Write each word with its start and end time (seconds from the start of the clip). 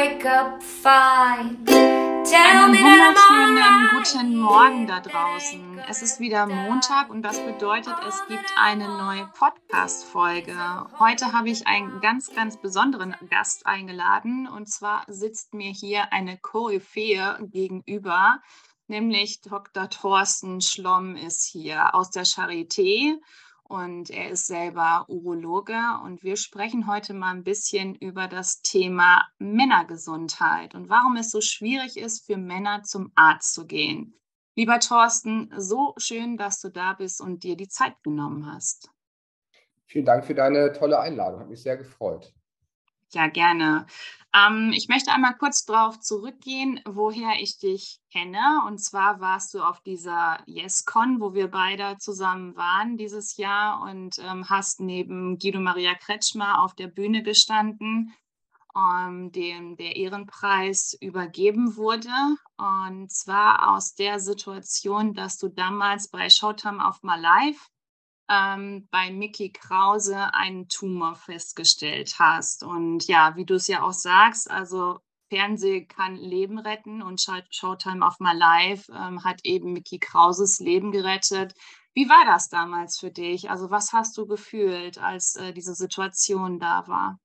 wake 0.00 0.24
up 0.24 0.62
fine. 0.62 1.58
Einen 1.68 2.74
wunderschönen 2.74 3.90
guten 3.92 4.36
Morgen 4.38 4.86
da 4.86 5.00
draußen. 5.00 5.78
Es 5.90 6.00
ist 6.00 6.20
wieder 6.20 6.46
Montag 6.46 7.10
und 7.10 7.20
das 7.20 7.38
bedeutet, 7.38 7.94
es 8.08 8.26
gibt 8.26 8.50
eine 8.56 8.88
neue 8.88 9.26
Podcast-Folge. 9.38 10.56
Heute 10.98 11.34
habe 11.34 11.50
ich 11.50 11.66
einen 11.66 12.00
ganz, 12.00 12.34
ganz 12.34 12.56
besonderen 12.56 13.14
Gast 13.28 13.66
eingeladen 13.66 14.48
und 14.48 14.70
zwar 14.70 15.04
sitzt 15.06 15.52
mir 15.52 15.70
hier 15.70 16.10
eine 16.14 16.38
Koryphäe 16.38 17.36
gegenüber, 17.42 18.40
nämlich 18.86 19.42
Dr. 19.42 19.90
Thorsten 19.90 20.62
Schlomm 20.62 21.14
ist 21.14 21.44
hier 21.44 21.94
aus 21.94 22.10
der 22.10 22.24
Charité 22.24 23.18
und 23.70 24.10
er 24.10 24.30
ist 24.30 24.48
selber 24.48 25.04
Urologe 25.08 25.78
und 26.04 26.24
wir 26.24 26.36
sprechen 26.36 26.88
heute 26.88 27.14
mal 27.14 27.30
ein 27.30 27.44
bisschen 27.44 27.94
über 27.94 28.26
das 28.26 28.62
Thema 28.62 29.28
Männergesundheit 29.38 30.74
und 30.74 30.88
warum 30.88 31.16
es 31.16 31.30
so 31.30 31.40
schwierig 31.40 31.96
ist, 31.96 32.26
für 32.26 32.36
Männer 32.36 32.82
zum 32.82 33.12
Arzt 33.14 33.54
zu 33.54 33.66
gehen. 33.66 34.18
Lieber 34.56 34.80
Thorsten, 34.80 35.52
so 35.56 35.94
schön, 35.98 36.36
dass 36.36 36.60
du 36.60 36.68
da 36.68 36.94
bist 36.94 37.20
und 37.20 37.44
dir 37.44 37.56
die 37.56 37.68
Zeit 37.68 37.94
genommen 38.02 38.52
hast. 38.52 38.90
Vielen 39.86 40.04
Dank 40.04 40.24
für 40.24 40.34
deine 40.34 40.72
tolle 40.72 40.98
Einladung, 40.98 41.38
hat 41.38 41.48
mich 41.48 41.62
sehr 41.62 41.76
gefreut. 41.76 42.34
Ja, 43.12 43.26
gerne. 43.28 43.86
Ähm, 44.32 44.72
ich 44.72 44.88
möchte 44.88 45.10
einmal 45.12 45.36
kurz 45.36 45.64
darauf 45.64 45.98
zurückgehen, 45.98 46.80
woher 46.86 47.40
ich 47.40 47.58
dich 47.58 47.98
kenne. 48.12 48.62
Und 48.66 48.78
zwar 48.78 49.20
warst 49.20 49.52
du 49.54 49.62
auf 49.62 49.80
dieser 49.80 50.38
YesCon, 50.46 51.20
wo 51.20 51.34
wir 51.34 51.48
beide 51.48 51.96
zusammen 51.98 52.54
waren 52.56 52.96
dieses 52.96 53.36
Jahr 53.36 53.82
und 53.82 54.18
ähm, 54.20 54.48
hast 54.48 54.80
neben 54.80 55.38
Guido 55.38 55.60
Maria 55.60 55.94
Kretschmer 55.94 56.62
auf 56.62 56.74
der 56.76 56.86
Bühne 56.86 57.24
gestanden, 57.24 58.14
ähm, 58.76 59.32
dem 59.32 59.76
der 59.76 59.96
Ehrenpreis 59.96 60.96
übergeben 61.00 61.76
wurde. 61.76 62.36
Und 62.56 63.10
zwar 63.10 63.74
aus 63.74 63.94
der 63.94 64.20
Situation, 64.20 65.14
dass 65.14 65.38
du 65.38 65.48
damals 65.48 66.08
bei 66.08 66.30
Showtime 66.30 66.86
auf 66.86 67.02
My 67.02 67.18
Life 67.18 67.60
ähm, 68.30 68.86
bei 68.90 69.10
Mickey 69.10 69.50
Krause 69.50 70.32
einen 70.32 70.68
Tumor 70.68 71.16
festgestellt 71.16 72.14
hast. 72.18 72.62
Und 72.62 73.06
ja, 73.08 73.34
wie 73.36 73.44
du 73.44 73.54
es 73.54 73.66
ja 73.66 73.82
auch 73.82 73.92
sagst, 73.92 74.50
also 74.50 75.00
Fernsehen 75.28 75.88
kann 75.88 76.16
Leben 76.16 76.58
retten 76.58 77.02
und 77.02 77.20
Showtime 77.20 78.06
auf 78.06 78.18
My 78.20 78.32
Life 78.34 78.92
ähm, 78.92 79.24
hat 79.24 79.40
eben 79.44 79.72
Mickey 79.72 79.98
Krauses 79.98 80.60
Leben 80.60 80.92
gerettet. 80.92 81.54
Wie 81.94 82.08
war 82.08 82.24
das 82.24 82.48
damals 82.48 82.98
für 82.98 83.10
dich? 83.10 83.50
Also 83.50 83.70
was 83.70 83.92
hast 83.92 84.16
du 84.16 84.26
gefühlt, 84.26 84.98
als 84.98 85.34
äh, 85.36 85.52
diese 85.52 85.74
Situation 85.74 86.60
da 86.60 86.86
war? 86.86 87.18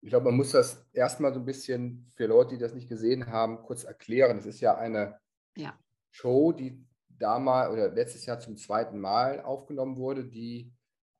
Ich 0.00 0.08
glaube, 0.08 0.26
man 0.26 0.36
muss 0.36 0.52
das 0.52 0.86
erstmal 0.92 1.34
so 1.34 1.40
ein 1.40 1.44
bisschen 1.44 2.06
für 2.16 2.26
Leute, 2.26 2.54
die 2.54 2.60
das 2.60 2.72
nicht 2.72 2.88
gesehen 2.88 3.26
haben, 3.26 3.62
kurz 3.62 3.84
erklären. 3.84 4.38
Es 4.38 4.46
ist 4.46 4.60
ja 4.60 4.76
eine 4.76 5.20
ja. 5.56 5.78
Show, 6.10 6.52
die 6.52 6.84
damals 7.20 7.72
oder 7.72 7.90
letztes 7.90 8.26
Jahr 8.26 8.40
zum 8.40 8.56
zweiten 8.56 8.98
Mal 8.98 9.40
aufgenommen 9.40 9.96
wurde, 9.96 10.24
die 10.24 10.72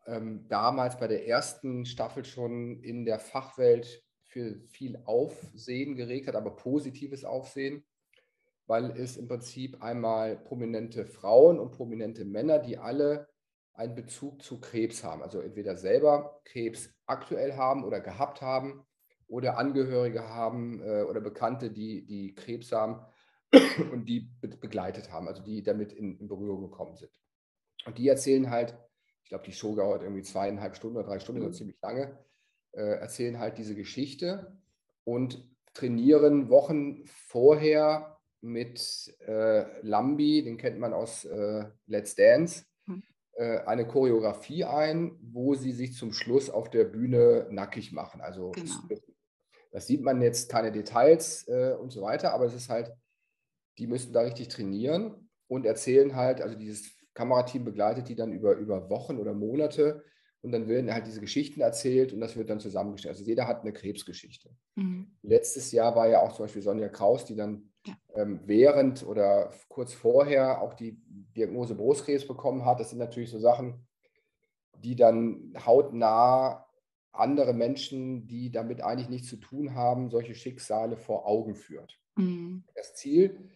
ähm, 0.06 0.46
damals 0.48 0.98
bei 0.98 1.06
der 1.06 1.26
ersten 1.28 1.84
Staffel 1.84 2.24
schon 2.24 2.82
in 2.82 3.04
der 3.04 3.18
Fachwelt 3.18 4.02
für 4.24 4.60
viel 4.68 5.00
Aufsehen 5.04 5.96
geregt 5.96 6.28
hat, 6.28 6.36
aber 6.36 6.56
positives 6.56 7.24
Aufsehen, 7.24 7.84
weil 8.66 8.92
es 8.92 9.16
im 9.16 9.28
Prinzip 9.28 9.82
einmal 9.82 10.36
prominente 10.36 11.04
Frauen 11.04 11.58
und 11.58 11.72
prominente 11.72 12.24
Männer, 12.24 12.58
die 12.60 12.78
alle 12.78 13.28
einen 13.74 13.94
Bezug 13.94 14.42
zu 14.42 14.60
Krebs 14.60 15.04
haben, 15.04 15.22
also 15.22 15.40
entweder 15.40 15.76
selber 15.76 16.40
Krebs 16.44 16.90
aktuell 17.06 17.56
haben 17.56 17.84
oder 17.84 18.00
gehabt 18.00 18.42
haben 18.42 18.86
oder 19.26 19.58
Angehörige 19.58 20.28
haben 20.28 20.82
äh, 20.82 21.02
oder 21.02 21.20
Bekannte, 21.20 21.70
die, 21.70 22.04
die 22.04 22.34
Krebs 22.34 22.72
haben, 22.72 23.00
und 23.92 24.04
die 24.06 24.30
begleitet 24.40 25.10
haben, 25.10 25.28
also 25.28 25.42
die 25.42 25.62
damit 25.62 25.92
in, 25.92 26.18
in, 26.18 26.28
Berührung 26.28 26.62
gekommen 26.62 26.96
sind. 26.96 27.10
Und 27.84 27.98
die 27.98 28.08
erzählen 28.08 28.50
halt, 28.50 28.76
ich 29.24 29.28
glaube, 29.28 29.44
die 29.44 29.52
Show 29.52 29.74
dauert 29.74 30.02
irgendwie 30.02 30.22
zweieinhalb 30.22 30.76
Stunden 30.76 30.96
oder 30.96 31.06
drei 31.06 31.18
Stunden, 31.18 31.42
mhm. 31.42 31.46
so 31.46 31.58
ziemlich 31.58 31.80
lange, 31.82 32.18
äh, 32.72 32.98
erzählen 32.98 33.38
halt 33.38 33.58
diese 33.58 33.74
Geschichte 33.74 34.56
und 35.04 35.48
trainieren 35.74 36.48
Wochen 36.48 37.04
vorher 37.06 38.18
mit 38.40 39.14
äh, 39.26 39.80
Lambi, 39.82 40.42
den 40.42 40.56
kennt 40.56 40.78
man 40.78 40.92
aus 40.92 41.24
äh, 41.24 41.64
Let's 41.86 42.14
Dance, 42.14 42.64
mhm. 42.86 43.02
äh, 43.34 43.58
eine 43.58 43.86
Choreografie 43.86 44.64
ein, 44.64 45.18
wo 45.20 45.54
sie 45.54 45.72
sich 45.72 45.94
zum 45.94 46.12
Schluss 46.12 46.50
auf 46.50 46.70
der 46.70 46.84
Bühne 46.84 47.48
nackig 47.50 47.92
machen. 47.92 48.20
Also 48.20 48.52
genau. 48.52 49.00
das 49.72 49.86
sieht 49.86 50.02
man 50.02 50.22
jetzt 50.22 50.50
keine 50.50 50.72
Details 50.72 51.46
äh, 51.48 51.74
und 51.78 51.90
so 51.90 52.02
weiter, 52.02 52.32
aber 52.32 52.46
es 52.46 52.54
ist 52.54 52.68
halt 52.68 52.92
die 53.80 53.86
müssen 53.86 54.12
da 54.12 54.20
richtig 54.20 54.48
trainieren 54.48 55.28
und 55.48 55.66
erzählen 55.66 56.14
halt, 56.14 56.40
also 56.40 56.54
dieses 56.54 56.92
Kamerateam 57.14 57.64
begleitet 57.64 58.08
die 58.08 58.14
dann 58.14 58.32
über, 58.32 58.54
über 58.54 58.88
Wochen 58.90 59.18
oder 59.18 59.34
Monate 59.34 60.04
und 60.42 60.52
dann 60.52 60.68
werden 60.68 60.92
halt 60.92 61.06
diese 61.06 61.20
Geschichten 61.20 61.60
erzählt 61.60 62.12
und 62.12 62.20
das 62.20 62.36
wird 62.36 62.50
dann 62.50 62.60
zusammengestellt. 62.60 63.14
Also 63.14 63.24
jeder 63.24 63.46
hat 63.46 63.62
eine 63.62 63.72
Krebsgeschichte. 63.72 64.50
Mhm. 64.76 65.10
Letztes 65.22 65.72
Jahr 65.72 65.96
war 65.96 66.08
ja 66.08 66.20
auch 66.22 66.32
zum 66.32 66.44
Beispiel 66.44 66.62
Sonja 66.62 66.88
Kraus, 66.88 67.24
die 67.24 67.36
dann 67.36 67.70
ja. 67.86 67.94
ähm, 68.14 68.40
während 68.44 69.04
oder 69.04 69.50
kurz 69.68 69.92
vorher 69.92 70.62
auch 70.62 70.74
die 70.74 70.98
Diagnose 71.36 71.74
Brustkrebs 71.74 72.26
bekommen 72.26 72.64
hat. 72.64 72.80
Das 72.80 72.90
sind 72.90 72.98
natürlich 72.98 73.30
so 73.30 73.38
Sachen, 73.38 73.86
die 74.78 74.96
dann 74.96 75.52
hautnah 75.66 76.66
andere 77.12 77.52
Menschen, 77.52 78.26
die 78.26 78.50
damit 78.50 78.82
eigentlich 78.82 79.08
nichts 79.08 79.28
zu 79.28 79.36
tun 79.36 79.74
haben, 79.74 80.10
solche 80.10 80.34
Schicksale 80.34 80.96
vor 80.96 81.26
Augen 81.26 81.54
führt. 81.54 81.98
Mhm. 82.16 82.64
Das 82.74 82.94
Ziel 82.94 83.50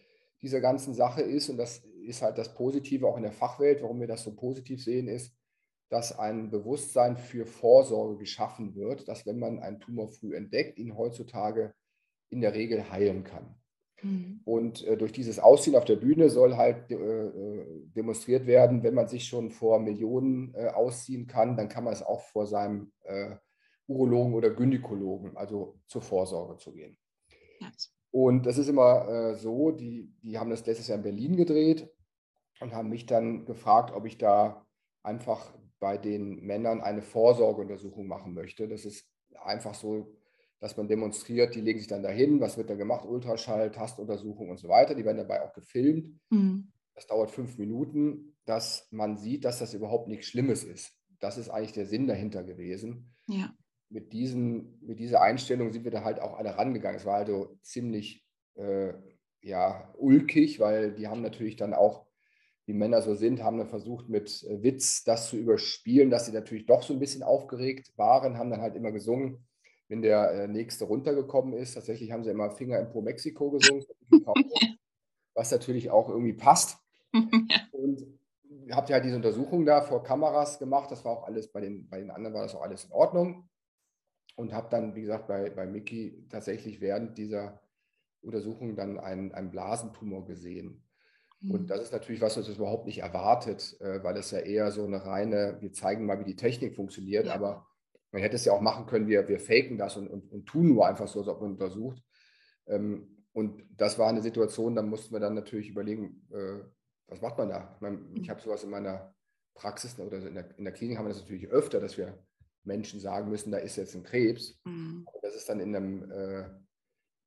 dieser 0.45 0.61
ganzen 0.61 0.93
Sache 0.93 1.21
ist, 1.21 1.49
und 1.49 1.57
das 1.57 1.83
ist 2.05 2.21
halt 2.21 2.37
das 2.37 2.53
Positive 2.53 3.07
auch 3.07 3.17
in 3.17 3.23
der 3.23 3.31
Fachwelt, 3.31 3.81
warum 3.81 3.99
wir 3.99 4.07
das 4.07 4.23
so 4.23 4.35
positiv 4.35 4.83
sehen, 4.83 5.07
ist, 5.07 5.35
dass 5.89 6.17
ein 6.17 6.49
Bewusstsein 6.49 7.17
für 7.17 7.45
Vorsorge 7.45 8.17
geschaffen 8.17 8.75
wird, 8.75 9.07
dass 9.07 9.25
wenn 9.25 9.39
man 9.39 9.59
einen 9.59 9.79
Tumor 9.79 10.09
früh 10.09 10.35
entdeckt, 10.35 10.79
ihn 10.79 10.97
heutzutage 10.97 11.73
in 12.29 12.41
der 12.41 12.53
Regel 12.53 12.89
heilen 12.89 13.23
kann. 13.23 13.55
Mhm. 14.01 14.41
Und 14.45 14.83
äh, 14.83 14.97
durch 14.97 15.11
dieses 15.11 15.39
Aussehen 15.39 15.75
auf 15.75 15.85
der 15.85 15.95
Bühne 15.95 16.29
soll 16.29 16.55
halt 16.57 16.91
äh, 16.91 16.95
äh, 16.95 17.65
demonstriert 17.95 18.45
werden, 18.45 18.83
wenn 18.83 18.93
man 18.93 19.07
sich 19.07 19.27
schon 19.27 19.51
vor 19.51 19.79
Millionen 19.79 20.53
äh, 20.55 20.67
ausziehen 20.67 21.27
kann, 21.27 21.55
dann 21.55 21.69
kann 21.69 21.83
man 21.83 21.93
es 21.93 22.03
auch 22.03 22.21
vor 22.21 22.45
seinem 22.45 22.91
äh, 23.03 23.35
Urologen 23.87 24.33
oder 24.33 24.49
Gynäkologen, 24.49 25.37
also 25.37 25.79
zur 25.87 26.01
Vorsorge 26.01 26.57
zu 26.57 26.73
gehen. 26.73 26.97
Yes. 27.59 27.94
Und 28.15 28.45
das 28.45 28.57
ist 28.57 28.69
immer 28.69 29.09
äh, 29.09 29.35
so, 29.35 29.71
die, 29.71 30.09
die 30.23 30.39
haben 30.39 30.49
das 30.49 30.65
letztes 30.65 30.87
Jahr 30.87 30.99
in 30.99 31.03
Berlin 31.03 31.35
gedreht 31.35 31.89
und 32.61 32.73
haben 32.73 32.87
mich 32.87 33.05
dann 33.05 33.43
gefragt, 33.43 33.93
ob 33.93 34.05
ich 34.05 34.17
da 34.17 34.65
einfach 35.03 35.53
bei 35.81 35.97
den 35.97 36.39
Männern 36.39 36.79
eine 36.79 37.01
Vorsorgeuntersuchung 37.01 38.07
machen 38.07 38.33
möchte. 38.33 38.69
Das 38.69 38.85
ist 38.85 39.05
einfach 39.43 39.73
so, 39.73 40.15
dass 40.61 40.77
man 40.77 40.87
demonstriert, 40.87 41.55
die 41.55 41.59
legen 41.59 41.77
sich 41.77 41.89
dann 41.89 42.03
dahin, 42.03 42.39
was 42.39 42.55
wird 42.55 42.69
da 42.69 42.75
gemacht, 42.75 43.03
Ultraschall, 43.05 43.69
Tastuntersuchung 43.69 44.49
und 44.49 44.59
so 44.59 44.69
weiter. 44.69 44.95
Die 44.95 45.03
werden 45.03 45.17
dabei 45.17 45.43
auch 45.43 45.51
gefilmt. 45.51 46.17
Mhm. 46.29 46.71
Das 46.93 47.07
dauert 47.07 47.31
fünf 47.31 47.57
Minuten, 47.57 48.37
dass 48.45 48.87
man 48.91 49.17
sieht, 49.17 49.43
dass 49.43 49.59
das 49.59 49.73
überhaupt 49.73 50.07
nichts 50.07 50.27
Schlimmes 50.27 50.63
ist. 50.63 50.93
Das 51.19 51.37
ist 51.37 51.49
eigentlich 51.49 51.73
der 51.73 51.85
Sinn 51.85 52.07
dahinter 52.07 52.45
gewesen. 52.45 53.13
Ja 53.27 53.53
mit, 53.89 54.13
diesen, 54.13 54.79
mit 54.81 54.99
dieser 54.99 55.21
Einstellung 55.21 55.71
sind 55.71 55.83
wir 55.83 55.91
da 55.91 56.03
halt 56.03 56.19
auch 56.19 56.37
alle 56.37 56.57
rangegangen. 56.57 56.97
Es 56.97 57.05
war 57.05 57.15
also 57.15 57.57
ziemlich 57.61 58.25
äh, 58.55 58.93
ja, 59.41 59.93
ulkig, 59.97 60.59
weil 60.59 60.93
die 60.93 61.07
haben 61.07 61.21
natürlich 61.21 61.55
dann 61.55 61.73
auch, 61.73 62.05
wie 62.65 62.73
Männer 62.73 63.01
so 63.03 63.13
sind, 63.13 63.43
haben 63.43 63.59
dann 63.59 63.69
versucht 63.69 64.09
mit 64.09 64.43
äh, 64.43 64.63
Witz 64.63 65.03
das 65.03 65.29
zu 65.29 65.37
überspielen, 65.37 66.09
dass 66.09 66.25
sie 66.25 66.31
natürlich 66.31 66.65
doch 66.65 66.81
so 66.81 66.93
ein 66.93 66.99
bisschen 66.99 67.21
aufgeregt 67.21 67.91
waren, 67.95 68.37
haben 68.37 68.49
dann 68.49 68.61
halt 68.61 68.75
immer 68.75 68.91
gesungen, 68.91 69.45
wenn 69.87 70.01
der 70.01 70.31
äh, 70.31 70.47
Nächste 70.47 70.85
runtergekommen 70.85 71.53
ist. 71.53 71.75
Tatsächlich 71.75 72.11
haben 72.11 72.23
sie 72.23 72.31
immer 72.31 72.49
Finger 72.49 72.79
in 72.79 72.89
Pro 72.89 73.01
Mexiko 73.01 73.51
gesungen, 73.51 73.85
was 75.35 75.51
natürlich 75.51 75.91
auch 75.91 76.09
irgendwie 76.09 76.33
passt. 76.33 76.79
Und 77.71 78.03
habt 78.71 78.89
ihr 78.89 78.95
halt 78.95 79.05
diese 79.05 79.17
Untersuchung 79.17 79.63
da 79.63 79.83
vor 79.83 80.01
Kameras 80.01 80.57
gemacht. 80.57 80.89
Das 80.89 81.05
war 81.05 81.11
auch 81.11 81.27
alles, 81.27 81.51
bei 81.51 81.61
den, 81.61 81.87
bei 81.87 81.99
den 81.99 82.09
anderen 82.09 82.33
war 82.33 82.41
das 82.41 82.55
auch 82.55 82.63
alles 82.63 82.85
in 82.85 82.91
Ordnung 82.91 83.47
und 84.35 84.53
habe 84.53 84.67
dann, 84.69 84.95
wie 84.95 85.01
gesagt, 85.01 85.27
bei, 85.27 85.49
bei 85.49 85.65
Mickey 85.65 86.25
tatsächlich 86.29 86.81
während 86.81 87.17
dieser 87.17 87.61
Untersuchung 88.21 88.75
dann 88.75 88.99
einen, 88.99 89.31
einen 89.31 89.51
Blasentumor 89.51 90.25
gesehen. 90.25 90.83
Mhm. 91.39 91.51
Und 91.51 91.69
das 91.69 91.81
ist 91.81 91.93
natürlich 91.93 92.21
was, 92.21 92.37
was 92.37 92.47
uns 92.47 92.57
überhaupt 92.57 92.85
nicht 92.85 92.99
erwartet, 92.99 93.77
äh, 93.79 94.03
weil 94.03 94.17
es 94.17 94.31
ja 94.31 94.39
eher 94.39 94.71
so 94.71 94.85
eine 94.85 95.05
reine, 95.05 95.57
wir 95.61 95.71
zeigen 95.71 96.05
mal, 96.05 96.19
wie 96.19 96.25
die 96.25 96.35
Technik 96.35 96.75
funktioniert, 96.75 97.27
ja. 97.27 97.35
aber 97.35 97.67
man 98.11 98.21
hätte 98.21 98.35
es 98.35 98.45
ja 98.45 98.53
auch 98.53 98.61
machen 98.61 98.85
können, 98.85 99.07
wir, 99.07 99.27
wir 99.27 99.39
faken 99.39 99.77
das 99.77 99.97
und, 99.97 100.07
und, 100.07 100.31
und 100.31 100.45
tun 100.45 100.73
nur 100.73 100.87
einfach 100.87 101.07
so, 101.07 101.19
als 101.19 101.27
ob 101.27 101.41
man 101.41 101.51
untersucht. 101.51 102.01
Ähm, 102.67 103.23
und 103.33 103.63
das 103.75 103.99
war 103.99 104.07
eine 104.07 104.21
Situation, 104.21 104.75
da 104.75 104.81
mussten 104.81 105.13
wir 105.13 105.19
dann 105.19 105.33
natürlich 105.33 105.69
überlegen, 105.69 106.25
äh, 106.31 106.63
was 107.07 107.21
macht 107.21 107.37
man 107.37 107.49
da? 107.49 107.73
Ich, 107.75 107.81
meine, 107.81 107.99
ich 108.13 108.21
mhm. 108.21 108.29
habe 108.29 108.41
sowas 108.41 108.63
in 108.63 108.69
meiner 108.69 109.13
Praxis 109.53 109.99
oder 109.99 110.17
in 110.17 110.33
der, 110.33 110.57
in 110.57 110.63
der 110.63 110.73
Klinik 110.73 110.97
haben 110.97 111.05
wir 111.05 111.09
das 111.13 111.21
natürlich 111.21 111.49
öfter, 111.49 111.79
dass 111.79 111.97
wir 111.97 112.17
Menschen 112.65 112.99
sagen 112.99 113.29
müssen, 113.29 113.51
da 113.51 113.57
ist 113.57 113.75
jetzt 113.75 113.95
ein 113.95 114.03
Krebs. 114.03 114.59
Mhm. 114.65 115.05
Das 115.21 115.35
ist 115.35 115.49
dann 115.49 115.59
in 115.59 115.75
einem, 115.75 116.11
äh, 116.11 116.45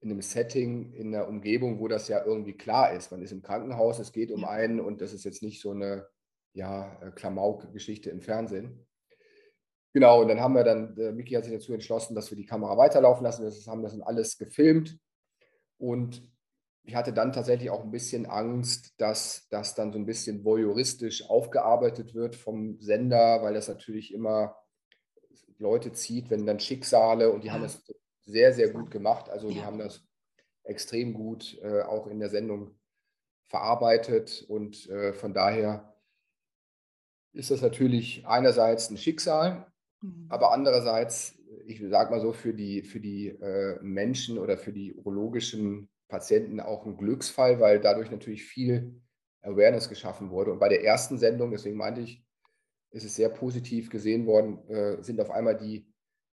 in 0.01 0.11
einem 0.11 0.23
Setting, 0.23 0.93
in 0.93 1.15
einer 1.15 1.29
Umgebung, 1.29 1.81
wo 1.81 1.89
das 1.89 2.09
ja 2.09 2.25
irgendwie 2.25 2.57
klar 2.57 2.93
ist. 2.93 3.11
Man 3.11 3.23
ist 3.23 3.33
im 3.33 3.43
Krankenhaus, 3.43 3.99
es 3.99 4.13
geht 4.13 4.31
um 4.31 4.45
einen 4.45 4.81
und 4.81 5.01
das 5.01 5.13
ist 5.13 5.25
jetzt 5.25 5.43
nicht 5.43 5.61
so 5.61 5.73
eine 5.73 6.07
ja, 6.53 7.01
äh, 7.03 7.11
Klamauk-Geschichte 7.11 8.11
im 8.11 8.21
Fernsehen. 8.21 8.87
Genau, 9.95 10.21
und 10.21 10.29
dann 10.29 10.41
haben 10.41 10.55
wir 10.55 10.65
dann, 10.65 10.97
äh, 10.97 11.13
Miki 11.13 11.35
hat 11.35 11.45
sich 11.45 11.55
dazu 11.55 11.73
entschlossen, 11.73 12.15
dass 12.15 12.31
wir 12.31 12.37
die 12.37 12.47
Kamera 12.47 12.77
weiterlaufen 12.77 13.25
lassen. 13.25 13.43
Wir 13.43 13.73
haben 13.73 13.83
das 13.83 13.93
dann 13.93 14.03
alles 14.03 14.37
gefilmt. 14.39 14.99
Und 15.79 16.23
ich 16.85 16.95
hatte 16.95 17.13
dann 17.13 17.33
tatsächlich 17.33 17.71
auch 17.71 17.85
ein 17.85 17.91
bisschen 17.91 18.27
Angst, 18.27 18.95
dass 18.99 19.47
das 19.51 19.75
dann 19.75 19.93
so 19.93 19.99
ein 19.99 20.07
bisschen 20.07 20.45
voyeuristisch 20.45 21.29
aufgearbeitet 21.29 22.15
wird 22.15 22.37
vom 22.37 22.81
Sender, 22.81 23.43
weil 23.43 23.55
das 23.55 23.69
natürlich 23.69 24.13
immer 24.13 24.57
Leute 25.59 25.93
zieht, 25.93 26.31
wenn 26.31 26.47
dann 26.47 26.61
Schicksale 26.61 27.31
und 27.31 27.45
die 27.45 27.51
haben 27.51 27.63
das 27.63 27.83
sehr, 28.25 28.53
sehr 28.53 28.71
gut 28.71 28.91
gemacht. 28.91 29.29
Also 29.29 29.49
ja. 29.49 29.55
die 29.55 29.63
haben 29.63 29.79
das 29.79 30.07
extrem 30.65 31.15
gut 31.15 31.59
äh, 31.63 31.83
auch 31.83 32.07
in 32.07 32.21
der 32.21 32.29
Sendung 32.29 32.79
verarbeitet 33.47 34.45
und 34.49 34.89
äh, 34.91 35.13
von 35.13 35.33
daher 35.33 35.95
ist 37.33 37.51
das 37.51 37.63
natürlich 37.63 38.27
einerseits 38.27 38.91
ein 38.91 38.99
Schicksal, 38.99 39.67
mhm. 40.03 40.27
aber 40.29 40.53
andererseits, 40.53 41.39
ich 41.67 41.81
sage 41.89 42.11
mal 42.11 42.21
so, 42.21 42.33
für 42.33 42.53
die, 42.53 42.83
für 42.83 43.01
die 43.01 43.29
äh, 43.29 43.79
Menschen 43.81 44.39
oder 44.39 44.59
für 44.59 44.73
die 44.73 44.95
urologischen 44.95 45.89
Patienten 46.09 46.61
auch 46.61 46.85
ein 46.85 46.97
Glücksfall, 46.97 47.61
weil 47.61 47.81
dadurch 47.81 48.11
natürlich 48.11 48.45
viel 48.45 49.01
Awareness 49.43 49.89
geschaffen 49.89 50.31
wurde. 50.31 50.53
Und 50.53 50.59
bei 50.59 50.69
der 50.69 50.85
ersten 50.85 51.19
Sendung, 51.19 51.51
deswegen 51.51 51.77
meinte 51.77 52.01
ich, 52.01 52.23
ist 52.91 53.05
es 53.05 53.17
sehr 53.17 53.29
positiv 53.29 53.91
gesehen 53.91 54.27
worden, 54.27 54.67
äh, 54.69 55.03
sind 55.03 55.21
auf 55.21 55.31
einmal 55.31 55.57
die, 55.57 55.87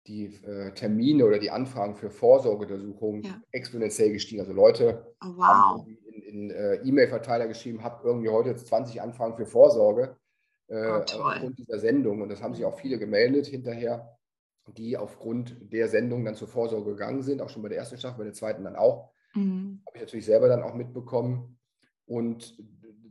die 0.07 0.27
äh, 0.45 0.73
Termine 0.73 1.25
oder 1.25 1.39
die 1.39 1.51
Anfragen 1.51 1.95
für 1.95 2.11
Vorsorgeuntersuchungen 2.11 3.23
ja. 3.23 3.41
exponentiell 3.53 4.13
gestiegen. 4.13 4.41
Also 4.41 4.53
Leute 4.53 5.15
oh, 5.23 5.37
wow. 5.37 5.45
haben 5.45 5.99
in, 6.05 6.23
in 6.23 6.51
äh, 6.51 6.75
E-Mail-Verteiler 6.77 7.47
geschrieben, 7.47 7.83
habe 7.83 8.07
irgendwie 8.07 8.29
heute 8.29 8.55
20 8.55 9.01
Anfragen 9.01 9.37
für 9.37 9.47
Vorsorge 9.47 10.17
äh, 10.69 10.87
oh, 10.89 11.21
aufgrund 11.23 11.59
dieser 11.59 11.79
Sendung. 11.79 12.21
Und 12.21 12.29
das 12.29 12.43
haben 12.43 12.55
sich 12.55 12.65
auch 12.65 12.79
viele 12.79 12.99
gemeldet 12.99 13.47
hinterher, 13.47 14.17
die 14.77 14.97
aufgrund 14.97 15.73
der 15.73 15.89
Sendung 15.89 16.25
dann 16.25 16.35
zur 16.35 16.49
Vorsorge 16.49 16.91
gegangen 16.91 17.23
sind, 17.23 17.41
auch 17.41 17.49
schon 17.49 17.63
bei 17.63 17.69
der 17.69 17.79
ersten 17.79 17.99
Staffel, 17.99 18.19
bei 18.19 18.25
der 18.25 18.35
zweiten 18.35 18.65
dann 18.65 18.77
auch. 18.77 19.11
Mhm. 19.35 19.83
Habe 19.87 19.97
ich 19.97 20.03
natürlich 20.03 20.27
selber 20.27 20.49
dann 20.49 20.63
auch 20.63 20.75
mitbekommen. 20.75 21.59
Und 22.07 22.59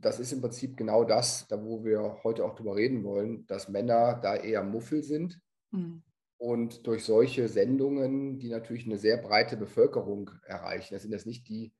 das 0.02 0.18
ist 0.20 0.32
im 0.32 0.40
Prinzip 0.40 0.76
genau 0.76 1.04
das, 1.04 1.46
da 1.48 1.64
wo 1.64 1.84
wir 1.84 2.18
heute 2.24 2.44
auch 2.44 2.54
drüber 2.54 2.76
reden 2.76 3.04
wollen, 3.04 3.46
dass 3.46 3.68
Männer 3.68 4.20
da 4.22 4.36
eher 4.36 4.62
Muffel 4.62 5.02
sind. 5.02 5.40
Mhm. 5.70 6.02
Und 6.38 6.86
durch 6.86 7.04
solche 7.04 7.48
Sendungen, 7.48 8.40
die 8.40 8.48
natürlich 8.48 8.84
eine 8.84 8.98
sehr 8.98 9.16
breite 9.16 9.56
Bevölkerung 9.56 10.30
erreichen, 10.44 10.94
das 10.94 11.02
sind 11.02 11.12
jetzt 11.12 11.26
nicht 11.26 11.48
die 11.48 11.72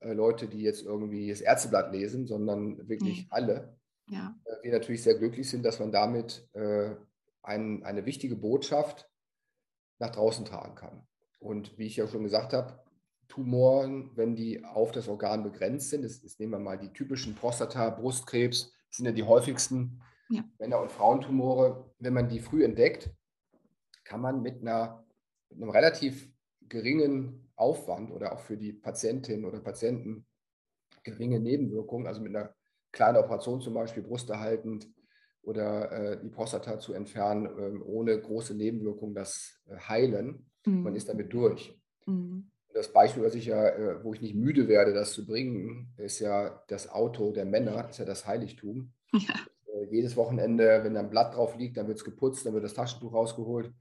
äh, 0.00 0.14
Leute, 0.14 0.48
die 0.48 0.62
jetzt 0.62 0.82
irgendwie 0.82 1.28
das 1.28 1.42
Ärzteblatt 1.42 1.92
lesen, 1.92 2.26
sondern 2.26 2.88
wirklich 2.88 3.24
mhm. 3.24 3.26
alle, 3.30 3.76
ja. 4.08 4.34
äh, 4.44 4.62
wir 4.62 4.72
natürlich 4.72 5.02
sehr 5.02 5.18
glücklich 5.18 5.50
sind, 5.50 5.64
dass 5.64 5.78
man 5.78 5.92
damit 5.92 6.48
äh, 6.54 6.94
ein, 7.42 7.82
eine 7.84 8.06
wichtige 8.06 8.36
Botschaft 8.36 9.08
nach 9.98 10.10
draußen 10.10 10.46
tragen 10.46 10.74
kann. 10.74 11.06
Und 11.38 11.76
wie 11.78 11.86
ich 11.86 11.96
ja 11.96 12.06
schon 12.06 12.22
gesagt 12.22 12.54
habe, 12.54 12.82
Tumoren, 13.30 14.10
wenn 14.16 14.34
die 14.34 14.62
auf 14.64 14.92
das 14.92 15.08
Organ 15.08 15.42
begrenzt 15.42 15.90
sind, 15.90 16.02
das, 16.02 16.20
das 16.20 16.38
nehmen 16.38 16.52
wir 16.52 16.58
mal 16.58 16.78
die 16.78 16.92
typischen 16.92 17.34
Prostata, 17.34 17.88
Brustkrebs, 17.88 18.72
sind 18.90 19.06
ja 19.06 19.12
die 19.12 19.22
häufigsten 19.22 20.02
ja. 20.28 20.44
Männer- 20.58 20.82
und 20.82 20.92
Frauentumore. 20.92 21.90
Wenn 22.00 22.12
man 22.12 22.28
die 22.28 22.40
früh 22.40 22.64
entdeckt, 22.64 23.10
kann 24.04 24.20
man 24.20 24.42
mit, 24.42 24.60
einer, 24.60 25.04
mit 25.48 25.62
einem 25.62 25.70
relativ 25.70 26.28
geringen 26.68 27.48
Aufwand 27.54 28.10
oder 28.10 28.32
auch 28.32 28.40
für 28.40 28.56
die 28.56 28.72
Patientin 28.72 29.44
oder 29.44 29.60
Patienten 29.60 30.26
geringe 31.04 31.38
Nebenwirkungen, 31.40 32.06
also 32.06 32.20
mit 32.20 32.34
einer 32.34 32.54
kleinen 32.92 33.18
Operation 33.18 33.60
zum 33.60 33.74
Beispiel 33.74 34.02
brusterhaltend 34.02 34.90
oder 35.42 35.92
äh, 35.92 36.20
die 36.20 36.28
Prostata 36.28 36.80
zu 36.80 36.92
entfernen, 36.94 37.46
äh, 37.46 37.78
ohne 37.84 38.20
große 38.20 38.54
Nebenwirkungen 38.54 39.14
das 39.14 39.60
äh, 39.68 39.76
heilen. 39.76 40.50
Mhm. 40.66 40.82
Man 40.82 40.96
ist 40.96 41.08
damit 41.08 41.32
durch. 41.32 41.80
Mhm. 42.06 42.50
Das 42.72 42.92
Beispiel, 42.92 43.24
was 43.24 43.34
ich 43.34 43.46
ja, 43.46 43.68
äh, 43.68 44.04
wo 44.04 44.14
ich 44.14 44.20
nicht 44.20 44.34
müde 44.34 44.68
werde, 44.68 44.92
das 44.92 45.12
zu 45.12 45.26
bringen, 45.26 45.92
ist 45.96 46.20
ja 46.20 46.62
das 46.68 46.88
Auto 46.88 47.32
der 47.32 47.44
Männer, 47.44 47.88
ist 47.88 47.98
ja 47.98 48.04
das 48.04 48.26
Heiligtum. 48.26 48.92
Ja. 49.12 49.34
Äh, 49.74 49.86
jedes 49.90 50.16
Wochenende, 50.16 50.84
wenn 50.84 50.94
da 50.94 51.00
ein 51.00 51.10
Blatt 51.10 51.34
drauf 51.34 51.56
liegt, 51.56 51.76
dann 51.76 51.88
wird 51.88 51.98
es 51.98 52.04
geputzt, 52.04 52.46
dann 52.46 52.54
wird 52.54 52.62
das 52.62 52.74
Taschentuch 52.74 53.12
rausgeholt. 53.12 53.72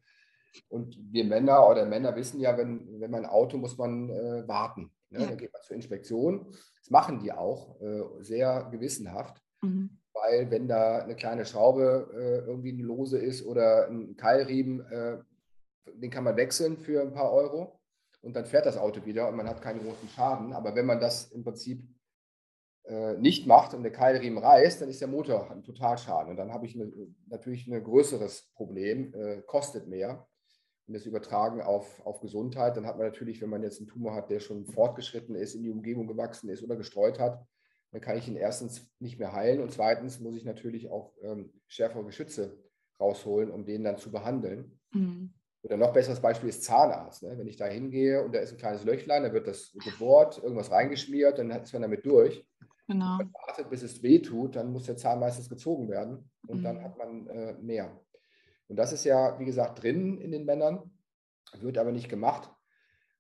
Und 0.68 0.98
wir 1.12 1.24
Männer 1.24 1.70
oder 1.70 1.86
Männer 1.86 2.16
wissen 2.16 2.40
ja, 2.40 2.58
wenn, 2.58 3.00
wenn 3.00 3.12
man 3.12 3.26
ein 3.26 3.30
Auto 3.30 3.58
muss 3.58 3.78
man 3.78 4.10
äh, 4.10 4.48
warten. 4.48 4.92
Ne? 5.10 5.20
Ja. 5.20 5.26
Dann 5.28 5.38
geht 5.38 5.54
man 5.54 5.62
zur 5.62 5.76
Inspektion. 5.76 6.48
Das 6.80 6.90
machen 6.90 7.20
die 7.20 7.32
auch 7.32 7.80
äh, 7.82 8.04
sehr 8.22 8.68
gewissenhaft. 8.72 9.42
Mhm. 9.62 10.00
Weil 10.14 10.52
wenn 10.52 10.68
da 10.68 11.00
eine 11.00 11.16
kleine 11.16 11.46
Schraube 11.46 12.10
äh, 12.14 12.48
irgendwie 12.48 12.72
lose 12.72 13.18
ist 13.18 13.46
oder 13.46 13.88
ein 13.88 14.18
Keilriemen, 14.18 14.82
äh, 14.92 15.18
den 15.94 16.12
kann 16.12 16.24
man 16.24 16.36
wechseln 16.38 16.78
für 16.78 17.02
ein 17.02 17.14
paar 17.14 17.32
Euro 17.32 17.79
und 18.22 18.36
dann 18.36 18.46
fährt 18.46 18.66
das 18.66 18.78
Auto 18.78 19.06
wieder 19.06 19.28
und 19.28 19.36
man 19.36 19.48
hat 19.48 19.62
keinen 19.62 19.82
großen 19.82 20.10
Schaden. 20.10 20.54
Aber 20.54 20.76
wenn 20.76 20.86
man 20.86 21.00
das 21.00 21.32
im 21.32 21.44
Prinzip 21.44 21.84
äh, 22.84 23.14
nicht 23.18 23.48
macht 23.48 23.74
und 23.74 23.84
der 23.84 23.92
Keilriemen 23.92 24.44
reißt, 24.44 24.82
dann 24.82 24.90
ist 24.90 25.02
der 25.02 25.08
Motor 25.08 25.52
ein 25.52 25.64
Totalschaden. 25.64 26.32
Und 26.32 26.38
dann 26.38 26.52
habe 26.52 26.66
ich 26.66 26.76
eine, 26.76 26.92
natürlich 27.28 27.68
ein 27.68 27.84
größeres 27.84 28.52
Problem, 28.56 29.14
äh, 29.14 29.42
kostet 29.44 29.88
mehr. 29.88 30.28
Und 30.88 30.96
das 30.96 31.06
Übertragen 31.06 31.62
auf, 31.62 32.06
auf 32.06 32.20
Gesundheit, 32.20 32.76
dann 32.76 32.88
hat 32.88 32.98
man 32.98 33.06
natürlich, 33.06 33.42
wenn 33.42 33.50
man 33.50 33.62
jetzt 33.64 33.80
einen 33.80 33.88
Tumor 33.88 34.16
hat, 34.16 34.32
der 34.32 34.40
schon 34.40 34.66
fortgeschritten 34.66 35.36
ist, 35.36 35.54
in 35.54 35.64
die 35.64 35.70
Umgebung 35.70 36.08
gewachsen 36.08 36.50
ist 36.50 36.64
oder 36.64 36.76
gestreut 36.76 37.20
hat, 37.20 37.46
dann 37.92 38.02
kann 38.02 38.18
ich 38.18 38.28
ihn 38.28 38.36
erstens 38.36 38.92
nicht 39.00 39.20
mehr 39.20 39.34
heilen 39.34 39.62
und 39.62 39.72
zweitens 39.72 40.20
muss 40.20 40.36
ich 40.36 40.46
natürlich 40.46 40.90
auch 40.90 41.14
ähm, 41.22 41.54
schärfere 41.68 42.06
Geschütze 42.06 42.58
rausholen, 43.00 43.52
um 43.52 43.66
den 43.66 43.84
dann 43.84 43.98
zu 43.98 44.12
behandeln. 44.12 44.80
Mhm. 44.92 45.34
Oder 45.62 45.78
noch 45.78 45.92
besseres 45.92 46.22
Beispiel 46.22 46.50
ist 46.50 46.64
Zahnarzt. 46.64 47.24
Ne? 47.24 47.38
Wenn 47.38 47.48
ich 47.48 47.58
da 47.58 47.66
hingehe 47.66 48.24
und 48.24 48.34
da 48.34 48.40
ist 48.40 48.52
ein 48.52 48.58
kleines 48.58 48.86
Löchlein, 48.86 49.24
da 49.24 49.34
wird 49.34 49.48
das 49.48 49.74
gebohrt, 49.84 50.42
irgendwas 50.42 50.72
reingeschmiert, 50.72 51.38
dann 51.38 51.52
ist 51.52 51.74
man 51.74 51.82
damit 51.82 52.06
durch. 52.06 52.46
Genau. 52.88 53.18
Wenn 53.20 53.28
man 53.28 53.34
wartet, 53.48 53.70
bis 53.70 53.84
es 53.84 54.02
weh 54.02 54.20
tut, 54.20 54.56
dann 54.56 54.72
muss 54.72 54.86
der 54.86 54.98
Zahn 54.98 55.20
meistens 55.20 55.50
gezogen 55.50 55.90
werden 55.90 56.30
und 56.48 56.60
mhm. 56.60 56.64
dann 56.64 56.84
hat 56.84 56.98
man 56.98 57.28
äh, 57.28 57.54
mehr. 57.62 58.00
Und 58.68 58.78
das 58.78 58.94
ist 58.94 59.04
ja, 59.04 59.38
wie 59.40 59.46
gesagt, 59.46 59.84
drin 59.84 60.20
in 60.22 60.32
den 60.32 60.46
Männern, 60.46 60.92
wird 61.60 61.78
aber 61.78 61.92
nicht 61.92 62.10
gemacht. 62.10 62.50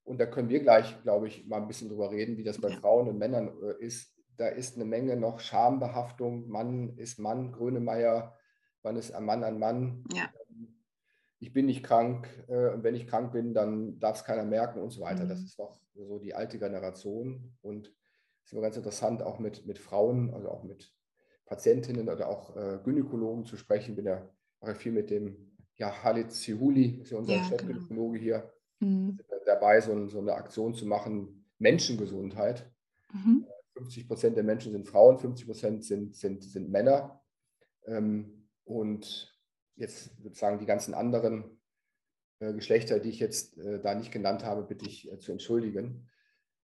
Und 0.03 0.19
da 0.19 0.25
können 0.25 0.49
wir 0.49 0.61
gleich, 0.61 1.01
glaube 1.03 1.27
ich, 1.27 1.45
mal 1.45 1.57
ein 1.57 1.67
bisschen 1.67 1.89
drüber 1.89 2.09
reden, 2.09 2.37
wie 2.37 2.43
das 2.43 2.59
bei 2.59 2.69
ja. 2.69 2.77
Frauen 2.77 3.09
und 3.09 3.17
Männern 3.17 3.51
äh, 3.61 3.83
ist. 3.83 4.15
Da 4.37 4.47
ist 4.47 4.75
eine 4.75 4.85
Menge 4.85 5.17
noch 5.17 5.41
Schambehaftung. 5.41 6.47
Mann 6.47 6.95
ist 6.95 7.19
Mann, 7.19 7.51
Grönemeyer, 7.51 8.33
wann 8.81 8.95
ist 8.95 9.11
ein 9.11 9.25
Mann 9.25 9.43
ein 9.43 9.59
Mann. 9.59 10.05
Ja 10.13 10.29
ich 11.39 11.53
bin 11.53 11.65
nicht 11.65 11.83
krank 11.83 12.27
äh, 12.47 12.69
und 12.69 12.83
wenn 12.83 12.95
ich 12.95 13.07
krank 13.07 13.31
bin, 13.31 13.53
dann 13.53 13.99
darf 13.99 14.17
es 14.17 14.23
keiner 14.25 14.43
merken 14.43 14.81
und 14.81 14.91
so 14.91 15.01
weiter. 15.01 15.23
Mhm. 15.23 15.29
Das 15.29 15.41
ist 15.41 15.57
noch 15.57 15.79
so 15.93 16.19
die 16.19 16.33
alte 16.33 16.59
Generation 16.59 17.53
und 17.61 17.87
es 17.87 18.47
ist 18.47 18.53
immer 18.53 18.61
ganz 18.61 18.77
interessant, 18.77 19.21
auch 19.21 19.39
mit, 19.39 19.65
mit 19.65 19.79
Frauen, 19.79 20.33
also 20.33 20.49
auch 20.49 20.63
mit 20.63 20.93
Patientinnen 21.45 22.09
oder 22.09 22.29
auch 22.29 22.55
äh, 22.55 22.79
Gynäkologen 22.83 23.45
zu 23.45 23.57
sprechen. 23.57 23.95
Bin 23.95 24.05
ja 24.05 24.27
mache 24.61 24.75
viel 24.75 24.91
mit 24.91 25.09
dem 25.09 25.51
ja, 25.75 26.03
Halit 26.03 26.31
Sihuli, 26.31 26.99
ist 27.01 27.11
ja 27.11 27.17
unser 27.17 27.33
ja, 27.33 27.37
genau. 27.37 27.49
Chefgynäkologe 27.49 28.19
genau. 28.19 28.23
hier, 28.23 28.53
mhm. 28.79 29.17
dabei, 29.45 29.79
so, 29.81 30.07
so, 30.07 30.19
eine 30.19 30.33
Aktion 30.33 30.73
zu 30.73 30.85
machen, 30.85 31.45
Menschengesundheit. 31.57 32.69
Mhm. 33.13 33.45
50 33.73 34.07
Prozent 34.07 34.35
der 34.35 34.43
Menschen 34.43 34.73
sind 34.73 34.87
Frauen, 34.87 35.17
50 35.17 35.45
Prozent 35.45 35.85
sind, 35.85 36.15
sind, 36.15 36.43
sind 36.43 36.69
Männer. 36.69 37.21
Ähm, 37.85 38.47
und 38.65 39.38
jetzt 39.79 40.11
sozusagen 40.21 40.59
die 40.59 40.65
ganzen 40.65 40.93
anderen 40.93 41.59
äh, 42.39 42.53
Geschlechter, 42.53 42.99
die 42.99 43.09
ich 43.09 43.19
jetzt 43.19 43.57
äh, 43.57 43.79
da 43.79 43.95
nicht 43.95 44.11
genannt 44.11 44.45
habe, 44.45 44.63
bitte 44.63 44.85
ich 44.85 45.11
äh, 45.11 45.17
zu 45.19 45.31
entschuldigen. 45.31 46.09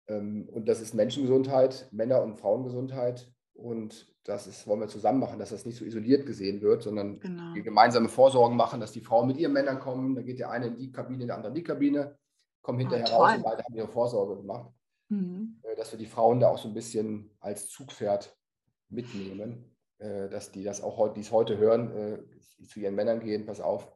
Ähm, 0.08 0.49
und 0.50 0.68
das 0.68 0.80
ist 0.80 0.94
Menschengesundheit, 0.94 1.88
Männer- 1.92 2.23
und 2.23 2.38
Frauengesundheit. 2.38 3.30
Und 3.54 4.12
das 4.25 4.46
ist, 4.46 4.66
wollen 4.66 4.80
wir 4.80 4.88
zusammen 4.88 5.20
machen, 5.20 5.38
dass 5.38 5.50
das 5.50 5.64
nicht 5.64 5.78
so 5.78 5.84
isoliert 5.84 6.26
gesehen 6.26 6.61
wird, 6.61 6.82
sondern 6.82 7.20
genau. 7.20 7.54
wir 7.54 7.62
gemeinsame 7.62 8.08
Vorsorgen 8.08 8.56
machen, 8.56 8.80
dass 8.80 8.92
die 8.92 9.00
Frauen 9.00 9.28
mit 9.28 9.37
ihren 9.37 9.52
Männern 9.52 9.78
kommen. 9.78 10.14
Da 10.14 10.23
geht 10.23 10.38
der 10.38 10.50
eine 10.50 10.68
in 10.68 10.76
die 10.76 10.90
Kabine, 10.90 11.26
der 11.26 11.37
andere 11.37 11.50
in 11.50 11.54
die 11.54 11.62
Kabine, 11.62 12.18
kommen 12.62 12.80
hinterher 12.80 13.06
oh, 13.12 13.23
raus 13.23 13.37
und 13.37 13.42
beide 13.42 13.62
haben 13.62 13.75
ihre 13.75 13.88
Vorsorge 13.88 14.37
gemacht. 14.37 14.73
Mhm. 15.08 15.61
Äh, 15.62 15.76
dass 15.76 15.92
wir 15.92 15.99
die 15.99 16.06
Frauen 16.06 16.40
da 16.40 16.49
auch 16.49 16.58
so 16.58 16.68
ein 16.68 16.75
bisschen 16.75 17.30
als 17.40 17.68
Zugpferd 17.68 18.37
mitnehmen. 18.88 19.74
Äh, 20.04 20.28
dass 20.28 20.52
die 20.52 20.62
das 20.62 20.82
auch 20.82 20.99
heute, 20.99 21.14
die 21.14 21.23
es 21.23 21.32
heute 21.32 21.56
hören, 21.56 21.90
äh, 21.96 22.66
zu 22.66 22.78
ihren 22.78 22.94
Männern 22.94 23.20
gehen, 23.20 23.46
pass 23.46 23.61
auf, 23.61 23.90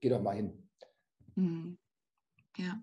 geh 0.00 0.10
doch 0.10 0.20
mal 0.20 0.34
hin. 0.36 0.68
Mhm. 1.34 1.78
Ja. 2.58 2.78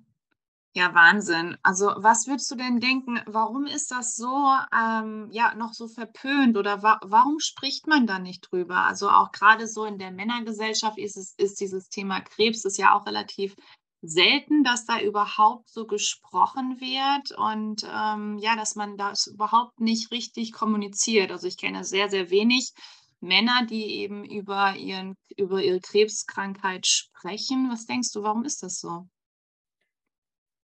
Ja, 0.73 0.95
Wahnsinn. 0.95 1.57
Also 1.61 1.93
was 1.97 2.27
würdest 2.27 2.49
du 2.49 2.55
denn 2.55 2.79
denken, 2.79 3.19
warum 3.27 3.65
ist 3.65 3.91
das 3.91 4.15
so, 4.15 4.55
ähm, 4.73 5.27
ja, 5.29 5.53
noch 5.53 5.73
so 5.73 5.87
verpönt 5.87 6.57
oder 6.57 6.81
wa 6.81 6.99
warum 7.03 7.39
spricht 7.39 7.87
man 7.87 8.07
da 8.07 8.19
nicht 8.19 8.49
drüber? 8.49 8.85
Also 8.85 9.09
auch 9.09 9.31
gerade 9.33 9.67
so 9.67 9.85
in 9.85 9.99
der 9.99 10.11
Männergesellschaft 10.11 10.97
ist 10.97 11.17
es 11.17 11.35
ist 11.37 11.59
dieses 11.59 11.89
Thema 11.89 12.21
Krebs 12.21 12.65
ist 12.65 12.77
ja 12.77 12.97
auch 12.97 13.05
relativ 13.05 13.55
selten, 14.01 14.63
dass 14.63 14.85
da 14.85 14.99
überhaupt 14.99 15.69
so 15.69 15.85
gesprochen 15.85 16.79
wird 16.79 17.37
und 17.37 17.83
ähm, 17.83 18.37
ja, 18.39 18.55
dass 18.55 18.75
man 18.75 18.97
das 18.97 19.27
überhaupt 19.27 19.79
nicht 19.79 20.11
richtig 20.11 20.53
kommuniziert. 20.53 21.31
Also 21.31 21.47
ich 21.47 21.57
kenne 21.57 21.83
sehr, 21.83 22.09
sehr 22.09 22.29
wenig 22.29 22.73
Männer, 23.19 23.65
die 23.69 23.99
eben 23.99 24.25
über 24.25 24.75
ihren 24.75 25.15
über 25.37 25.61
ihre 25.61 25.79
Krebskrankheit 25.79 26.87
sprechen. 26.87 27.69
Was 27.71 27.85
denkst 27.85 28.11
du, 28.11 28.23
warum 28.23 28.43
ist 28.43 28.63
das 28.63 28.79
so? 28.79 29.07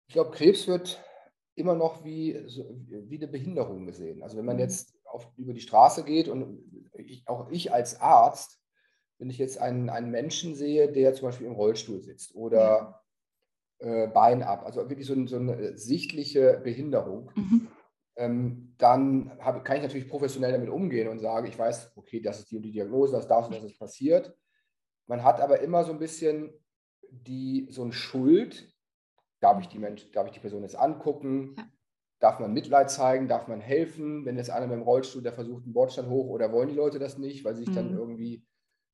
Ich 0.08 0.14
glaube, 0.14 0.32
Krebs 0.32 0.68
wird 0.68 1.04
immer 1.56 1.74
noch 1.74 2.04
wie, 2.04 2.36
wie 2.36 3.18
eine 3.18 3.28
Behinderung 3.28 3.86
gesehen. 3.86 4.22
Also 4.22 4.38
wenn 4.38 4.46
man 4.46 4.58
mhm. 4.58 4.62
jetzt 4.62 4.94
auf, 5.06 5.28
über 5.38 5.54
die 5.54 5.62
Straße 5.62 6.04
geht 6.04 6.28
und 6.28 6.60
ich, 6.94 7.28
auch 7.28 7.50
ich 7.50 7.74
als 7.74 8.00
Arzt, 8.00 8.60
wenn 9.18 9.30
ich 9.30 9.38
jetzt 9.38 9.58
einen, 9.58 9.90
einen 9.90 10.12
Menschen 10.12 10.56
sehe, 10.56 10.92
der 10.92 11.14
zum 11.14 11.30
Beispiel 11.30 11.48
im 11.48 11.54
Rollstuhl 11.54 12.02
sitzt 12.02 12.36
oder 12.36 13.02
äh, 13.80 14.08
Bein 14.08 14.44
ab, 14.44 14.64
also 14.66 14.90
wirklich 14.90 15.08
so, 15.08 15.14
ein, 15.14 15.28
so 15.28 15.38
eine 15.38 15.78
sichtliche 15.78 16.62
Behinderung, 16.64 17.32
mhm. 17.36 17.68
ähm, 18.18 18.74
dann 18.78 19.32
hab, 19.40 19.64
kann 19.66 19.78
ich 19.78 19.84
natürlich 19.84 20.10
professionell 20.10 20.52
damit 20.52 20.70
umgehen 20.70 21.08
und 21.08 21.20
sagen, 21.20 21.48
ich 21.48 21.58
weiß, 21.58 21.94
okay, 21.96 22.22
das 22.22 22.40
ist 22.40 22.52
die, 22.52 22.62
die 22.62 22.72
Diagnose, 22.72 23.14
das 23.14 23.28
darf 23.28 23.48
und 23.48 23.56
das 23.56 23.64
ist 23.64 23.80
passiert. 23.80 24.36
Man 25.08 25.24
hat 25.24 25.40
aber 25.40 25.60
immer 25.60 25.84
so 25.84 25.92
ein 25.92 26.00
bisschen 26.00 26.52
die, 27.10 27.68
so 27.70 27.84
ein 27.84 27.92
Schuld, 27.92 28.76
Darf 29.46 29.60
ich 29.60 29.68
die, 29.68 29.78
Mensch, 29.78 30.10
darf 30.12 30.26
ich 30.26 30.34
die 30.34 30.40
Person 30.40 30.64
jetzt 30.64 30.76
angucken? 30.76 31.54
Ja. 31.56 31.66
Darf 32.20 32.40
man 32.40 32.52
Mitleid 32.54 32.90
zeigen? 32.90 33.28
Darf 33.28 33.48
man 33.48 33.62
helfen? 33.62 34.26
Wenn 34.26 34.38
jetzt 34.38 34.50
einer 34.50 34.66
mit 34.66 34.78
dem 34.78 34.82
Rollstuhl, 34.82 35.22
der 35.22 35.34
versucht 35.34 35.66
einen 35.66 35.74
Bordstein 35.74 36.10
hoch 36.10 36.30
oder 36.30 36.52
wollen 36.52 36.70
die 36.70 36.76
Leute 36.76 36.98
das 36.98 37.20
nicht, 37.20 37.44
weil 37.44 37.54
sie 37.54 37.66
sich 37.66 37.70
mhm. 37.70 37.76
dann 37.76 37.94
irgendwie 37.94 38.44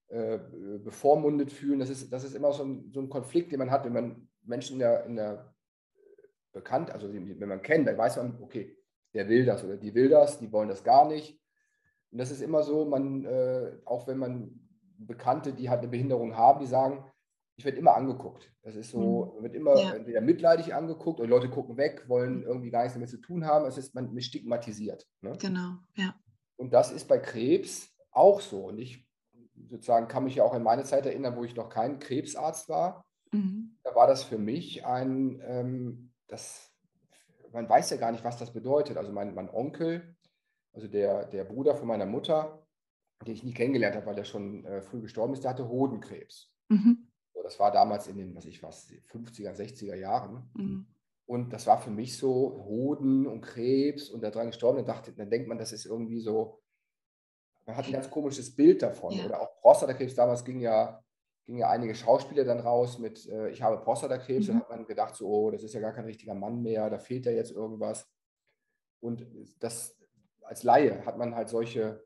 äh, 0.08 0.40
bevormundet 0.80 1.54
fühlen? 1.54 1.80
Das 1.80 1.90
ist, 1.90 2.12
das 2.12 2.26
ist 2.26 2.36
immer 2.36 2.52
so 2.52 2.64
ein, 2.64 2.92
so 2.92 3.00
ein 3.00 3.10
Konflikt, 3.10 3.54
den 3.54 3.60
man 3.60 3.72
hat, 3.72 3.86
wenn 3.86 3.94
man 3.94 4.28
Menschen 4.44 4.74
in 4.74 4.80
der, 4.80 5.06
in 5.06 5.16
der 5.16 5.54
bekannt, 6.52 6.92
also 6.92 7.12
wenn 7.12 7.50
man 7.50 7.62
kennt, 7.62 7.88
dann 7.88 7.98
weiß 7.98 8.18
man, 8.18 8.42
okay, 8.42 8.78
der 9.14 9.28
will 9.30 9.46
das 9.46 9.64
oder 9.64 9.78
die 9.78 9.94
will 9.94 10.10
das, 10.10 10.40
die 10.40 10.52
wollen 10.52 10.70
das 10.70 10.84
gar 10.84 11.08
nicht. 11.08 11.40
Und 12.12 12.18
das 12.18 12.32
ist 12.32 12.42
immer 12.42 12.64
so, 12.64 12.86
man, 12.86 13.26
äh, 13.26 13.78
auch 13.86 14.08
wenn 14.08 14.18
man 14.18 14.70
Bekannte, 14.98 15.54
die 15.54 15.70
halt 15.70 15.80
eine 15.80 15.88
Behinderung 15.88 16.36
haben, 16.36 16.60
die 16.60 16.68
sagen, 16.68 17.06
ich 17.56 17.66
werde 17.66 17.78
immer 17.78 17.96
angeguckt. 17.96 18.52
Das 18.64 18.76
ist 18.76 18.92
so, 18.92 19.36
mhm. 19.38 19.44
wird 19.44 19.56
immer 19.56 19.76
ja. 19.76 19.94
entweder 19.94 20.22
mitleidig 20.22 20.74
angeguckt 20.74 21.20
oder 21.20 21.30
Leute 21.30 21.50
gucken 21.50 21.78
weg, 21.78 22.08
wollen 22.08 22.44
irgendwie 22.44 22.72
gar 22.72 22.82
nichts 22.82 22.94
damit 22.94 23.10
zu 23.10 23.22
tun 23.22 23.46
haben. 23.46 23.66
Es 23.66 23.78
ist 23.78 23.94
man 23.96 24.20
stigmatisiert. 24.20 25.08
Ne? 25.22 25.38
Genau, 25.40 25.76
ja. 25.96 26.16
Und 26.58 26.74
das 26.74 26.92
ist 26.92 27.08
bei 27.08 27.18
Krebs 27.18 27.96
auch 28.12 28.42
so. 28.42 28.66
Und 28.66 28.80
ich 28.80 29.08
sozusagen 29.70 30.08
kann 30.08 30.24
mich 30.24 30.36
ja 30.36 30.44
auch 30.44 30.54
an 30.54 30.64
meine 30.64 30.84
Zeit 30.84 31.06
erinnern, 31.06 31.36
wo 31.36 31.44
ich 31.44 31.56
noch 31.56 31.70
kein 31.70 32.00
Krebsarzt 32.00 32.70
war. 32.70 33.06
Mhm. 33.32 33.78
Da 33.84 33.96
war 33.96 34.08
das 34.08 34.24
für 34.24 34.38
mich 34.38 34.86
ein, 34.86 35.42
ähm, 35.46 36.12
das, 36.28 36.72
man 37.52 37.68
weiß 37.68 37.90
ja 37.92 37.98
gar 37.98 38.12
nicht, 38.12 38.24
was 38.24 38.38
das 38.38 38.54
bedeutet. 38.54 38.98
Also 38.98 39.12
mein, 39.12 39.34
mein 39.34 39.50
Onkel, 39.50 40.16
also 40.74 40.88
der, 40.88 41.26
der 41.26 41.44
Bruder 41.44 41.76
von 41.76 41.88
meiner 41.88 42.06
Mutter, 42.06 42.66
den 43.26 43.34
ich 43.34 43.44
nie 43.44 43.54
kennengelernt 43.54 43.96
habe, 43.96 44.06
weil 44.06 44.16
der 44.16 44.24
schon 44.24 44.66
äh, 44.66 44.82
früh 44.82 45.02
gestorben 45.02 45.34
ist, 45.34 45.44
der 45.44 45.52
hatte 45.52 45.68
Hodenkrebs. 45.68 46.52
Mhm. 46.70 47.08
Das 47.44 47.60
war 47.60 47.72
damals 47.72 48.08
in 48.08 48.18
den, 48.18 48.36
was 48.36 48.46
ich 48.46 48.62
was, 48.64 48.88
50er, 49.12 49.54
60er 49.54 49.96
Jahren. 49.96 50.50
Mhm. 50.54 50.88
Und 51.26 51.54
das 51.54 51.68
war 51.68 51.80
für 51.80 51.92
mich 51.92 52.18
so 52.18 52.64
Hoden 52.66 53.26
und 53.26 53.42
Krebs 53.42 54.10
und 54.10 54.22
daran 54.22 54.48
gestorben. 54.48 54.78
Dann, 54.78 54.86
dachte, 54.86 55.14
dann 55.14 55.30
denkt 55.30 55.48
man, 55.48 55.58
das 55.58 55.72
ist 55.72 55.86
irgendwie 55.86 56.20
so, 56.20 56.62
man 57.66 57.78
hat 57.78 57.86
ein 57.86 57.94
ganz 57.94 58.10
komisches 58.10 58.56
Bild 58.56 58.82
davon. 58.82 59.14
Ja. 59.14 59.26
Oder 59.26 59.42
auch 59.42 59.62
Prostatakrebs, 59.62 60.16
damals 60.16 60.44
ging 60.44 60.60
ja, 60.60 61.04
ging 61.46 61.58
ja 61.58 61.70
einige 61.70 61.96
Schauspieler 61.96 62.44
dann 62.44 62.60
raus 62.60 63.00
mit, 63.00 63.28
äh, 63.28 63.50
ich 63.50 63.62
habe 63.62 63.84
Prostatakrebs. 63.84 64.48
Mhm. 64.48 64.52
Dann 64.52 64.60
hat 64.62 64.70
man 64.70 64.86
gedacht, 64.86 65.16
so, 65.16 65.28
oh, 65.28 65.52
das 65.52 65.64
ist 65.64 65.74
ja 65.74 65.82
gar 65.82 65.94
kein 65.94 66.06
richtiger 66.06 66.34
Mann 66.34 66.62
mehr, 66.62 66.90
da 66.90 67.00
fehlt 67.00 67.26
ja 67.26 67.32
jetzt 67.32 67.52
irgendwas. 67.52 68.10
Und 69.00 69.26
das 69.60 69.98
als 70.44 70.64
Laie 70.64 71.06
hat 71.06 71.18
man 71.18 71.36
halt 71.36 71.50
solche 71.50 72.04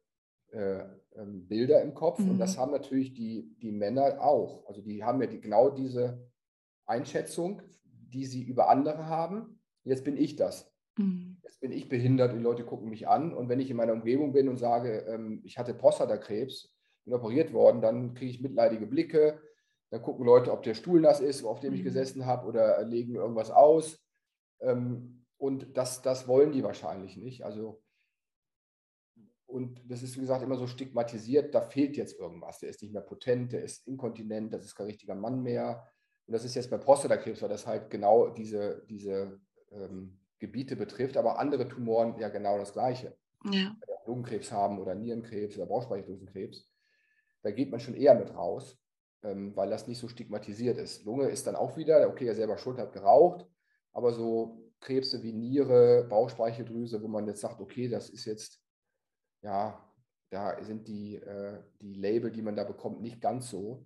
äh, 0.52 0.84
ähm, 1.16 1.48
Bilder 1.48 1.82
im 1.82 1.94
Kopf 1.94 2.20
mhm. 2.20 2.32
und 2.32 2.40
das 2.40 2.56
mhm. 2.56 2.62
haben 2.62 2.72
natürlich 2.72 3.14
die, 3.14 3.56
die 3.62 3.72
Männer 3.72 4.22
auch. 4.22 4.66
Also 4.68 4.82
die 4.82 5.04
haben 5.04 5.22
ja 5.22 5.28
die, 5.28 5.42
genau 5.42 5.70
diese 5.70 6.30
Einschätzung, 6.86 7.62
die 7.84 8.26
sie 8.26 8.44
über 8.44 8.70
andere 8.70 9.08
haben. 9.08 9.60
Jetzt 9.84 10.04
bin 10.04 10.18
ich 10.18 10.36
das. 10.36 10.72
Mhm. 10.98 11.38
Jetzt 11.44 11.60
bin 11.60 11.72
ich 11.72 11.90
behindert 11.90 12.32
und 12.32 12.40
die 12.40 12.44
Leute 12.44 12.64
gucken 12.64 12.90
mich 12.90 13.08
an. 13.08 13.34
Und 13.34 13.50
wenn 13.50 13.60
ich 13.60 13.70
in 13.70 13.78
meiner 13.78 13.94
Umgebung 13.94 14.34
bin 14.34 14.48
und 14.48 14.58
sage, 14.58 15.00
ähm, 15.08 15.42
ich 15.44 15.58
hatte 15.58 15.74
Prostatakrebs, 15.74 16.75
bin 17.06 17.14
operiert 17.14 17.54
worden, 17.54 17.82
dann 17.82 18.14
kriege 18.14 18.32
ich 18.32 18.42
mitleidige 18.42 18.86
Blicke. 18.86 19.42
Dann 19.92 20.02
gucken 20.02 20.26
Leute, 20.26 20.52
ob 20.52 20.64
der 20.64 20.74
Stuhl 20.74 21.00
nass 21.00 21.20
ist, 21.20 21.44
auf 21.46 21.60
dem 21.60 21.74
ich 21.74 21.82
mhm. 21.82 21.86
gesessen 21.86 22.26
habe, 22.26 22.48
oder 22.48 22.84
legen 22.84 23.16
irgendwas 23.16 23.52
aus. 23.52 24.04
Ähm, 24.60 25.26
und 25.38 25.78
das, 25.78 26.02
das 26.02 26.28
wollen 26.28 26.52
die 26.52 26.64
wahrscheinlich 26.64 27.18
nicht. 27.18 27.46
Also 27.46 27.82
und 29.48 29.80
das 29.88 30.02
ist, 30.02 30.18
wie 30.18 30.22
gesagt, 30.22 30.44
immer 30.44 30.58
so 30.58 30.68
stigmatisiert, 30.68 31.54
da 31.54 31.62
fehlt 31.62 31.98
jetzt 31.98 32.20
irgendwas. 32.20 32.60
Der 32.60 32.70
ist 32.70 32.82
nicht 32.82 32.94
mehr 32.94 33.02
potent, 33.02 33.54
der 33.54 33.64
ist 33.64 33.88
inkontinent, 33.88 34.54
das 34.54 34.66
ist 34.66 34.76
kein 34.76 34.88
richtiger 34.88 35.16
Mann 35.16 35.42
mehr. 35.42 35.88
Und 36.28 36.34
das 36.34 36.44
ist 36.44 36.56
jetzt 36.56 36.72
bei 36.72 36.78
Prostatakrebs, 36.78 37.42
weil 37.42 37.50
das 37.50 37.68
halt 37.68 37.90
genau 37.90 38.30
diese, 38.30 38.84
diese 38.90 39.40
ähm, 39.72 40.20
Gebiete 40.40 40.76
betrifft, 40.76 41.16
aber 41.16 41.40
andere 41.40 41.68
Tumoren 41.68 42.20
ja 42.20 42.30
genau 42.30 42.58
das 42.58 42.74
Gleiche. 42.74 43.16
Ja. 43.52 43.76
Lungenkrebs 44.08 44.52
haben 44.52 44.80
oder 44.80 44.96
Nierenkrebs 44.96 45.56
oder 45.58 45.68
Bauchspeicheldrüsenkrebs, 45.68 46.68
da 47.46 47.52
geht 47.52 47.72
man 47.72 47.80
schon 47.80 47.96
eher 47.96 48.16
mit 48.16 48.34
raus, 48.34 48.78
ähm, 49.24 49.56
weil 49.56 49.70
das 49.70 49.88
nicht 49.88 50.00
so 50.00 50.08
stigmatisiert 50.08 50.78
ist. 50.78 51.06
Lunge 51.06 51.30
ist 51.30 51.48
dann 51.48 51.56
auch 51.56 51.78
wieder, 51.78 52.08
okay, 52.10 52.28
er 52.28 52.36
selber 52.36 52.58
schuld 52.58 52.78
hat 52.78 52.94
geraucht, 52.94 53.48
aber 53.94 54.12
so 54.12 54.72
Krebse 54.82 55.24
wie 55.24 55.34
Niere, 55.34 56.06
Bauchspeicheldrüse, 56.10 57.02
wo 57.02 57.08
man 57.08 57.28
jetzt 57.28 57.42
sagt, 57.42 57.62
okay, 57.62 57.88
das 57.88 58.10
ist 58.10 58.26
jetzt 58.26 58.62
ja, 59.46 59.80
da 60.32 60.62
sind 60.64 60.88
die, 60.88 61.16
äh, 61.16 61.62
die 61.80 61.94
Label, 61.94 62.32
die 62.32 62.42
man 62.42 62.56
da 62.56 62.64
bekommt, 62.64 63.02
nicht 63.02 63.22
ganz 63.22 63.50
so. 63.50 63.86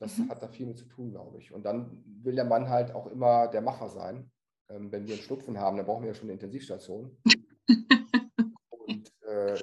Das 0.00 0.18
mhm. 0.18 0.28
hat 0.28 0.42
da 0.42 0.48
viel 0.48 0.66
mit 0.66 0.78
zu 0.78 0.86
tun, 0.86 1.12
glaube 1.12 1.38
ich. 1.38 1.52
Und 1.52 1.64
dann 1.64 2.02
will 2.22 2.34
der 2.34 2.44
Mann 2.44 2.68
halt 2.68 2.92
auch 2.92 3.06
immer 3.06 3.46
der 3.48 3.62
Macher 3.62 3.88
sein. 3.88 4.30
Ähm, 4.68 4.90
wenn 4.90 5.06
wir 5.06 5.14
einen 5.14 5.22
Schnupfen 5.22 5.58
haben, 5.58 5.76
dann 5.76 5.86
brauchen 5.86 6.02
wir 6.02 6.08
ja 6.08 6.14
schon 6.14 6.26
eine 6.26 6.32
Intensivstation. 6.32 7.16
Und 8.68 9.12
äh, 9.22 9.62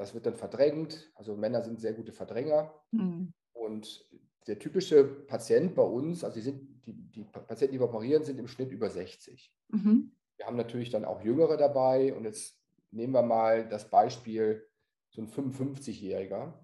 das 0.00 0.14
wird 0.14 0.24
dann 0.24 0.34
verdrängt. 0.34 1.12
Also 1.14 1.36
Männer 1.36 1.60
sind 1.62 1.78
sehr 1.78 1.92
gute 1.92 2.12
Verdränger. 2.12 2.74
Mhm. 2.90 3.34
Und 3.52 4.08
der 4.46 4.58
typische 4.58 5.04
Patient 5.04 5.74
bei 5.74 5.82
uns, 5.82 6.24
also 6.24 6.36
die, 6.36 6.40
sind, 6.40 6.86
die, 6.86 6.94
die 6.94 7.24
Patienten, 7.24 7.74
die 7.74 7.80
wir 7.80 7.84
operieren, 7.84 8.24
sind 8.24 8.38
im 8.38 8.48
Schnitt 8.48 8.72
über 8.72 8.88
60. 8.88 9.54
Mhm. 9.68 10.12
Wir 10.38 10.46
haben 10.46 10.56
natürlich 10.56 10.88
dann 10.88 11.04
auch 11.04 11.22
Jüngere 11.22 11.58
dabei 11.58 12.14
und 12.14 12.24
jetzt 12.24 12.58
nehmen 12.90 13.12
wir 13.12 13.22
mal 13.22 13.68
das 13.68 13.90
Beispiel, 13.90 14.66
so 15.10 15.20
ein 15.20 15.28
55-Jähriger, 15.28 16.54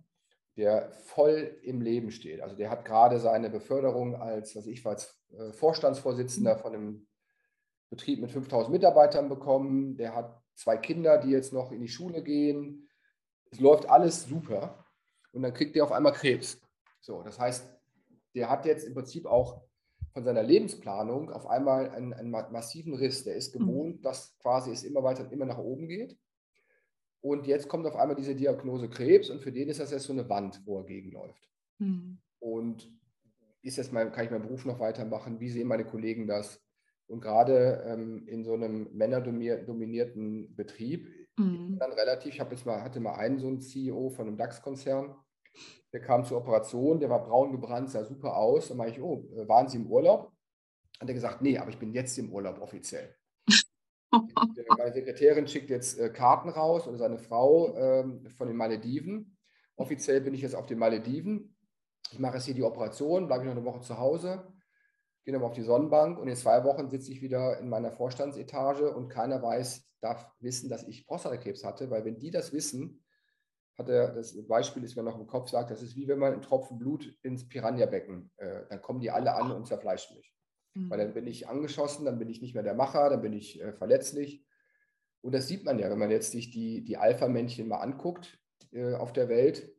der 0.57 0.90
voll 0.93 1.59
im 1.62 1.83
Leben 1.83 2.12
steht. 2.12 2.40
Also 2.40 2.57
der 2.57 2.71
hat 2.71 2.87
gerade 2.87 3.21
seine 3.21 3.50
Beförderung 3.50 4.14
als, 4.14 4.57
was 4.57 4.66
ich 4.66 4.83
war, 4.85 4.93
als 4.93 5.21
äh, 5.37 5.52
Vorstandsvorsitzender 5.52 6.57
von 6.57 6.75
einem 6.75 7.07
Betrieb 7.90 8.21
mit 8.21 8.31
5000 8.31 8.73
Mitarbeitern 8.73 9.28
bekommen. 9.28 9.99
Der 9.99 10.14
hat 10.14 10.40
zwei 10.55 10.78
Kinder, 10.78 11.19
die 11.19 11.31
jetzt 11.31 11.52
noch 11.52 11.71
in 11.71 11.83
die 11.83 11.88
Schule 11.88 12.23
gehen. 12.23 12.86
Es 13.50 13.61
läuft 13.61 13.88
alles 13.88 14.25
super. 14.25 14.85
Und 15.33 15.43
dann 15.43 15.55
kriegt 15.55 15.76
der 15.76 15.85
auf 15.85 15.93
einmal 15.93 16.12
Krebs. 16.12 16.61
So, 17.00 17.23
das 17.23 17.38
heißt, 17.38 17.71
der 18.35 18.50
hat 18.50 18.67
jetzt 18.67 18.85
im 18.85 18.95
Prinzip 18.95 19.26
auch 19.26 19.62
von 20.12 20.25
seiner 20.25 20.43
Lebensplanung 20.43 21.31
auf 21.31 21.47
einmal 21.47 21.91
einen, 21.91 22.15
einen 22.15 22.31
massiven 22.31 22.95
Riss. 22.95 23.25
Der 23.25 23.35
ist 23.35 23.55
mhm. 23.55 23.61
gewohnt, 23.61 24.05
dass 24.05 24.37
quasi 24.38 24.71
es 24.71 24.83
immer 24.83 25.03
weiter, 25.03 25.31
immer 25.31 25.45
nach 25.45 25.59
oben 25.59 25.88
geht. 25.88 26.17
Und 27.21 27.47
jetzt 27.47 27.69
kommt 27.69 27.87
auf 27.87 27.97
einmal 27.97 28.17
diese 28.17 28.35
Diagnose 28.35 28.88
Krebs 28.88 29.31
und 29.31 29.41
für 29.41 29.53
den 29.53 29.69
ist 29.69 29.81
das 29.81 29.91
jetzt 29.91 30.05
so 30.05 30.12
eine 30.12 30.29
Wand, 30.29 30.62
wo 30.65 30.79
er 30.79 30.85
gegenläuft. 30.85 31.50
Mhm. 31.79 32.19
Und 32.38 32.91
ist 33.62 33.76
jetzt 33.76 33.93
mal, 33.93 34.11
kann 34.12 34.25
ich 34.25 34.31
meinen 34.31 34.43
Beruf 34.43 34.65
noch 34.65 34.79
weitermachen? 34.79 35.41
Wie 35.41 35.50
sehen 35.50 35.69
meine 35.69 35.85
Kollegen 35.85 36.26
das? 36.26 36.62
Und 37.09 37.21
gerade 37.21 37.85
ähm, 37.87 38.26
in 38.26 38.45
so 38.45 38.55
einem 38.55 38.88
männerdominierten 38.93 40.55
Betrieb, 40.55 41.09
mhm. 41.37 41.78
dann 41.78 41.93
relativ, 41.93 42.35
ich 42.35 42.40
habe 42.40 42.55
jetzt 42.55 42.66
mal, 42.66 42.83
hatte 42.83 43.00
mal 43.00 43.14
einen 43.14 43.38
so 43.38 43.47
einen 43.47 43.61
CEO 43.61 44.11
von 44.11 44.26
einem 44.26 44.37
DAX-Konzern, 44.37 45.14
der 45.93 46.00
kam 46.00 46.25
zur 46.25 46.38
Operation, 46.38 47.00
der 47.00 47.11
war 47.11 47.25
braun 47.25 47.52
gebrannt, 47.52 47.90
sah 47.90 48.05
super 48.05 48.37
aus. 48.37 48.69
Dann 48.69 48.76
meinte 48.76 48.95
ich, 48.99 49.02
oh, 49.02 49.26
äh, 49.35 49.49
waren 49.49 49.69
Sie 49.69 49.78
im 49.78 49.87
Urlaub? 49.87 50.33
Hat 51.00 51.09
er 51.09 51.14
gesagt, 51.14 51.43
nee, 51.43 51.59
aber 51.59 51.71
ich 51.71 51.78
bin 51.78 51.93
jetzt 51.93 52.19
im 52.19 52.33
Urlaub 52.33 52.61
offiziell. 52.61 53.14
Meine 54.11 54.93
Sekretärin 54.93 55.47
schickt 55.47 55.71
jetzt 55.71 55.99
äh, 55.99 56.11
Karten 56.11 56.49
raus 56.49 56.87
oder 56.87 56.99
seine 56.99 57.19
Frau 57.19 57.75
ähm, 57.76 58.26
von 58.37 58.49
den 58.49 58.57
Malediven. 58.57 59.37
Offiziell 59.76 60.21
bin 60.21 60.35
ich 60.35 60.43
jetzt 60.43 60.55
auf 60.55 60.66
den 60.66 60.78
Malediven. 60.78 61.57
Ich 62.11 62.19
mache 62.19 62.35
jetzt 62.35 62.45
hier 62.45 62.55
die 62.55 62.62
Operation, 62.62 63.26
bleibe 63.26 63.45
ich 63.45 63.49
noch 63.49 63.57
eine 63.57 63.64
Woche 63.64 63.81
zu 63.81 63.99
Hause. 63.99 64.47
Gehe 65.26 65.35
nochmal 65.35 65.50
auf 65.50 65.56
die 65.56 65.62
Sonnenbank 65.62 66.18
und 66.18 66.28
in 66.28 66.37
zwei 66.37 66.62
Wochen 66.62 66.88
sitze 66.88 67.11
ich 67.11 67.21
wieder 67.21 67.59
in 67.59 67.68
meiner 67.68 67.90
Vorstandsetage 67.90 68.95
und 68.95 69.09
keiner 69.09 69.42
weiß, 69.42 69.85
darf 70.00 70.33
wissen, 70.38 70.71
dass 70.71 70.87
ich 70.87 71.04
Prostatakrebs 71.04 71.64
hatte, 71.64 71.90
weil 71.90 72.04
wenn 72.04 72.16
die 72.16 72.30
das 72.30 72.52
wissen, 72.52 73.04
hat 73.76 73.88
er, 73.88 74.14
das 74.14 74.37
Beispiel 74.47 74.85
ist 74.85 74.97
mir 74.97 75.02
noch 75.02 75.18
im 75.18 75.26
Kopf, 75.26 75.50
sagt, 75.50 75.73
das 75.73 75.83
ist 75.83 75.97
wie 75.97 76.06
wenn 76.06 76.21
man 76.21 76.33
einen 76.33 76.42
Tropfen 76.42 76.78
Blut 76.78 77.12
ins 77.23 77.49
Piranha-Becken, 77.49 78.30
äh, 78.37 78.66
dann 78.71 78.80
kommen 78.80 79.00
die 79.00 79.11
alle 79.11 79.35
an 79.35 79.50
und 79.50 79.66
zerfleischen 79.66 80.16
mich. 80.16 80.33
Mhm. 80.75 80.90
Weil 80.90 80.99
dann 80.99 81.12
bin 81.12 81.26
ich 81.26 81.49
angeschossen, 81.49 82.04
dann 82.04 82.21
bin 82.21 82.28
ich 82.28 82.40
nicht 82.40 82.54
mehr 82.54 82.62
der 82.62 82.75
Macher, 82.75 83.11
dann 83.11 83.21
bin 83.21 83.33
ich 83.33 83.61
äh, 83.61 83.73
verletzlich. 83.73 84.47
Und 85.23 85.35
das 85.35 85.49
sieht 85.49 85.64
man 85.64 85.80
ja, 85.80 85.90
wenn 85.90 85.99
man 85.99 86.12
jetzt 86.12 86.30
sich 86.30 86.52
die, 86.52 86.85
die 86.85 86.99
Alpha-Männchen 86.99 87.66
mal 87.66 87.78
anguckt 87.78 88.38
äh, 88.71 88.95
auf 88.95 89.12
der 89.12 89.28
Welt, 89.28 89.75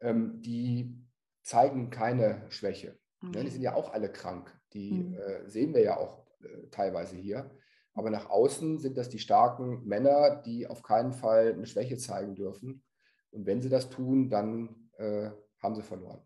ähm, 0.00 0.42
die 0.42 1.06
zeigen 1.42 1.90
keine 1.90 2.44
Schwäche. 2.50 2.98
Mhm. 3.20 3.32
Ja, 3.32 3.42
die 3.44 3.50
sind 3.50 3.62
ja 3.62 3.74
auch 3.74 3.92
alle 3.92 4.10
krank. 4.10 4.52
Die 4.72 4.92
mhm. 4.92 5.14
Äh, 5.14 5.48
sehen 5.48 5.74
wir 5.74 5.82
ja 5.82 5.96
auch 5.96 6.26
äh, 6.42 6.68
teilweise 6.70 7.16
hier. 7.16 7.50
Aber 7.94 8.10
nach 8.10 8.28
außen 8.28 8.78
sind 8.78 8.98
das 8.98 9.08
die 9.08 9.18
starken 9.18 9.86
Männer, 9.86 10.42
die 10.44 10.66
auf 10.66 10.82
keinen 10.82 11.12
Fall 11.12 11.54
eine 11.54 11.66
Schwäche 11.66 11.96
zeigen 11.96 12.34
dürfen. 12.34 12.82
Und 13.30 13.46
wenn 13.46 13.62
sie 13.62 13.70
das 13.70 13.88
tun, 13.88 14.28
dann 14.28 14.90
äh, 14.98 15.30
haben 15.62 15.74
sie 15.74 15.82
verloren. 15.82 16.20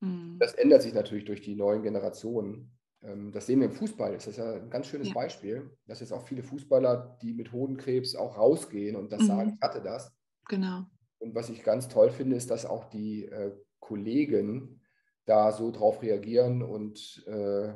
Mhm. 0.00 0.36
Das 0.38 0.54
ändert 0.54 0.82
sich 0.82 0.94
natürlich 0.94 1.24
durch 1.24 1.40
die 1.40 1.56
neuen 1.56 1.82
Generationen. 1.82 2.70
Ähm, 3.02 3.32
das 3.32 3.46
sehen 3.46 3.60
wir 3.60 3.66
im 3.66 3.72
Fußball. 3.72 4.12
Das 4.12 4.26
ist 4.26 4.36
ja 4.36 4.54
ein 4.54 4.70
ganz 4.70 4.86
schönes 4.86 5.08
ja. 5.08 5.14
Beispiel, 5.14 5.70
dass 5.86 6.00
jetzt 6.00 6.12
auch 6.12 6.22
viele 6.22 6.42
Fußballer, 6.42 7.18
die 7.22 7.32
mit 7.32 7.52
Hodenkrebs 7.52 8.14
auch 8.14 8.36
rausgehen 8.38 8.96
und 8.96 9.12
das 9.12 9.22
mhm. 9.22 9.26
sagen, 9.26 9.52
ich 9.54 9.60
hatte 9.60 9.82
das. 9.82 10.12
Genau. 10.48 10.84
Und 11.18 11.34
was 11.34 11.48
ich 11.48 11.62
ganz 11.62 11.88
toll 11.88 12.10
finde, 12.10 12.36
ist, 12.36 12.50
dass 12.50 12.66
auch 12.66 12.84
die 12.84 13.24
äh, 13.24 13.52
Kollegen 13.80 14.80
da 15.26 15.52
so 15.52 15.70
drauf 15.70 16.02
reagieren 16.02 16.62
und 16.62 17.24
äh, 17.26 17.72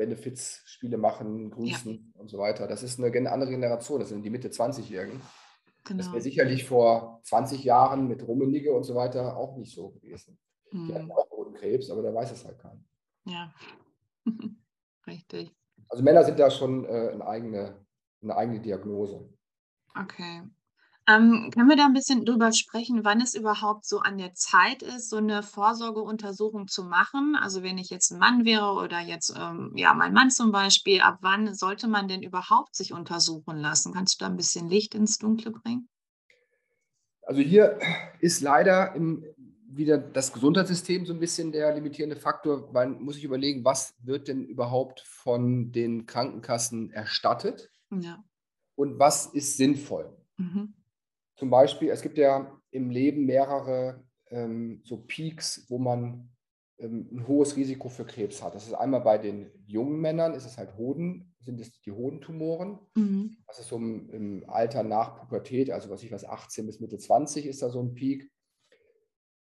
Benefits-Spiele 0.00 0.96
machen, 0.96 1.50
grüßen 1.50 1.92
ja. 1.92 2.20
und 2.20 2.28
so 2.28 2.38
weiter. 2.38 2.66
Das 2.66 2.82
ist 2.82 2.98
eine 2.98 3.30
andere 3.30 3.50
Generation, 3.50 4.00
das 4.00 4.08
sind 4.08 4.22
die 4.22 4.30
Mitte 4.30 4.48
20-Jährigen. 4.48 5.20
Genau. 5.84 5.98
Das 5.98 6.10
wäre 6.10 6.22
sicherlich 6.22 6.64
vor 6.64 7.20
20 7.24 7.64
Jahren 7.64 8.08
mit 8.08 8.26
Rummenigge 8.26 8.72
und 8.72 8.84
so 8.84 8.94
weiter 8.94 9.36
auch 9.36 9.56
nicht 9.56 9.74
so 9.74 9.90
gewesen. 9.90 10.38
Mhm. 10.72 10.86
Die 10.86 10.94
hatten 10.94 11.04
mhm. 11.06 11.12
auch 11.12 11.30
Hodenkrebs, 11.30 11.90
aber 11.90 12.02
da 12.02 12.14
weiß 12.14 12.32
es 12.32 12.44
halt 12.46 12.58
keiner. 12.58 12.82
Ja, 13.26 13.52
richtig. 15.06 15.54
Also 15.88 16.02
Männer 16.02 16.24
sind 16.24 16.38
da 16.38 16.50
schon 16.50 16.86
äh, 16.86 17.10
eine, 17.12 17.26
eigene, 17.26 17.86
eine 18.22 18.36
eigene 18.36 18.60
Diagnose. 18.60 19.28
Okay. 19.94 20.42
Ähm, 21.10 21.50
können 21.52 21.68
wir 21.68 21.76
da 21.76 21.86
ein 21.86 21.92
bisschen 21.92 22.24
drüber 22.24 22.52
sprechen, 22.52 23.04
wann 23.04 23.20
es 23.20 23.34
überhaupt 23.34 23.84
so 23.84 24.00
an 24.00 24.18
der 24.18 24.34
Zeit 24.34 24.82
ist, 24.82 25.08
so 25.08 25.16
eine 25.16 25.42
Vorsorgeuntersuchung 25.42 26.68
zu 26.68 26.84
machen? 26.84 27.36
Also 27.40 27.62
wenn 27.62 27.78
ich 27.78 27.90
jetzt 27.90 28.12
ein 28.12 28.18
Mann 28.18 28.44
wäre 28.44 28.72
oder 28.74 29.00
jetzt 29.00 29.34
ähm, 29.36 29.72
ja 29.74 29.94
mein 29.94 30.12
Mann 30.12 30.30
zum 30.30 30.52
Beispiel, 30.52 31.00
ab 31.00 31.18
wann 31.22 31.54
sollte 31.54 31.88
man 31.88 32.06
denn 32.06 32.22
überhaupt 32.22 32.76
sich 32.76 32.92
untersuchen 32.92 33.56
lassen? 33.56 33.92
Kannst 33.92 34.20
du 34.20 34.24
da 34.24 34.30
ein 34.30 34.36
bisschen 34.36 34.68
Licht 34.68 34.94
ins 34.94 35.18
Dunkle 35.18 35.50
bringen? 35.50 35.88
Also 37.22 37.40
hier 37.40 37.78
ist 38.20 38.40
leider 38.40 38.94
im, 38.94 39.24
wieder 39.66 39.98
das 39.98 40.32
Gesundheitssystem 40.32 41.06
so 41.06 41.12
ein 41.12 41.20
bisschen 41.20 41.50
der 41.50 41.74
limitierende 41.74 42.16
Faktor. 42.16 42.70
Man 42.72 43.00
muss 43.02 43.16
sich 43.16 43.24
überlegen, 43.24 43.64
was 43.64 43.94
wird 44.02 44.28
denn 44.28 44.44
überhaupt 44.44 45.00
von 45.00 45.72
den 45.72 46.06
Krankenkassen 46.06 46.90
erstattet? 46.90 47.70
Ja. 47.90 48.22
Und 48.74 48.98
was 48.98 49.26
ist 49.26 49.56
sinnvoll? 49.56 50.16
Mhm. 50.36 50.74
Zum 51.40 51.48
Beispiel, 51.48 51.88
es 51.88 52.02
gibt 52.02 52.18
ja 52.18 52.54
im 52.70 52.90
Leben 52.90 53.24
mehrere 53.24 54.04
ähm, 54.26 54.82
so 54.84 54.98
Peaks, 54.98 55.64
wo 55.70 55.78
man 55.78 56.28
ähm, 56.76 57.08
ein 57.10 57.26
hohes 57.26 57.56
Risiko 57.56 57.88
für 57.88 58.04
Krebs 58.04 58.42
hat. 58.42 58.54
Das 58.54 58.66
ist 58.66 58.74
einmal 58.74 59.00
bei 59.00 59.16
den 59.16 59.50
jungen 59.66 60.02
Männern, 60.02 60.34
ist 60.34 60.44
es 60.44 60.58
halt 60.58 60.76
Hoden, 60.76 61.34
sind 61.40 61.58
es 61.58 61.80
die 61.80 61.92
Hodentumoren. 61.92 62.78
Mhm. 62.94 63.38
Das 63.46 63.58
ist 63.58 63.68
so 63.68 63.76
im, 63.76 64.10
im, 64.10 64.50
Alter 64.50 64.82
nach 64.82 65.18
Pubertät, 65.18 65.70
also 65.70 65.88
was 65.88 66.02
ich 66.02 66.12
weiß, 66.12 66.26
18 66.26 66.66
bis 66.66 66.78
Mitte 66.78 66.98
20 66.98 67.46
ist 67.46 67.62
da 67.62 67.70
so 67.70 67.80
ein 67.80 67.94
Peak. 67.94 68.30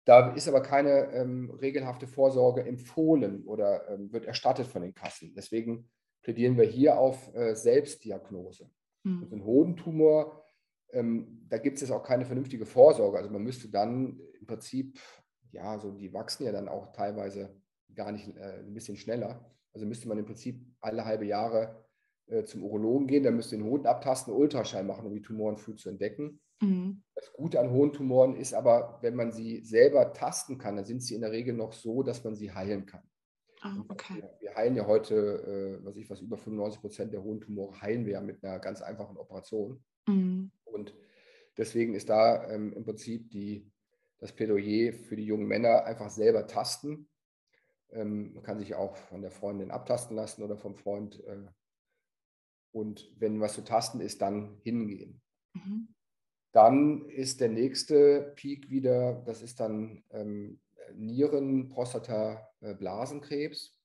Da 0.04 0.34
ist 0.34 0.48
aber 0.48 0.62
keine 0.62 1.12
ähm, 1.12 1.48
regelhafte 1.50 2.08
Vorsorge 2.08 2.64
empfohlen 2.64 3.44
oder 3.44 3.88
ähm, 3.88 4.12
wird 4.12 4.24
erstattet 4.24 4.66
von 4.66 4.82
den 4.82 4.94
Kassen. 4.94 5.32
Deswegen 5.36 5.88
plädieren 6.22 6.56
wir 6.56 6.66
hier 6.66 6.98
auf 6.98 7.32
äh, 7.36 7.54
Selbstdiagnose. 7.54 8.68
Mhm. 9.04 9.22
Also 9.22 9.36
ein 9.36 9.44
Hodentumor 9.44 10.43
ähm, 10.94 11.46
da 11.48 11.58
gibt 11.58 11.76
es 11.76 11.82
jetzt 11.82 11.90
auch 11.90 12.02
keine 12.02 12.24
vernünftige 12.24 12.66
Vorsorge. 12.66 13.18
Also 13.18 13.30
man 13.30 13.42
müsste 13.42 13.68
dann 13.68 14.20
im 14.40 14.46
Prinzip, 14.46 14.98
ja, 15.52 15.78
so 15.78 15.90
die 15.90 16.12
wachsen 16.12 16.44
ja 16.44 16.52
dann 16.52 16.68
auch 16.68 16.92
teilweise 16.92 17.54
gar 17.94 18.12
nicht 18.12 18.28
äh, 18.36 18.60
ein 18.60 18.74
bisschen 18.74 18.96
schneller. 18.96 19.50
Also 19.72 19.86
müsste 19.86 20.08
man 20.08 20.18
im 20.18 20.26
Prinzip 20.26 20.64
alle 20.80 21.04
halbe 21.04 21.26
Jahre 21.26 21.84
äh, 22.26 22.44
zum 22.44 22.62
Urologen 22.62 23.06
gehen, 23.06 23.24
dann 23.24 23.36
müsste 23.36 23.56
den 23.56 23.66
Hoden 23.66 23.86
abtasten, 23.86 24.32
Ultraschall 24.32 24.84
machen, 24.84 25.06
um 25.06 25.14
die 25.14 25.22
Tumoren 25.22 25.58
früh 25.58 25.74
zu 25.74 25.90
entdecken. 25.90 26.40
Mhm. 26.60 27.02
Das 27.14 27.32
Gute 27.32 27.60
an 27.60 27.70
hohen 27.70 27.92
Tumoren 27.92 28.36
ist 28.36 28.54
aber, 28.54 28.98
wenn 29.02 29.14
man 29.14 29.32
sie 29.32 29.64
selber 29.64 30.12
tasten 30.12 30.58
kann, 30.58 30.76
dann 30.76 30.84
sind 30.84 31.02
sie 31.02 31.14
in 31.14 31.20
der 31.20 31.32
Regel 31.32 31.54
noch 31.54 31.72
so, 31.72 32.02
dass 32.02 32.24
man 32.24 32.34
sie 32.34 32.52
heilen 32.52 32.86
kann. 32.86 33.02
Oh, 33.64 33.82
okay. 33.88 34.16
wir, 34.16 34.30
wir, 34.40 34.54
heilen 34.54 34.76
ja 34.76 34.86
heute, 34.86 35.80
äh, 35.80 35.84
was 35.84 35.96
ich 35.96 36.08
was, 36.10 36.20
über 36.20 36.36
95 36.36 36.80
Prozent 36.80 37.12
der 37.12 37.22
hohen 37.22 37.40
Tumore 37.40 37.80
heilen 37.80 38.04
wir 38.04 38.12
ja 38.14 38.20
mit 38.20 38.44
einer 38.44 38.58
ganz 38.58 38.82
einfachen 38.82 39.16
Operation. 39.16 39.82
Mhm. 40.06 40.50
Und 40.74 40.94
deswegen 41.56 41.94
ist 41.94 42.08
da 42.08 42.48
ähm, 42.50 42.72
im 42.72 42.84
Prinzip 42.84 43.30
die, 43.30 43.70
das 44.18 44.32
Plädoyer 44.32 44.92
für 44.92 45.16
die 45.16 45.24
jungen 45.24 45.46
Männer 45.46 45.84
einfach 45.84 46.10
selber 46.10 46.46
tasten. 46.46 47.08
Ähm, 47.90 48.34
man 48.34 48.42
kann 48.42 48.58
sich 48.58 48.74
auch 48.74 48.96
von 48.96 49.22
der 49.22 49.30
Freundin 49.30 49.70
abtasten 49.70 50.16
lassen 50.16 50.42
oder 50.42 50.56
vom 50.56 50.74
Freund. 50.74 51.22
Äh, 51.24 51.46
und 52.72 53.08
wenn 53.18 53.40
was 53.40 53.54
zu 53.54 53.62
tasten 53.62 54.00
ist, 54.00 54.20
dann 54.20 54.58
hingehen. 54.62 55.22
Mhm. 55.54 55.88
Dann 56.52 57.08
ist 57.08 57.40
der 57.40 57.48
nächste 57.48 58.32
Peak 58.36 58.70
wieder, 58.70 59.22
das 59.26 59.42
ist 59.42 59.60
dann 59.60 60.04
ähm, 60.10 60.60
Nieren, 60.94 61.68
Prostata, 61.68 62.48
äh, 62.60 62.74
Blasenkrebs. 62.74 63.80